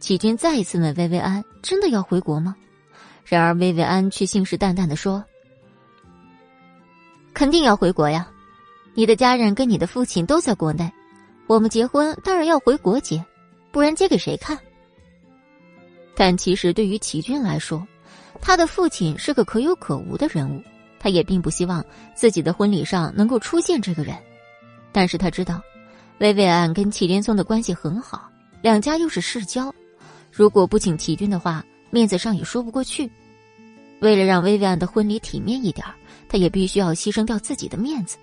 [0.00, 2.54] 齐军再一次问薇薇安：“真的要回国吗？”
[3.24, 5.24] 然而薇薇安却信誓旦旦的说
[7.32, 8.28] ：“肯定要回国呀，
[8.94, 10.90] 你的家人跟你的父亲都在国内。”
[11.46, 13.22] 我们结婚当然要回国结，
[13.70, 14.58] 不然结给谁看？
[16.16, 17.86] 但其实对于齐军来说，
[18.40, 20.62] 他的父亲是个可有可无的人物，
[20.98, 21.84] 他也并不希望
[22.14, 24.16] 自己的婚礼上能够出现这个人。
[24.90, 25.60] 但是他知道，
[26.18, 28.30] 薇薇安跟祁连松的关系很好，
[28.62, 29.70] 两家又是世交，
[30.32, 33.10] 如果不请齐军的话，面子上也说不过去。
[34.00, 35.86] 为了让薇薇安的婚礼体面一点，
[36.26, 38.16] 他也必须要牺牲掉自己的面子。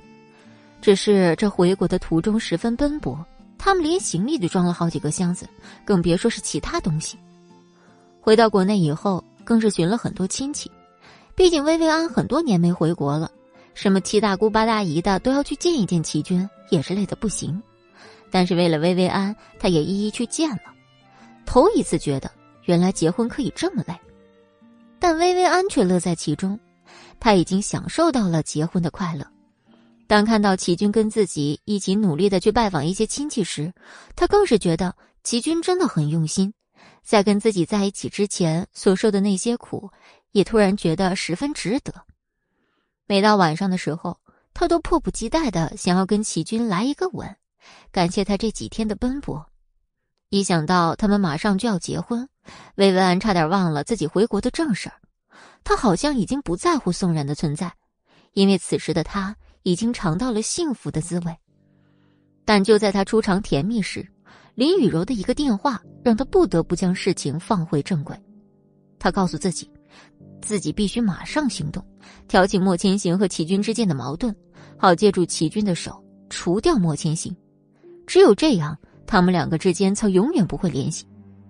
[0.82, 3.18] 只是这回国的途中十分奔波，
[3.58, 5.48] 他们连行李都装了好几个箱子，
[5.86, 7.18] 更别说是其他东西。
[8.20, 10.72] 回到国内以后，更是寻了很多亲戚，
[11.36, 13.30] 毕竟薇薇安很多年没回国了，
[13.76, 17.62] 什么七大姑八大姨的都要去见一见齐军，也是累得不行。
[18.32, 20.74] 但是为了薇薇安，他也一一去见了。
[21.46, 22.32] 头一次觉得
[22.66, 23.94] 原来结婚可以这么累，
[25.00, 26.60] 但薇薇安却乐在其中，
[27.20, 29.26] 他已经享受到了结婚的快乐。
[30.12, 33.74] 当看到齐军跟自己一起努力的去拜访一些亲戚时，
[34.14, 34.94] 他更是觉得
[35.24, 36.54] 齐军真的很用心，
[37.02, 39.90] 在跟自己在一起之前所受的那些苦，
[40.34, 41.94] 也突然觉得十分值得。
[43.08, 44.18] 每到晚上的时候，
[44.54, 47.34] 他都迫不及待的想要跟齐军来一个吻，
[47.90, 49.46] 感谢他这几天的奔波。
[50.28, 52.28] 一想到他们马上就要结婚，
[52.76, 54.96] 薇薇安差点忘了自己回国的正事儿，
[55.64, 57.74] 他好像已经不在乎宋冉的存在，
[58.34, 59.38] 因为此时的他。
[59.64, 61.36] 已经尝到了幸福的滋味，
[62.46, 64.08] 但就在他初尝甜蜜时，
[64.56, 68.16] 林雨柔的一个电话让他不得不将事情放回正轨。
[69.00, 69.70] 他告诉自己，
[70.42, 71.84] 自己必须马上行动，
[72.28, 74.36] 挑起莫千行和齐军之间的矛盾，
[74.78, 77.36] 好借助齐军的手除掉莫千行。
[78.08, 81.06] 只有这样，他们两个之间才永远不会联系；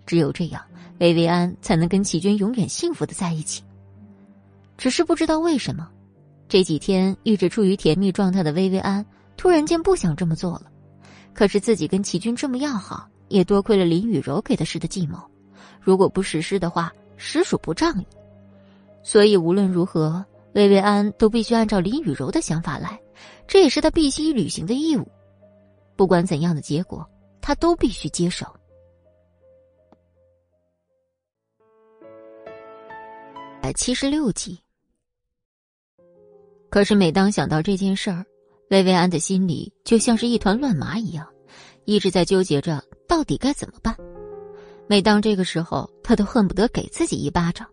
[0.06, 0.62] 只有这样，
[1.00, 3.64] 薇薇安才能跟齐军永远幸福的在一起。
[4.78, 5.90] 只是不知道为什么。
[6.52, 9.06] 这几天一直处于甜蜜状态的薇薇安，
[9.38, 10.64] 突然间不想这么做了。
[11.34, 15.18] 可是自己跟齐军这么要好，也多亏了林雨柔给的施的计谋。
[15.80, 18.06] 如果不实施的话，实属不仗义。
[19.02, 23.00] 所以无论如何，薇薇安都必须按照林雨柔的想法来，
[23.48, 25.08] 这也是他必须履行的义务。
[25.96, 27.10] 不管怎样的结果，
[27.40, 28.46] 他都必须接受。
[33.62, 34.62] 百七十六集。
[36.72, 38.26] 可是，每当想到这件事儿，
[38.70, 41.28] 薇薇安的心里就像是一团乱麻一样，
[41.84, 43.94] 一直在纠结着到底该怎么办。
[44.88, 47.68] 每当这个时候，他都恨不得给自己一巴掌。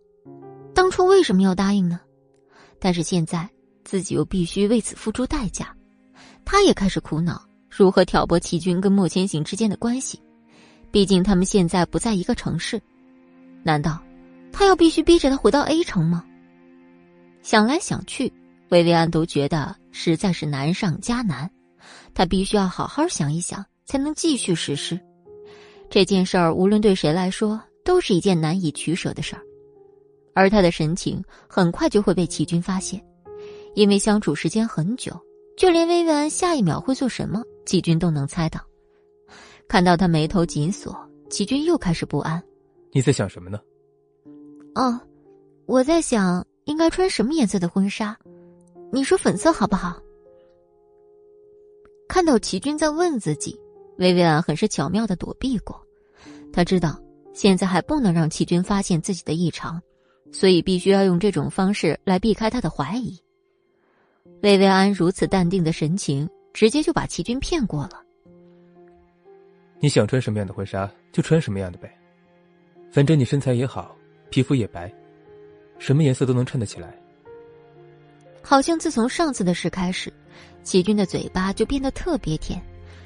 [0.74, 2.00] 当初为什么要答应呢？
[2.80, 3.48] 但是现在
[3.84, 5.72] 自己又必须为此付出代价，
[6.44, 10.20] 他也开始苦恼如何挑拨齐军跟莫千行之间的关系。
[10.90, 12.82] 毕竟他们现在不在一个城市，
[13.62, 14.02] 难道
[14.52, 16.24] 他要必须逼着他回到 A 城吗？
[17.42, 18.32] 想来想去，
[18.70, 21.50] 薇薇安都觉得实在是难上加难，
[22.14, 24.98] 他必须要好好想一想，才能继续实施
[25.88, 26.52] 这件事儿。
[26.52, 29.42] 无论对谁来说，都是一件难以取舍的事儿。
[30.34, 33.02] 而他的神情很快就会被齐军发现，
[33.74, 35.18] 因为相处时间很久，
[35.56, 38.60] 就连薇薇安下一秒会做什么，齐军都能猜到。
[39.66, 40.96] 看到他眉头紧锁，
[41.30, 42.42] 齐军又开始不安。
[42.92, 43.58] 你在想什么呢？
[44.74, 45.00] 哦，
[45.66, 48.16] 我在想应该穿什么颜色的婚纱，
[48.92, 50.00] 你说粉色好不好？
[52.08, 53.58] 看到齐军在问自己，
[53.98, 55.80] 薇薇安很是巧妙的躲避过。
[56.52, 57.00] 他知道
[57.32, 59.80] 现在还不能让齐军发现自己的异常。
[60.30, 63.18] 所以必须要用这种方式来避开他的怀疑。
[64.42, 68.02] 薇薇安如此淡定的神情，直接就把齐军骗过了。
[69.80, 71.90] 你想穿什么样的婚纱就穿什么样的呗，
[72.92, 73.96] 反正你身材也好，
[74.28, 74.94] 皮肤也白，
[75.78, 76.97] 什么颜色都能衬得起来。
[78.48, 80.10] 好像自从上次的事开始，
[80.64, 82.58] 齐军的嘴巴就变得特别甜，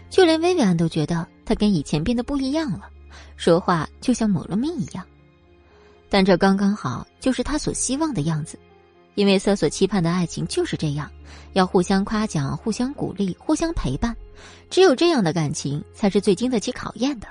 [0.09, 2.89] 就连薇薇安都觉得他跟以前变得不一样了，
[3.37, 5.05] 说话就像抹了蜜一样。
[6.09, 8.57] 但这刚刚好，就是他所希望的样子，
[9.17, 11.11] 因为他所期盼的爱情就是这样，
[11.55, 14.17] 要互相夸奖、互相鼓励、互相陪伴，
[14.71, 17.27] 只有这样的感情才是最经得起考验的。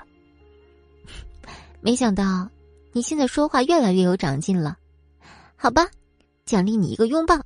[1.80, 2.46] 没想到
[2.92, 4.76] 你现在说话越来越有长进了，
[5.56, 5.88] 好吧，
[6.44, 7.41] 奖励你一个拥抱。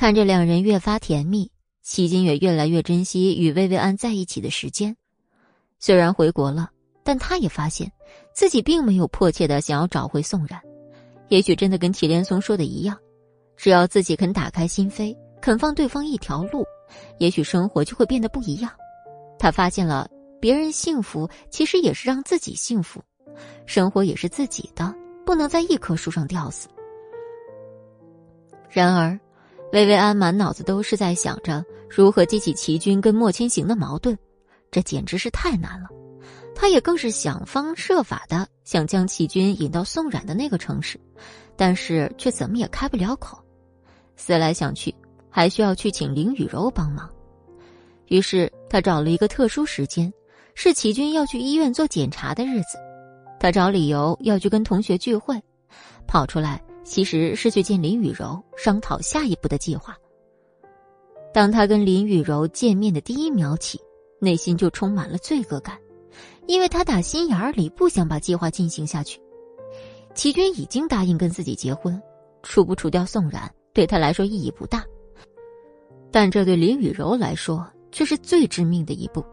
[0.00, 1.52] 看着两人越发甜蜜，
[1.82, 4.96] 齐金也越来越珍惜与薇薇安在一起的时间，
[5.78, 6.70] 虽然回国了。
[7.02, 7.92] 但他也发现，
[8.32, 10.58] 自己并没有迫切的想要找回宋冉。
[11.28, 12.96] 也许真的跟祁连松说的一样，
[13.58, 16.64] 只要自己肯打开心扉，肯放对方一条路，
[17.18, 18.72] 也许生活就会变得不一样。
[19.38, 20.08] 他发现了，
[20.40, 23.02] 别人幸福其实也是让自己幸福，
[23.66, 24.94] 生活也是自己的，
[25.26, 26.70] 不能在一棵树上吊死。
[28.70, 29.20] 然而，
[29.72, 34.18] 薇薇安满脑子都是在想着如何激起齐军跟莫千行的矛盾，
[34.70, 35.88] 这简直是太难了。
[36.54, 40.98] 他也更是想方设法的想将齐军引到宋冉的那个城市，
[41.56, 43.38] 但是却怎么也开不了口。
[44.16, 44.94] 思来想去，
[45.30, 47.08] 还需要去请林雨柔帮忙。
[48.08, 50.12] 于是他找了一个特殊时间，
[50.54, 52.76] 是齐军要去医院做检查的日子。
[53.38, 55.40] 他找理由要去跟同学聚会，
[56.06, 56.60] 跑出来
[56.90, 59.96] 其实是去见林雨柔，商讨下一步的计划。
[61.32, 63.80] 当他跟林雨柔见面的第一秒起，
[64.18, 65.78] 内心就充满了罪恶感。
[66.48, 69.20] 因为他打心眼里不想把计划进行下去，
[70.16, 72.02] 齐军已经答应跟自己结婚，
[72.42, 74.84] 除不除掉宋冉对他来说意义不大，
[76.10, 79.24] 但这对林雨柔来说却是最致命的一步。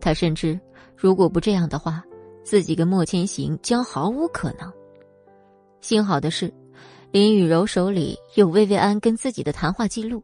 [0.00, 0.58] 他深知，
[0.96, 2.02] 如果不这样的话，
[2.42, 4.72] 自己跟莫千行将毫无可能。
[5.82, 6.50] 幸好的是，
[7.12, 10.22] 林雨柔手里有薇薇安跟自己的谈话记录，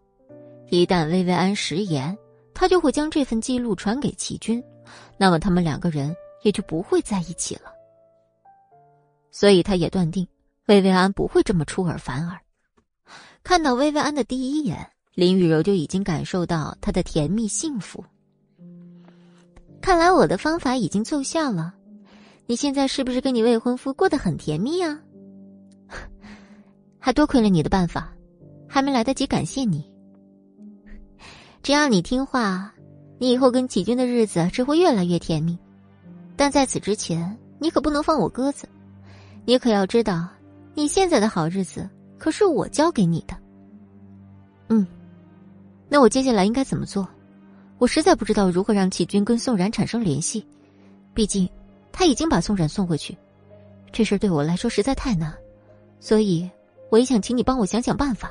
[0.71, 2.17] 一旦薇薇安食言，
[2.55, 4.63] 他就会将这份记录传给齐军。
[5.17, 6.15] 那么他们两个人
[6.45, 7.73] 也就不会在一起了。
[9.33, 10.29] 所以他也断定，
[10.67, 12.39] 薇薇安不会这么出尔反尔。
[13.43, 18.05] 看到薇薇安的第一眼，林雨柔就已经感受到她的甜蜜幸福。
[19.81, 21.75] 看来我的方法已经奏效了，
[22.47, 25.01] 你现在是不是跟你未婚夫过得很甜蜜啊？
[27.07, 28.13] 还多亏了你的办法，
[28.67, 29.89] 还没来得及感谢你。
[31.63, 32.73] 只要你听话。
[33.19, 35.57] 你以后跟启军的日子只会越来越甜蜜，
[36.37, 38.69] 但在此之前，你可不能放我鸽子。
[39.45, 40.29] 你可要知道，
[40.75, 41.89] 你现在的好日子
[42.19, 43.37] 可是我教给你的。
[44.69, 44.85] 嗯，
[45.89, 47.09] 那我接下来应该怎么做？
[47.79, 50.45] 我实在不知道如何让启军跟宋冉产生联系，
[51.15, 51.49] 毕竟
[51.93, 53.17] 他已经把宋冉送回去，
[53.93, 55.33] 这事对我来说实在太难，
[56.01, 56.51] 所以
[56.91, 58.31] 我也想请你帮我想想办法。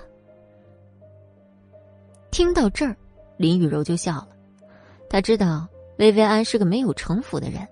[2.32, 2.96] 听到这儿，
[3.38, 4.30] 林雨柔就笑了。
[5.10, 5.68] 他知道
[5.98, 7.68] 薇薇安是个没有城府的人，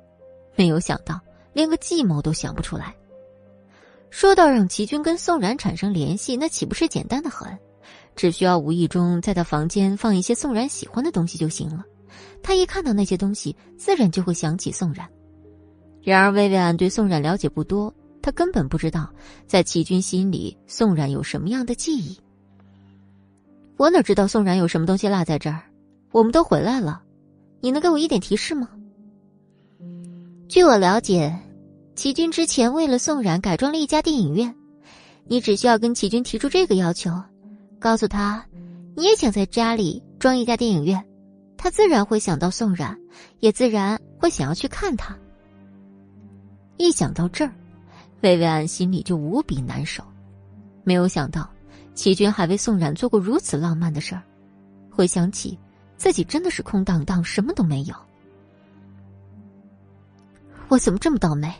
[0.56, 1.20] 没有想到
[1.52, 2.96] 连个计谋都想不出来。
[4.10, 7.58] 说到让齐军跟宋冉产生联系，那岂不是简单的很？
[8.16, 11.84] 只需要无意中在他房间放一些宋冉喜欢的东西就行了。
[12.44, 15.10] 他一看到那些东西，自然就会想起宋冉。
[16.04, 17.92] 然而薇薇安对宋冉了解不多，
[18.24, 19.14] 他根本不知道
[19.46, 22.18] 在齐军心里宋冉有什么样的记忆。
[23.76, 25.62] 我哪知道宋冉有什么东西落在这儿？
[26.12, 27.04] 我们都回来了。
[27.60, 28.70] 你能给我一点提示吗？
[30.48, 31.38] 据我了解，
[31.96, 34.56] 齐军之前为了宋冉改装了一家电影院，
[35.26, 37.12] 你只需要跟齐军提出这个要求，
[37.78, 38.46] 告诉他
[38.96, 41.04] 你也想在家里装一家电影院，
[41.58, 42.98] 他自然会想到宋冉，
[43.42, 45.14] 也自然会想要去看他。
[46.78, 47.54] 一想到这儿，
[48.24, 50.02] 薇薇安心里就无比难受。
[50.86, 51.50] 没有想到，
[51.94, 54.24] 齐军还为宋冉做过如此浪漫的事儿。
[54.90, 55.60] 回想起，
[55.98, 57.96] 自己真的是空荡荡，什么都没有。
[60.70, 61.54] 我怎么这么倒霉？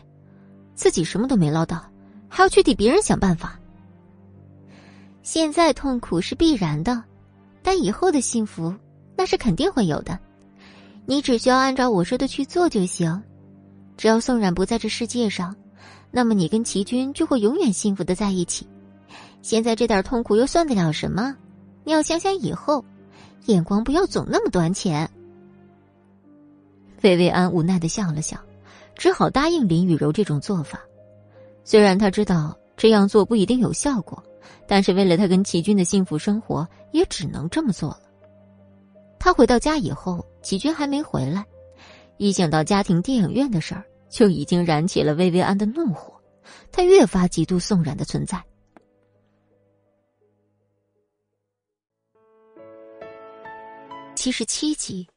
[0.74, 1.84] 自己什么都没捞到，
[2.28, 3.60] 还要去替别人想办法。
[5.22, 7.04] 现在痛苦是必然的，
[7.62, 8.74] 但以后的幸福
[9.16, 10.18] 那是肯定会有的。
[11.04, 13.22] 你只需要按照我说的去做就行。
[13.96, 15.54] 只要宋冉不在这世界上，
[16.16, 18.68] 那么你跟齐军就会永远幸福的在一起。
[19.42, 21.36] 现在这点痛苦又算得了什么？
[21.82, 22.84] 你要想想以后，
[23.46, 25.10] 眼光不要总那么短浅。
[27.02, 28.38] 魏薇安无奈的笑了笑，
[28.94, 30.78] 只好答应林雨柔这种做法。
[31.64, 34.22] 虽然他知道这样做不一定有效果，
[34.68, 38.00] 但是为了他跟齐军的幸福生活，也只能这么做了。
[39.18, 41.44] 他回到家以后，齐军还没回来。
[42.18, 43.84] 一想到家庭电影院的事儿，
[44.14, 46.14] 就已经燃起了薇薇安的怒火。
[46.70, 48.40] 他越发嫉妒宋冉的存在。
[54.14, 55.08] 七十七集，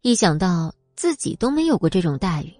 [0.00, 2.54] 一想到自己都没有过这种待遇，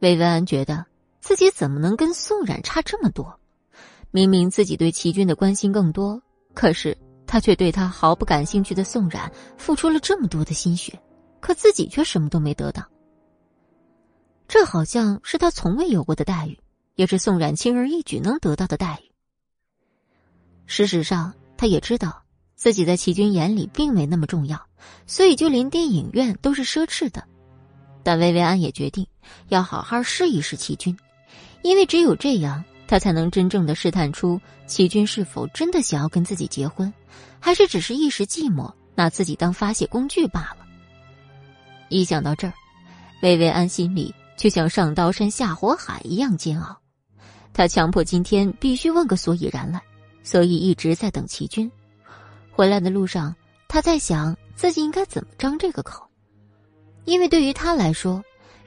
[0.00, 0.84] 薇薇安觉得
[1.20, 3.40] 自己怎么能跟宋冉差这么多？
[4.10, 6.20] 明明自己对齐军的关心更多，
[6.52, 6.96] 可是
[7.26, 11.00] 他却对他毫不感兴趣的宋冉付出了这么多的心血。
[11.40, 12.82] 可自己却什么都没得到，
[14.48, 16.58] 这好像是他从未有过的待遇，
[16.94, 19.12] 也是宋冉轻而易举能得到的待遇。
[20.64, 22.22] 事实上，他也知道
[22.54, 24.66] 自己在齐军眼里并没那么重要，
[25.06, 27.22] 所以就连电影院都是奢侈的。
[28.02, 29.06] 但薇薇安也决定
[29.48, 30.96] 要好好试一试齐军，
[31.62, 36.90] 因为只有这样，他才能真正的试探出齐军是否真的想要跟自己结婚，
[37.38, 40.66] 还是只是一时寂寞拿自己当发泄工具罢了。
[41.90, 42.54] 一想到这儿，
[43.20, 46.74] 薇薇安心里就像上刀山下火海一样煎熬。
[47.52, 49.82] 他强迫今天必须问个所以然来，
[50.22, 51.70] 所以一直在等齐军。
[52.52, 53.34] 回来的路上，
[53.66, 56.06] 他在想自己应该怎么张这个口，
[57.04, 58.22] 因为对于他来说，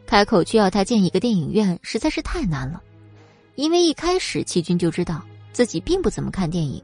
[0.05, 2.83] 开口去要他建一个电影院实在是太难了。
[3.55, 5.23] 因为一开始齐军就知道
[5.53, 6.83] 自己并不怎么看电影，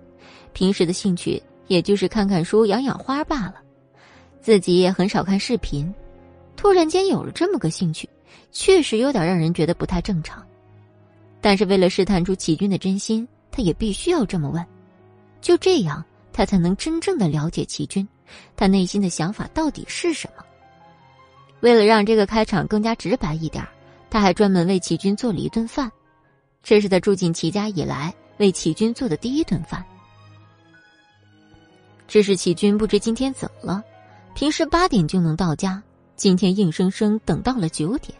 [0.54, 3.56] 平时的兴趣也就是看看书、养养花罢了，
[4.42, 5.94] 自己也很少看视频。
[6.56, 8.10] 突然间有了这么个兴趣，
[8.52, 10.44] 确实有点让人觉得不太正常。
[11.40, 14.66] 但是为了试探出齐军的真心，他也必须要这么问。
[15.40, 16.04] 就这样，
[16.34, 18.08] 他才能真正的了解齐军，
[18.56, 20.44] 他内心的想法到底是什么。
[21.62, 23.66] 为了让这个开场更加直白一点，
[24.10, 25.92] 他还专门为齐军做了一顿饭，
[26.64, 29.84] 这是他住进齐家以来为齐军做的第一顿饭。
[32.08, 33.84] 只是齐军不知今天怎么了，
[34.34, 35.82] 平时八点就能到家。
[36.16, 38.18] 今天硬生生等到了九点，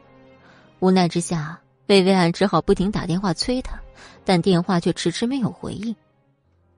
[0.80, 3.80] 无奈之下，薇薇安只好不停打电话催他，
[4.24, 5.96] 但电话却迟迟没有回应。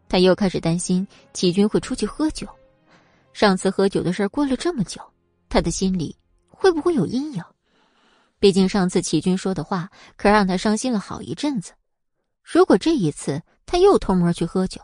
[0.07, 2.47] 他又开始担心齐军会出去喝酒，
[3.33, 5.01] 上次喝酒的事过了这么久，
[5.49, 6.15] 他的心里
[6.47, 7.43] 会不会有阴影？
[8.39, 11.73] 毕竟上次齐军说的话可让他伤心了好一阵子。
[12.41, 14.81] 如果这一次他又偷摸去喝酒，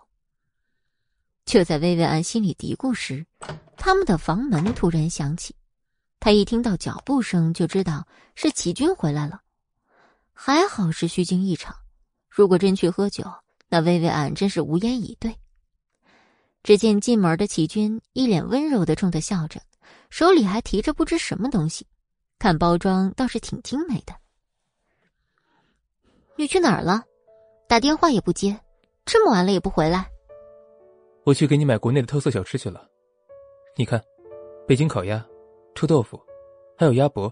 [1.45, 3.25] 就在薇薇安心里嘀咕时，
[3.77, 5.55] 他们的房门突然响起。
[6.25, 9.41] 他一听到脚步声，就知道是齐军回来了。
[10.33, 11.75] 还好是虚惊一场，
[12.31, 13.23] 如果真去喝酒，
[13.69, 15.35] 那薇薇安真是无言以对。
[16.63, 19.61] 只见进门的齐军一脸温柔的冲他笑着，
[20.09, 21.85] 手里还提着不知什么东西，
[22.39, 24.15] 看包装倒是挺精美的。
[26.35, 27.03] 你去哪儿了？
[27.69, 28.59] 打电话也不接，
[29.05, 30.09] 这么晚了也不回来。
[31.23, 32.89] 我去给你买国内的特色小吃去了。
[33.77, 34.03] 你看，
[34.67, 35.23] 北京烤鸭。
[35.75, 36.17] 臭豆腐，
[36.77, 37.31] 还有鸭脖，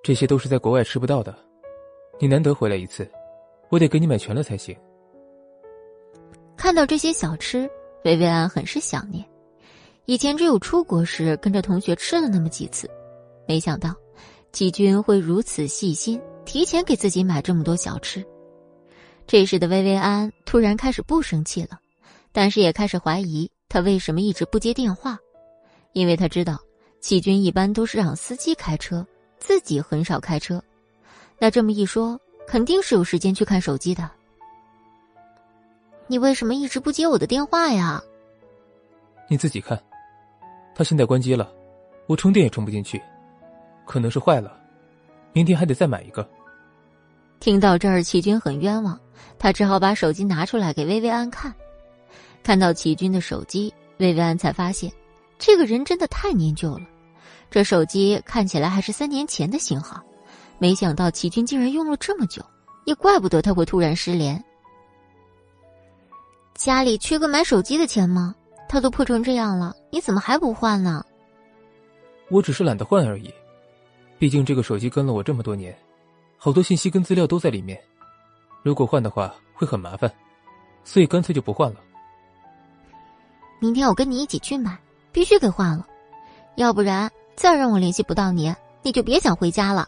[0.00, 1.36] 这些都是在国外吃不到的。
[2.20, 3.10] 你难得回来一次，
[3.68, 4.76] 我得给你买全了才行。
[6.56, 7.68] 看到这些小吃，
[8.04, 9.24] 薇薇安很是想念。
[10.04, 12.88] 以前只有出国时跟着同学吃了那么几次，
[13.44, 13.92] 没想到
[14.52, 18.24] 季军会如此细心，提前给自己买这么多小吃。
[19.26, 21.80] 这时的薇薇安突然开始不生气了，
[22.30, 25.18] 但是也开始怀疑他为什么一直不接电话，
[25.92, 26.56] 因为他知道。
[27.00, 29.06] 齐军一般都是让司机开车，
[29.38, 30.62] 自己很少开车。
[31.38, 34.10] 那这么一说，肯定是有时间去看手机的。
[36.06, 38.02] 你为什么一直不接我的电话呀？
[39.28, 39.80] 你自己看，
[40.74, 41.52] 他现在关机了，
[42.06, 43.00] 我充电也充不进去，
[43.86, 44.58] 可能是坏了。
[45.32, 46.28] 明天还得再买一个。
[47.38, 48.98] 听到这儿，齐军很冤枉，
[49.38, 51.54] 他只好把手机拿出来给薇薇安看。
[52.42, 54.90] 看到齐军的手机，薇薇安才发现，
[55.38, 56.86] 这个人真的太念旧了。
[57.50, 60.02] 这手机看起来还是三年前的型号，
[60.58, 62.42] 没想到齐军竟然用了这么久，
[62.84, 64.42] 也怪不得他会突然失联。
[66.54, 68.34] 家里缺个买手机的钱吗？
[68.68, 71.02] 他都破成这样了，你怎么还不换呢？
[72.28, 73.32] 我只是懒得换而已，
[74.18, 75.74] 毕竟这个手机跟了我这么多年，
[76.36, 77.80] 好多信息跟资料都在里面，
[78.62, 80.12] 如果换的话会很麻烦，
[80.84, 81.80] 所以干脆就不换了。
[83.58, 84.78] 明天我跟你一起去买，
[85.18, 85.84] 必须给换了，
[86.54, 89.84] 要不然再让我联系不到你，你就别想回家了。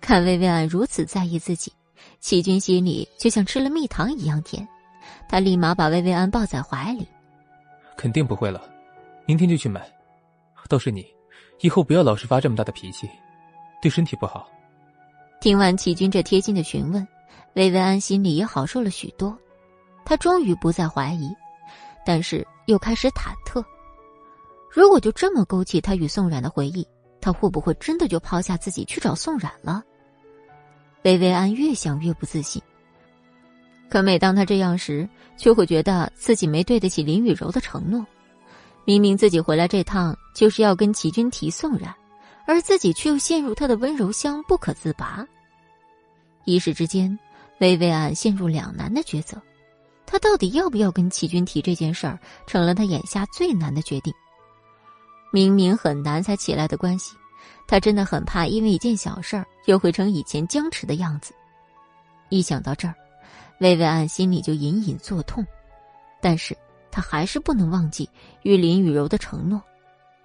[0.00, 1.70] 看薇薇安如此在意自己，
[2.20, 4.66] 齐军心里就像吃了蜜糖一样甜，
[5.28, 7.06] 他立马把薇薇安抱在怀里。
[7.98, 8.62] 肯定不会了，
[9.26, 9.86] 明天就去买。
[10.66, 11.06] 倒是你，
[11.60, 13.06] 以后不要老是发这么大的脾气，
[13.82, 14.48] 对身体不好。
[15.38, 17.06] 听完齐军这贴心的询问，
[17.52, 19.36] 薇薇安心里也好受了许多。
[20.02, 21.30] 她终于不再怀疑，
[22.06, 23.64] 但是又开始忐忑。
[24.70, 26.86] 如果就这么勾起他与宋冉的回忆，
[27.20, 29.82] 他会不会真的就抛下自己去找宋冉了？
[31.02, 32.62] 薇薇安越想越不自信。
[33.88, 38.06] 可每当他这样时，却会觉得自己没对得起林雨柔的承诺。
[38.84, 41.92] 明明自己回来这趟就是要跟齐军提宋冉，
[42.46, 45.26] 而自己却又陷入他的温柔乡不可自拔。
[46.44, 47.18] 一时之间，
[47.58, 49.40] 薇薇安陷入两难的抉择，
[50.10, 54.12] 他到底要不要跟齐军提这件事儿，成了他眼下最难的决定。
[55.30, 57.14] 明明很难才起来的关系，
[57.68, 61.32] 他真的很怕因为一件小事儿又会成以前僵持的样子。
[62.28, 62.94] 一想到这儿，
[63.60, 65.46] 薇薇安心里就隐隐作痛，
[66.20, 66.56] 但是。
[66.92, 68.10] 他还是不能忘记
[68.42, 69.62] 与林雨柔的承诺，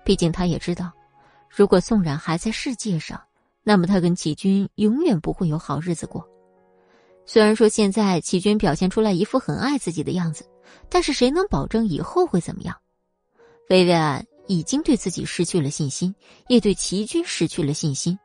[0.04, 0.92] 毕竟他也知道，
[1.48, 3.22] 如果宋冉还在世界上，
[3.62, 6.28] 那么他跟齐军永远不会有好日子过。
[7.26, 10.46] 虽然说现在齐军表现出来一副很爱自己的样子，
[10.90, 12.76] 但是谁能保证以后会怎么样？
[13.70, 16.14] 薇薇安已经对自己失去了信心，
[16.48, 18.18] 也对齐军失去了信心。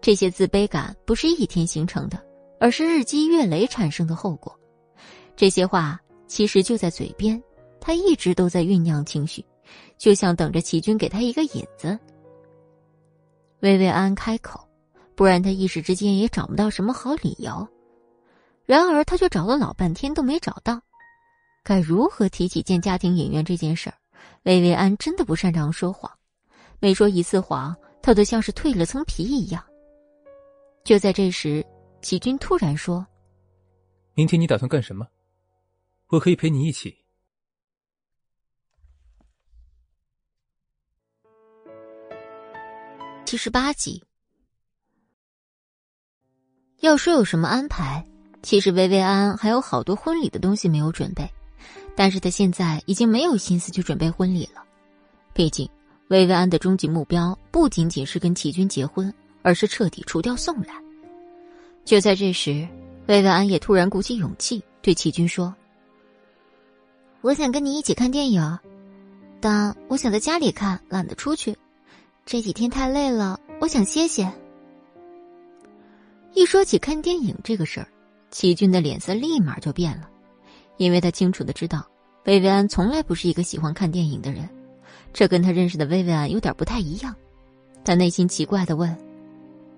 [0.00, 2.24] 这些自卑感不是一天形成的，
[2.60, 4.56] 而是日积月累产生的后果。
[5.36, 7.42] 这些话其实就在嘴边。
[7.80, 9.42] 他一直都在酝酿情绪，
[9.96, 11.98] 就像等着齐军给他一个引子。
[13.60, 14.60] 薇薇安开口，
[15.14, 17.66] 不然他一时之间也找不到什么好理由。
[18.68, 20.82] 然而，他却找了老半天都没找到，
[21.64, 23.96] 该如何提起建家庭影院这件事儿？
[24.42, 26.12] 薇薇安真的不擅长说谎，
[26.78, 29.64] 每说一次谎，她都像是蜕了层皮一样。
[30.84, 31.64] 就在这时，
[32.02, 33.06] 齐军突然说
[34.12, 35.08] ：“明天你打算干什么？
[36.08, 36.94] 我可以陪你一起。”
[43.24, 44.04] 七十八集。
[46.80, 48.06] 要说有什么安排，
[48.48, 51.30] 其实薇薇安还有好多婚礼的东西没有准备，
[51.94, 54.64] 但是她现在已经没有心思去准备婚礼了。
[55.34, 55.68] 毕竟，
[56.08, 59.12] 薇薇安的终极目标不仅仅是跟齐军结婚，
[59.42, 60.74] 而是彻底除掉宋冉。
[61.84, 62.66] 就在这时，
[63.06, 65.54] 薇薇安也突然鼓起勇气对齐军说
[67.20, 68.58] ：“我想跟你一起看电影，
[69.40, 71.54] 但我想在家里看，懒得出去。”
[72.24, 74.26] 这几天太累了，我想歇歇。
[76.32, 77.88] 一说起看电影这个事儿，
[78.30, 80.08] 齐军的脸色立马就变了，
[80.76, 81.86] 因为他清楚的知道，
[82.24, 84.48] 薇薇安从来不是一个喜欢看电影的人，
[85.12, 87.14] 这跟他认识的薇薇安有点不太一样。
[87.84, 88.94] 他内心奇怪的问：“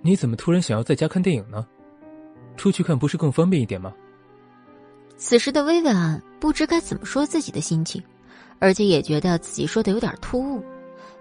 [0.02, 1.64] 你怎么突然想要在家看电影呢？
[2.56, 3.92] 出去看不是更方便一点吗？”
[5.16, 8.02] 此时的薇薇安不知该怎么说自己的心情，
[8.58, 10.64] 而且也觉得自己说的有点突兀。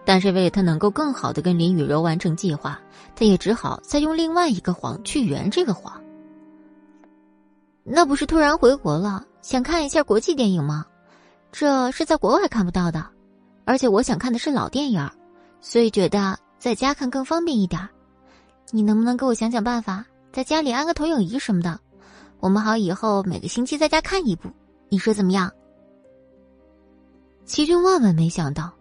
[0.06, 2.80] 但是为了他能够更好的跟林雨柔完成计划，
[3.16, 6.02] 他也只好再用另外一个谎去圆这个谎。
[7.92, 10.86] 那不是突然回国了，想看一下国际电影吗？
[11.52, 13.04] 这是在国外看不到的，
[13.66, 15.10] 而且我想看的是老电影，
[15.60, 17.82] 所以觉得在家看更方便一点。
[18.70, 21.80] 你能不能给我想想办法，在家里安个投影仪什么的，
[22.40, 24.50] 我们好以后每个星期在家看一部，
[24.88, 25.52] 你说怎么样？
[27.46, 28.72] 齐军万万没想到。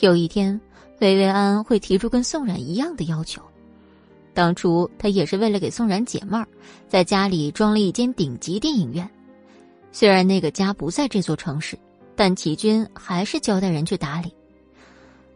[0.00, 0.60] 有一天，
[1.00, 3.40] 薇薇安会提出跟宋冉一样的要求。
[4.38, 6.46] 当初他也是为了给宋冉解闷儿，
[6.86, 9.10] 在家里装了一间顶级电影院。
[9.90, 11.76] 虽然那个家不在这座城市，
[12.14, 14.32] 但齐军还是交代人去打理。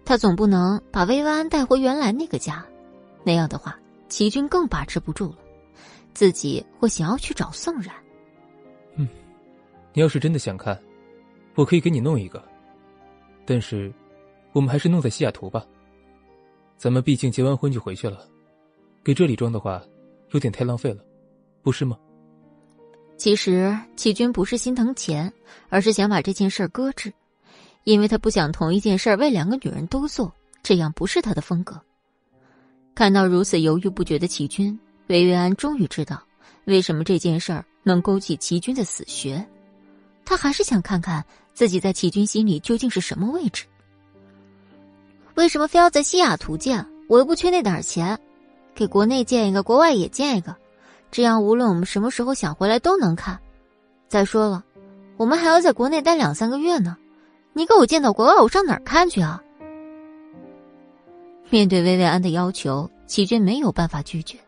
[0.04, 2.64] 他总不能把薇薇安带回原来那个家，
[3.24, 3.76] 那样的话，
[4.08, 5.38] 齐军更把持不住了，
[6.14, 7.92] 自己会想要去找宋冉。
[8.94, 9.08] 嗯，
[9.92, 10.80] 你要是真的想看，
[11.56, 12.40] 我可以给你弄一个，
[13.44, 13.92] 但是。
[14.52, 15.66] 我们还是弄在西雅图吧。
[16.76, 18.28] 咱们毕竟结完婚就回去了，
[19.04, 19.82] 给这里装的话，
[20.30, 21.04] 有点太浪费了，
[21.62, 21.98] 不是吗？
[23.16, 25.32] 其实齐军不是心疼钱，
[25.68, 27.12] 而是想把这件事搁置，
[27.84, 31.80] 因为他不想同一件事为两个女人都做，这样不是他的风格。
[32.94, 36.22] 看到如此犹豫不决的齐军，魏月安终于知道
[36.66, 39.44] 为什么这件事儿能勾起齐军的死穴。
[40.24, 43.64] 他还是想看看自己在齐军心里究竟是什么位置。
[45.34, 46.86] 为什么非要在西雅图见？
[47.08, 48.18] 我又不缺那点钱，
[48.74, 50.54] 给国内建一个，国外也建一个。
[51.10, 53.38] 这样，无论我们什么时候想回来都能看。
[54.08, 54.64] 再说了，
[55.16, 56.96] 我们还要在国内待两三个月呢。
[57.52, 59.42] 你给我建到国外，我上哪儿看去啊？
[61.50, 64.38] 面对薇薇安的要求，齐军没有办法拒绝。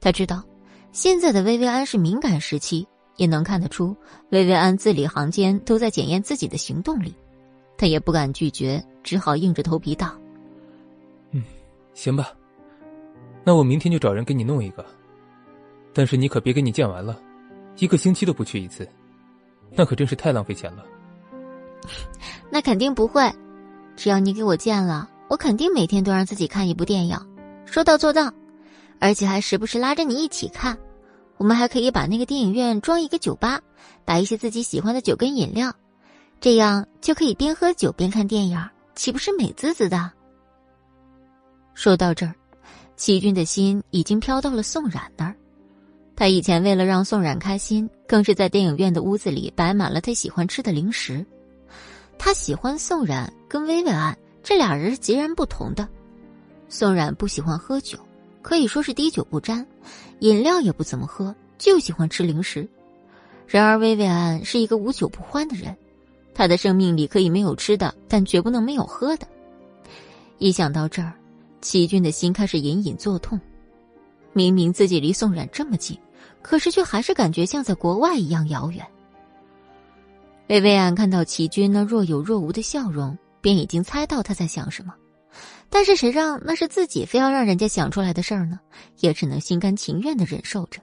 [0.00, 0.42] 他知道，
[0.90, 2.84] 现在的薇薇安是敏感时期，
[3.16, 3.96] 也能看得出
[4.30, 7.14] 薇薇安字里行间都在检验自己的行动力。
[7.78, 10.12] 他也不敢拒绝，只好硬着头皮道
[11.30, 11.42] ：“嗯，
[11.94, 12.32] 行吧，
[13.44, 14.84] 那我明天就找人给你弄一个。”
[15.94, 17.20] 但是你可别给你建完了，
[17.76, 18.88] 一个星期都不去一次，
[19.74, 20.84] 那可真是太浪费钱了。
[22.50, 23.30] 那肯定不会，
[23.96, 27.18] 只要你给我建了，我肯定每天都让自己看一部电影，
[27.66, 28.32] 说到做到，
[29.00, 30.78] 而且还时不时拉着你一起看。
[31.36, 33.60] 我们还可以把那个电影院装一个酒吧，
[34.04, 35.74] 摆一些自己喜欢的酒跟饮料，
[36.40, 38.58] 这样就可以边喝酒边看电影，
[38.94, 40.10] 岂不是美滋滋的？
[41.74, 42.34] 说到这儿，
[43.02, 45.34] 齐军的心已经飘到了宋冉那儿。
[46.14, 51.26] 他以前为了让宋冉开心，更是在电影院的屋子里摆满了他喜欢吃的零食。
[52.16, 55.88] 他喜欢宋冉，跟薇薇安这俩人是截然不同的。
[56.68, 57.98] 宋冉不喜欢喝酒，
[58.40, 59.66] 可以说是滴酒不沾，
[60.20, 62.68] 饮料也不怎么喝，就喜欢吃零食。
[63.48, 65.76] 然而薇薇安是一个无酒不欢的人，
[66.32, 69.26] 她的生命里可以没有吃的，但绝不能没有喝的。
[70.38, 71.12] 一想到这儿，
[71.62, 73.40] 齐军的心开始隐隐作痛。
[74.34, 75.98] 明明自己离宋冉这么近，
[76.42, 78.84] 可是却还是感觉像在国外一样遥远。
[80.48, 84.92] 薇薇安看到齐军那若有若无的笑容，便已经猜到他在想什么。
[85.70, 88.58] 但是谁让那是自己非要让人家想出来的事儿呢？
[89.00, 90.80] 也只能心甘情愿的忍受着。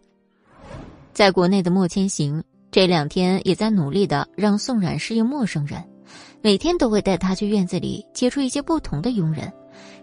[1.14, 5.84] 在国内的莫千行这两天也在努力的让宋冉适应陌生人，
[6.42, 9.52] 每天都会带他去院子里接触一些不同的佣人，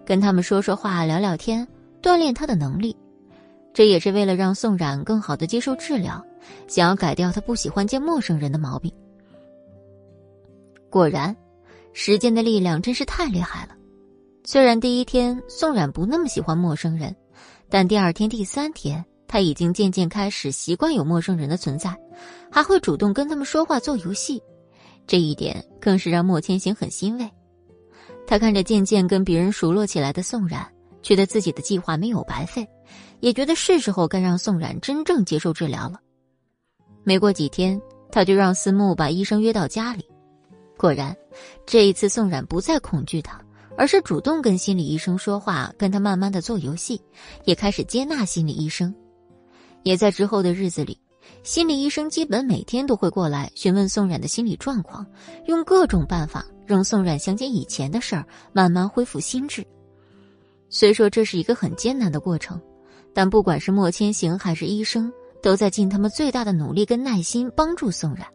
[0.06, 1.66] 跟他们说说话、聊聊天，
[2.00, 2.96] 锻炼他的能力。
[3.74, 6.24] 这也是为了让宋冉更好的接受治疗，
[6.68, 8.90] 想要改掉他不喜欢见陌生人的毛病。
[10.88, 11.36] 果然，
[11.92, 13.74] 时间的力量真是太厉害了。
[14.44, 17.14] 虽然第一天宋冉不那么喜欢陌生人，
[17.68, 21.94] 但第二天、第三天，他已经渐渐开始习惯有陌生人的存在，
[22.48, 24.40] 还会主动跟他们说话、做游戏。
[25.04, 27.28] 这一点更是让莫千行很欣慰。
[28.26, 30.66] 他看着渐渐跟别人熟络起来的宋冉，
[31.02, 32.66] 觉得自己的计划没有白费。
[33.20, 36.00] 也觉得是时候该让宋冉真正接受治疗了。
[37.02, 37.80] 没过几天，
[38.10, 40.04] 他就让思慕把医生约到家里。
[40.76, 41.16] 果然，
[41.64, 43.40] 这一次宋冉不再恐惧他，
[43.76, 47.00] 而是主动跟心理医生说话，跟他慢慢的做游戏，
[47.44, 48.94] 也开始接纳心理医生。
[49.82, 51.00] 也在之后的日子里，
[51.42, 55.06] 心理医生基本每天都会过来询问宋冉的心理状况，
[55.46, 59.66] 用各种办法让宋冉想起以前的事儿，慢慢恢复心智。
[60.68, 62.60] 虽说这是一个很艰难的过程。
[63.18, 65.10] 但不管是莫千行还是医生，
[65.42, 68.26] 都在尽他们最大的努力跟耐心帮助宋冉。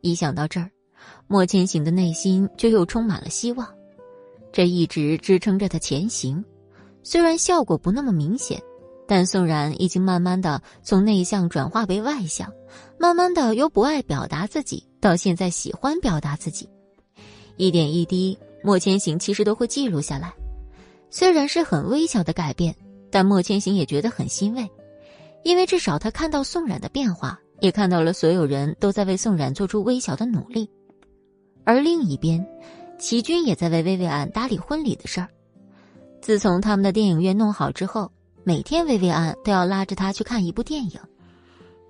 [0.00, 0.70] 一想到这儿，
[1.26, 3.68] 莫千行的内心就又充满了希望，
[4.50, 6.42] 这一直支撑着他前行。
[7.02, 8.58] 虽然效果不那么明显，
[9.06, 12.50] 但宋冉已经慢慢的从内向转化为外向，
[12.98, 16.66] 慢慢的由不爱表达自己到现在喜欢表达自己，
[17.56, 20.32] 一点一滴，莫千行其实都会记录下来。
[21.10, 22.74] 虽然是很微小的改变。
[23.14, 24.68] 但莫千行也觉得很欣慰，
[25.44, 30.68] 因为至少他看到宋冉的变化，也看到了所有人都在为宋冉做出微小的努力。
[31.62, 32.44] 而另一边，
[32.98, 35.28] 齐军也在为薇薇安打理婚礼的事儿。
[36.20, 38.10] 自从他们的电影院弄好之后，
[38.42, 40.98] 每天薇薇安都要拉着他去看一部电影。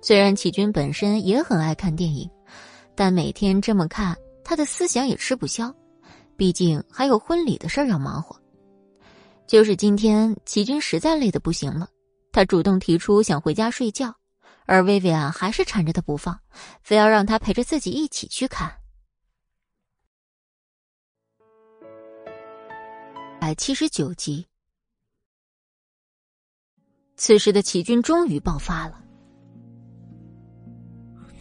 [0.01, 2.29] 虽然齐军本身也很爱看电影，
[2.93, 4.15] 但每天这么看，
[4.45, 5.75] 他的思想也吃不消，
[6.37, 8.39] 毕竟还有婚礼的事儿要忙活。
[9.47, 11.89] 就是今天，齐军实在累得不行了，
[12.31, 14.15] 他主动提出想回家睡觉，
[14.65, 16.39] 而薇薇安还是缠着他不放，
[16.83, 18.71] 非要让他陪着自己一起去看。
[23.39, 24.45] 百七十九集，
[27.17, 29.03] 此时的齐军终于爆发了：“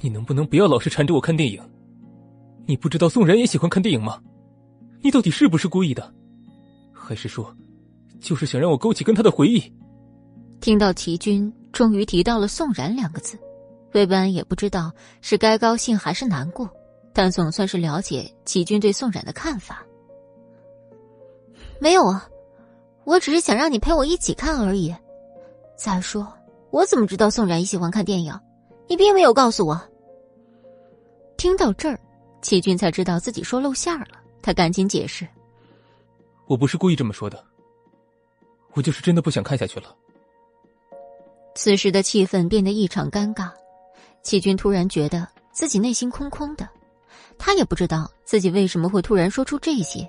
[0.00, 1.73] 你能不能不要老是缠着我看电影？
[2.66, 4.20] 你不知道宋然也喜欢看电影吗？
[5.02, 6.12] 你到底是不是故意的？
[6.92, 7.54] 还是说……”
[8.20, 9.62] 就是想让我勾起跟他的回忆。
[10.58, 13.38] 听到齐军终于提到了宋然两个字，
[13.92, 16.66] 魏班也不知道是该高兴还是难过，
[17.12, 19.84] 但总算是了解齐军对宋冉的看法。
[21.78, 22.26] 没有啊，
[23.04, 24.94] 我只是想让你陪我一起看而已。
[25.76, 26.26] 再说，
[26.70, 28.32] 我怎么知道宋冉喜欢看电影？
[28.88, 29.78] 你并没有告诉我。
[31.36, 32.00] 听到这儿，
[32.44, 34.08] 齐军才知道自己说露馅了，
[34.42, 35.26] 他赶紧解释
[36.44, 37.42] ：“我不是故意这么说的，
[38.74, 39.96] 我就是真的不想看下去了。”
[41.56, 43.50] 此时的气氛变得异常尴尬，
[44.22, 46.68] 齐军突然觉得自己内心空空的，
[47.38, 50.06] 他也不知道自己为什么会突然说出这些。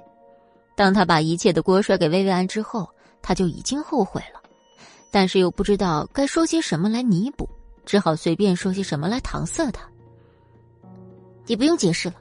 [0.75, 2.85] 当他把一切的锅甩给薇薇安之后，
[3.21, 4.41] 他就已经后悔了，
[5.09, 7.47] 但是又不知道该说些什么来弥补，
[7.85, 9.89] 只好随便说些什么来搪塞他。
[11.47, 12.15] 你不用解释了，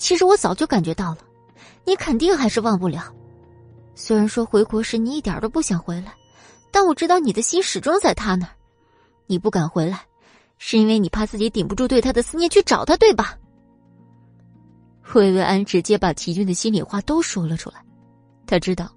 [0.00, 1.18] 其实我早就感觉到了，
[1.84, 3.04] 你肯定还是忘不了。
[3.94, 6.12] 虽然说回国时你一点都不想回来。
[6.72, 8.52] 但我知道你的心始终在他那儿，
[9.26, 10.02] 你不敢回来，
[10.56, 13.36] 是因为你怕自己顶不住对他的思念去找他，对吧？
[15.12, 17.84] 魏薇安直接把齐军的心里话都说了出来，
[18.46, 18.88] 他知道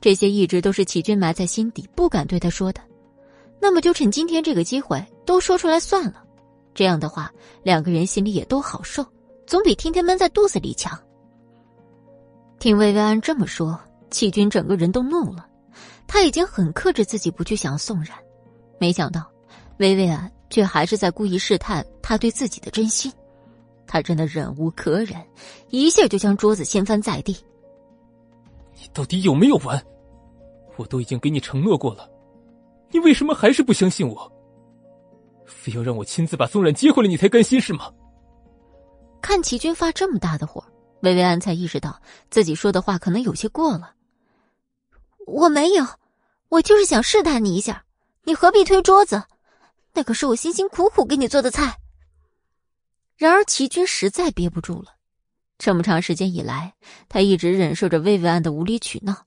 [0.00, 2.80] 这些一直都是齐军埋在心底不敢对他说的，
[3.60, 6.24] 那么就趁今天这个机会都说出来算了，
[6.74, 7.30] 这样的话
[7.62, 9.04] 两个人心里也都好受，
[9.48, 10.96] 总比天天闷在肚子里强。
[12.58, 13.80] 听薇薇安这么说，
[14.10, 15.48] 齐军整个人都怒了。
[16.06, 18.14] 他已经很克制自己不去想宋冉，
[18.78, 19.26] 没想到
[19.78, 23.10] 薇薇安却还是在故意试探他对自己的真心。
[23.86, 25.16] 他真的忍无可忍，
[25.70, 27.34] 一下就将桌子掀翻在地。
[28.74, 29.82] 你到底有没有完？
[30.76, 32.06] 我都已经给你承诺过了，
[32.90, 34.30] 你为什么还是不相信我？
[35.46, 37.90] 非要让我亲自把宋冉接回来，你才甘心是吗？
[39.20, 40.64] 看齐军发这么大的火，
[41.02, 42.00] 薇薇安才意识到
[42.30, 43.94] 自己说的话可能有些过了。
[45.26, 45.86] 我没有，
[46.48, 47.84] 我就是想试探你一下，
[48.24, 49.22] 你何必推桌子？
[49.92, 51.78] 那可是我辛辛苦苦给你做的菜。
[53.16, 54.94] 然而齐军实在憋不住了，
[55.58, 56.74] 这么长时间以来，
[57.08, 59.26] 他一直忍受着薇薇安的无理取闹，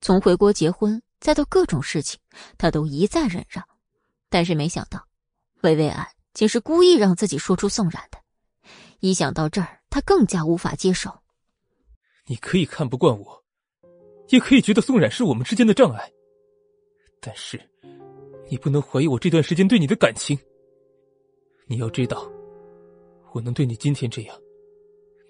[0.00, 2.18] 从回国结婚再到各种事情，
[2.56, 3.64] 他都一再忍让，
[4.30, 5.06] 但是没想到，
[5.60, 8.18] 薇薇安竟是故意让自己说出宋冉的。
[9.00, 11.10] 一想到这儿，他更加无法接受。
[12.26, 13.44] 你可以看不惯我。
[14.30, 16.12] 也可以觉得宋冉是我们之间的障碍，
[17.18, 17.58] 但是，
[18.50, 20.38] 你不能怀疑我这段时间对你的感情。
[21.66, 22.30] 你要知道，
[23.32, 24.38] 我能对你今天这样，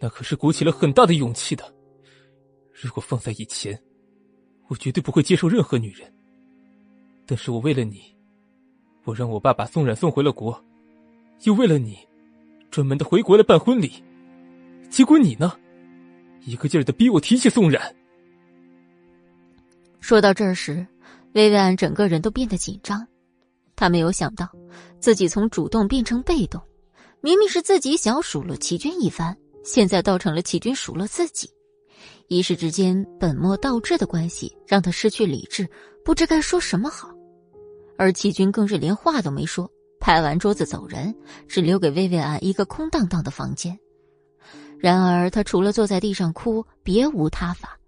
[0.00, 1.72] 那可是鼓起了很大的勇气的。
[2.72, 3.80] 如果放在以前，
[4.66, 6.12] 我绝对不会接受任何女人。
[7.24, 8.02] 但是我为了你，
[9.04, 10.60] 我让我爸把宋冉送回了国，
[11.44, 12.07] 又为了你，
[12.70, 13.92] 专门的回国来办婚礼。
[14.90, 15.52] 结果你呢，
[16.44, 17.94] 一个劲儿的逼我提起宋冉。
[20.00, 20.86] 说到这时，
[21.34, 23.06] 薇薇安整个人都变得紧张。
[23.76, 24.48] 她没有想到，
[24.98, 26.60] 自己从主动变成被动，
[27.20, 31.48] 明明是自己想数落齐军一番，现在倒成了齐军数落自己。
[32.28, 35.68] 一时之间，本末倒置的关系让她失去理智，
[36.04, 37.10] 不知该说什么好。
[37.96, 39.70] 而齐军更是连话都没说，
[40.00, 41.14] 拍完桌子走人，
[41.46, 43.78] 只留给薇薇安一个空荡荡的房间。
[44.78, 47.78] 然而，他除了坐在地上哭，别无他法，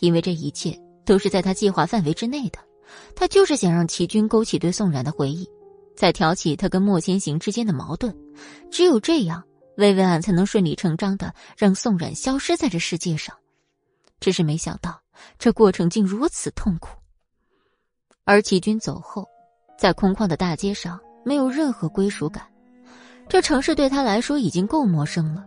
[0.00, 0.78] 因为这一切。
[1.06, 2.58] 都是在他计划范围之内的，
[3.14, 5.48] 他就是想让齐军勾起对宋冉的回忆，
[5.94, 8.12] 再挑起他跟莫千行之间的矛盾，
[8.72, 9.40] 只有这样，
[9.76, 13.32] 薇薇安才能顺理成章的让宋冉消失在这世界上。
[14.18, 15.00] 只是没想到，
[15.38, 16.98] 这过程竟如此痛苦。
[18.24, 19.24] 而齐军走后，
[19.78, 22.44] 在空旷的大街上，没有任何归属感，
[23.28, 25.44] 这城市对他来说已经够陌生了。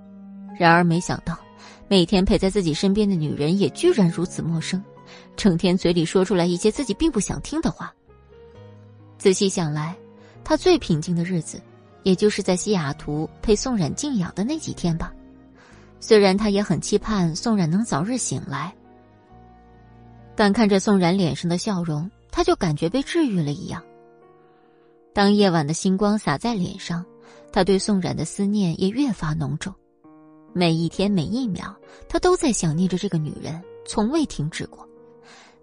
[0.60, 1.40] 然而没想到，
[1.88, 4.84] 每天陪在自己身边的女人也居然如此陌生。
[5.38, 7.94] 成天嘴里说出来一些自己并不想听的话。
[9.18, 9.96] 仔细想来，
[10.44, 11.62] 他最平静的日子，
[12.04, 15.14] 也就是在西雅图陪宋冉静养的那几天吧。
[16.02, 18.76] 虽然他也很期盼宋冉能早日醒来，
[20.36, 23.82] 但看着宋冉脸上的笑容，他就感觉被治愈了一样。
[25.14, 27.06] 当夜晚的星光洒在脸上，
[27.52, 29.74] 他对宋冉的思念也越发浓重。
[30.54, 31.76] 每一天每一秒，
[32.08, 34.88] 他都在想念着这个女人，从未停止过。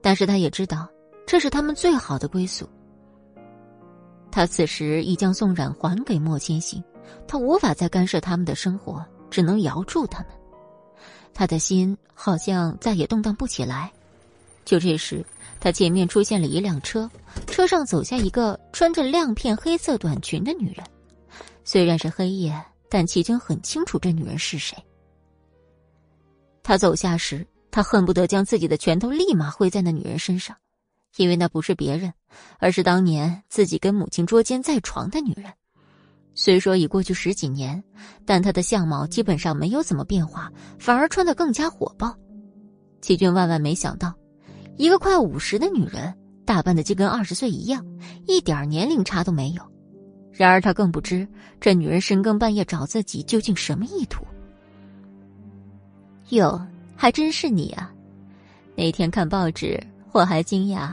[0.00, 0.88] 但是他也知道，
[1.26, 2.68] 这是他们最好的归宿。
[4.30, 6.82] 他此时已将宋冉还给莫千行，
[7.26, 10.28] 他无法再干涉他们的生活，只能摇住他们。
[11.32, 13.92] 他的心好像再也动荡不起来。
[14.66, 15.24] 就这时，
[15.58, 17.10] 他前面出现了一辆车，
[17.46, 20.84] 车上走下一个穿着亮片黑色短裙的女人。
[21.64, 24.76] 虽然是黑夜，但齐军很清楚这女人是谁。
[26.62, 27.46] 他走下时。
[27.68, 30.56] 他恨不得将自己的拳头立马挥在那女人身上，
[31.18, 32.10] 因为那不是别人，
[32.58, 35.52] 而是当年自己跟母亲捉奸在床的女人。
[36.34, 37.84] 虽说已过去十几年，
[38.24, 42.16] 但她的相貌基本上没有怎么变化，反而穿得更加火爆。
[43.02, 44.14] 齐军万万没想到，
[44.76, 46.12] 一个快五十的女人
[46.44, 47.84] 打扮的就跟二十岁一样，
[48.26, 49.62] 一点年龄差都没有。
[50.32, 51.26] 然而他更不知，
[51.60, 54.24] 这女人深更半夜找自己究竟什么意图。
[56.30, 56.60] 哟，
[56.94, 57.90] 还真是你啊！
[58.74, 59.82] 那天看报纸，
[60.12, 60.92] 我还惊讶，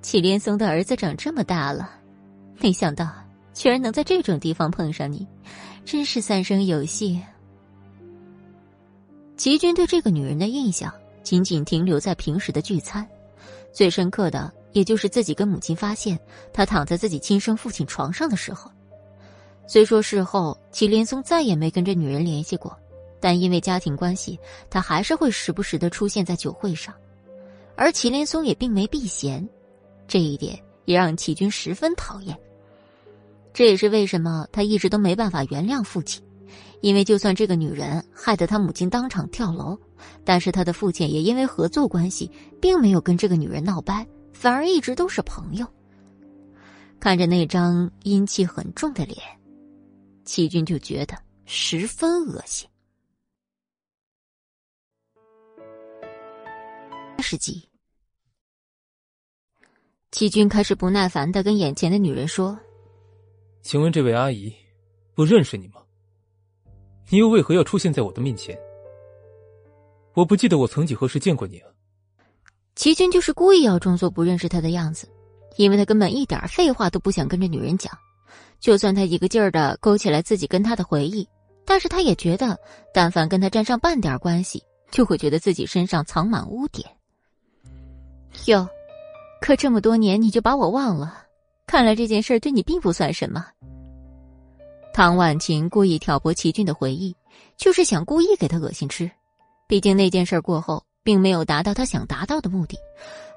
[0.00, 1.90] 祁连松的儿子长这么大了，
[2.58, 3.10] 没想到
[3.52, 5.26] 居然能在这种地方碰上你，
[5.84, 7.20] 真是三生有幸。
[9.36, 10.92] 齐军对这个女人的印象
[11.22, 13.06] 仅仅停留在平时的聚餐，
[13.72, 16.18] 最深刻的也就是自己跟母亲发现
[16.52, 18.70] 她躺在自己亲生父亲床上的时候。
[19.66, 22.76] 虽说事后祁连松再也没跟这女人联系过。
[23.22, 24.40] 但因为家庭关系，
[24.70, 26.94] 他还是会时不时的出现在酒会上，
[27.76, 29.46] 而祁连松也并没避嫌，
[30.08, 32.34] 这一点也让祁军十分讨厌。
[33.52, 36.24] 这也是为什么他一直都没办法原谅父亲，
[36.80, 39.78] 因为就算这个女人害得他母亲当场跳楼，
[40.24, 42.30] 但是他的父亲也因为合作关系，
[42.60, 45.66] 并没有跟这个女人闹掰，反而一直都是朋友。
[46.98, 49.18] 看着那张阴气很重的脸，
[50.24, 52.68] 齐军就觉得十分恶心。
[57.18, 57.68] 十几，
[60.10, 62.58] 齐军开始不耐烦的跟眼前的女人说
[63.62, 64.50] ：“请问这位阿姨，
[65.14, 65.82] 不认识你吗？
[67.10, 68.58] 你又为何要出现在我的面前？
[70.14, 71.68] 我不记得我曾几何时见过你啊。”
[72.76, 75.08] 齐军就是故意要装作不认识他的样子，
[75.56, 77.92] 因为他根本一点废话都不想跟这女人讲。
[78.60, 81.28] 就算他一个劲儿的勾起来自己跟他的回忆，
[81.64, 82.58] 但是他也觉得，
[82.94, 86.88] 但凡跟他沾上半点关系，就会觉得自己身上藏满污点。
[88.46, 88.68] 哟，
[89.40, 91.24] 可这么多年你就把我忘了？
[91.66, 93.44] 看来这件事对你并不算什么。
[94.92, 97.14] 唐婉晴故意挑拨齐俊的回忆，
[97.56, 99.10] 就是想故意给他恶心吃。
[99.66, 102.76] 毕竟那件事过后，并没有达到他想达到的目的，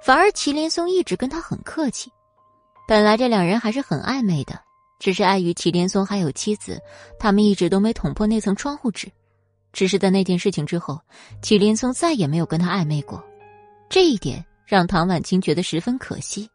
[0.02, 2.12] 反而祁连松一直跟他很客气。
[2.88, 4.60] 本来这两人还是很暧昧的，
[5.00, 6.82] 只是碍于祁连松还有妻子，
[7.20, 9.12] 他们一直都没捅破那层窗户纸。
[9.72, 11.00] 只是在那件事情之后，
[11.42, 13.24] 祁连松再也没有跟他暧昧过。
[13.90, 14.44] 这一点。
[14.66, 16.50] 让唐婉清觉得十分可惜。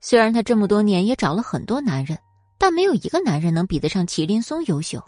[0.00, 2.18] 虽然他这么多年也找了很多男人，
[2.58, 5.02] 但没有一个男人能比得上祁连松优秀。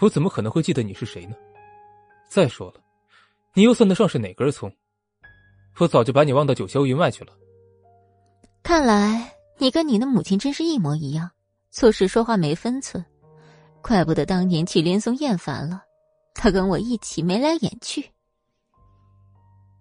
[0.00, 1.34] 我怎么可能会记得你是谁呢？
[2.28, 2.80] 再说了，
[3.54, 4.70] 你又算得上是哪根葱？
[5.78, 7.32] 我早就把你忘到九霄云外去了。
[8.62, 11.30] 看来你跟你的母亲真是一模一样，
[11.70, 13.04] 做事说话没分寸。
[13.80, 15.82] 怪不得当年祁连松厌烦了，
[16.34, 18.10] 他跟我一起眉来眼去。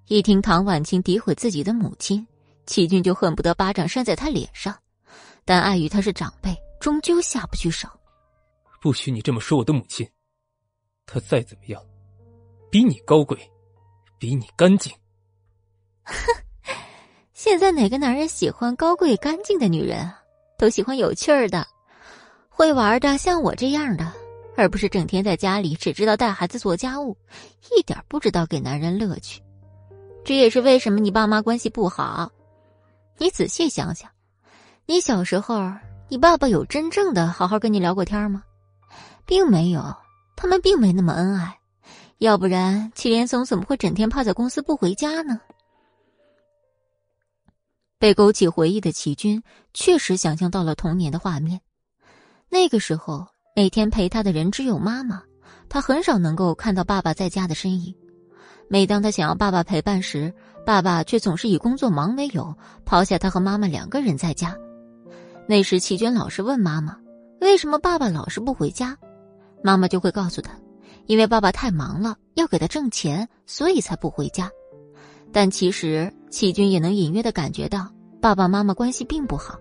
[0.07, 2.26] 一听唐婉清诋毁自己的母亲，
[2.65, 4.74] 齐军就恨不得巴掌扇在他脸上，
[5.48, 7.88] 但碍于他是长辈，终究下不去手。
[8.82, 10.06] 不许你这么说我的母亲，
[11.06, 11.82] 她再怎么样，
[12.69, 13.40] 比你高贵，
[14.19, 14.94] 比你干净。
[16.03, 16.15] 哼，
[17.32, 20.22] 现在哪个男人喜欢高贵干净的女人啊？
[20.57, 21.65] 都喜欢有趣儿的，
[22.49, 24.11] 会玩的，像我这样的，
[24.57, 27.18] 而不是整天在家里只知道带孩子做家务，
[27.72, 29.41] 一点不知道给男人乐趣。
[30.26, 32.30] 这也是为什么你爸妈关系不好。
[33.18, 34.11] 你仔细想想，
[34.90, 35.70] 你小时候，
[36.08, 38.42] 你爸爸有真正的好好跟你聊过天吗？
[39.26, 39.94] 并没有，
[40.38, 41.60] 他们并没那么恩爱。
[42.20, 45.42] 要不然，祁连松怎么会整天泡在公司不回家呢？
[48.00, 49.44] 被勾起回忆的齐军
[49.74, 51.60] 确实想象到了童年的画面。
[52.48, 53.28] 那个时候，
[53.58, 55.22] 每天陪他的人只有妈妈，
[55.68, 57.94] 他很少能够看到爸爸在家的身影。
[58.70, 60.34] 每当他想要爸爸陪伴时，
[60.66, 64.58] 爸爸却总是以工作忙为由，抛下他和妈妈两个人在家。
[65.48, 66.98] 那时，齐娟老是问妈妈
[67.40, 68.98] ：“为什么爸爸老是不回家？”
[69.64, 70.52] 妈妈就会告诉他
[71.07, 74.52] ：“因为爸爸太忙了，要给他挣钱，所以才不回家。”
[75.32, 77.90] 但其实，齐军也能隐约的感觉到，
[78.22, 79.57] 爸爸妈妈关系并不好，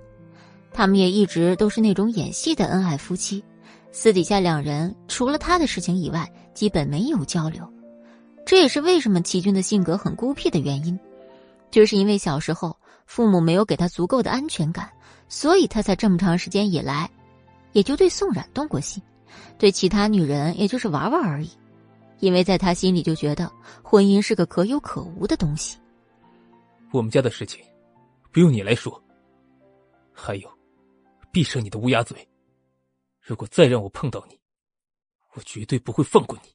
[0.73, 3.45] 他们也一直都是那种演戏的恩爱夫妻，
[3.93, 7.67] 私底下两人除了他的事情以外，基本没有交流。
[8.45, 10.99] 这也是为什么齐军的性格很孤僻的原因，
[11.71, 12.77] 就是因为小时候
[13.07, 14.89] 父母没有给他足够的安全感，
[15.29, 17.11] 所以他才这么长时间以来，
[17.73, 19.03] 也就对宋冉动过心，
[19.59, 21.51] 对其他女人也就是玩玩而已，
[22.21, 23.51] 因为在他心里就觉得
[23.83, 25.79] 婚姻是个可有可无的东西。
[26.93, 27.65] 我们家的事情，
[28.33, 29.03] 不用你来说。
[30.13, 30.49] 还有，
[31.31, 32.27] 闭上你的乌鸦嘴！
[33.21, 34.39] 如果再让我碰到你，
[35.35, 36.49] 我绝对不会放过你。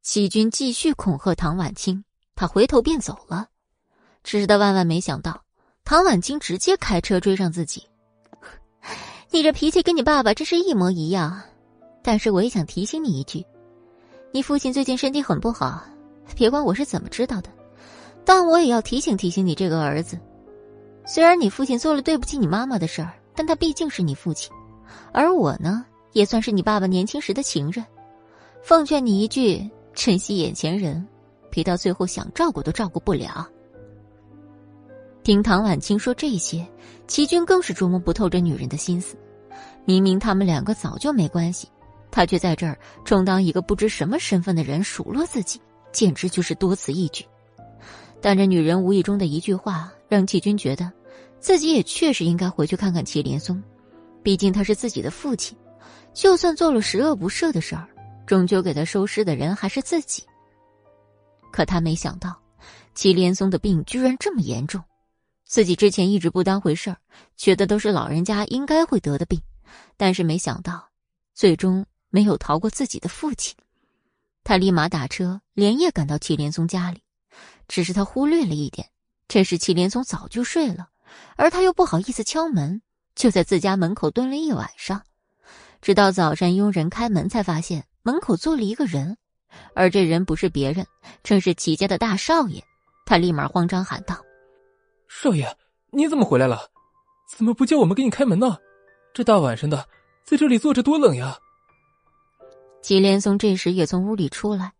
[0.00, 2.04] 齐军继续恐吓唐婉清，
[2.34, 3.50] 他回头便走了。
[4.24, 5.44] 只是他万万没想到，
[5.84, 7.86] 唐婉清直接开车追上自己。
[9.30, 11.40] 你这脾气跟你爸爸真是一模一样，
[12.02, 13.44] 但是我也想提醒你一句，
[14.30, 15.82] 你父亲最近身体很不好，
[16.36, 17.50] 别管我是怎么知道的，
[18.24, 20.18] 但我也要提醒提醒你这个儿子。
[21.04, 24.52] 虽然你父亲做了对不起你妈妈的事儿，但他毕竟是你父亲，
[25.12, 27.84] 而我呢，也算是你爸爸年轻时的情人。
[28.62, 31.06] 奉劝你一句，珍惜眼前人，
[31.50, 33.48] 别到最后想照顾都照顾不了。
[35.24, 36.66] 听唐婉清说这些，
[37.06, 39.16] 齐军更是琢磨不透这女人的心思。
[39.84, 41.68] 明明他们两个早就没关系，
[42.10, 45.60] 他却在这儿充当一个不知什么身份的人数落自己，
[45.92, 47.24] 简直就是多此一举。
[48.20, 50.90] 但这女人无意中的一句话，让齐军觉得，
[51.38, 53.62] 自己也确实应该回去看看祁连松，
[54.22, 55.56] 毕竟他是自己的父亲，
[56.12, 57.88] 就算做了十恶不赦的事儿。
[58.24, 60.22] 终究给他收尸的人还是自己。
[61.50, 62.34] 可他没想到，
[62.94, 64.80] 祁连松的病居然这么严重。
[65.52, 66.96] 自己之前一直不当回事儿，
[67.36, 69.38] 觉得都是老人家应该会得的病，
[69.98, 70.88] 但是没想到，
[71.34, 73.54] 最终没有逃过自己的父亲。
[74.44, 77.02] 他立马打车连夜赶到祁连松家里，
[77.68, 78.88] 只是他忽略了一点：
[79.28, 80.88] 这时祁连松早就睡了，
[81.36, 82.80] 而他又不好意思敲门，
[83.14, 85.02] 就在自家门口蹲了一晚上，
[85.82, 87.84] 直到早上佣人开门才发现。
[88.02, 89.18] 门口坐了一个人，
[89.74, 90.86] 而这人不是别人，
[91.22, 92.64] 正是齐家的大少爷。
[93.04, 94.16] 他立马慌张喊道
[95.14, 95.46] ：“少爷，
[95.90, 96.70] 你怎么回来了？
[97.28, 98.56] 怎么不叫我们给你开门呢？
[99.12, 99.86] 这大晚上的，
[100.24, 101.36] 在这里坐着多冷呀！”
[102.82, 104.72] 祁连松这时也从屋里出来，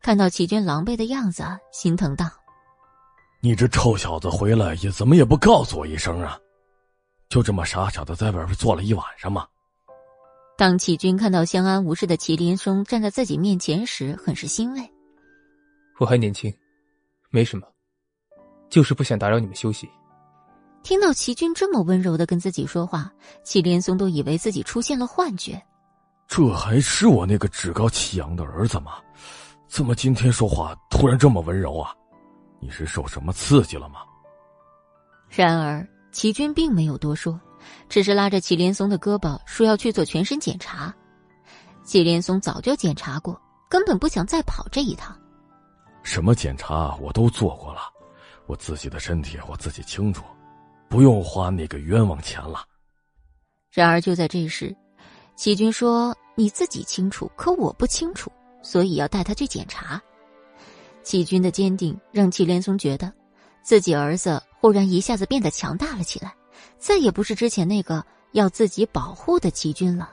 [0.00, 1.42] 看到齐军狼狈的样子，
[1.72, 2.30] 心疼道
[3.42, 6.38] ：“你这臭小子回来也怎么也不告诉我一声啊？
[7.28, 9.46] 就这么傻傻的在外边坐了一晚上吗？”
[10.56, 14.90] 当齐军看到相安无事的祁连松站在自己面前时，很是欣慰。
[15.98, 16.54] 我还年轻，
[17.28, 17.66] 没什么，
[18.70, 19.90] 就是不想打扰你们休息。
[20.82, 25.60] 听到齐军这么温柔的跟自己说话，祁连松都以为自己出现了幻觉。
[26.26, 28.92] 这还是我那个趾高气扬的儿子吗？
[29.68, 31.92] 怎么今天说话突然这么温柔啊？
[32.60, 34.00] 你是受什么刺激了吗？
[35.28, 37.38] 然而齐军并没有多说。
[37.90, 40.92] 只是拉着祁连松的胳膊说要去做全身检查，
[41.84, 43.38] 祁连松早就检查过，
[43.68, 45.14] 根本不想再跑这一趟。
[46.02, 47.80] 什么检查我都做过了，
[48.50, 50.24] 我自己的身体我自己清楚，
[50.88, 52.64] 不用花那个冤枉钱了。
[53.70, 54.74] 然而就在这时，
[55.36, 58.28] 齐军说：“你自己清楚，可我不清楚，
[58.60, 60.02] 所以要带他去检查。”
[61.04, 63.12] 齐军的坚定让祁连松觉得，
[63.62, 66.34] 自己儿子忽然一下子变得强大了起来。
[66.76, 70.10] 再也不是之前那个要自己保护的齐军了。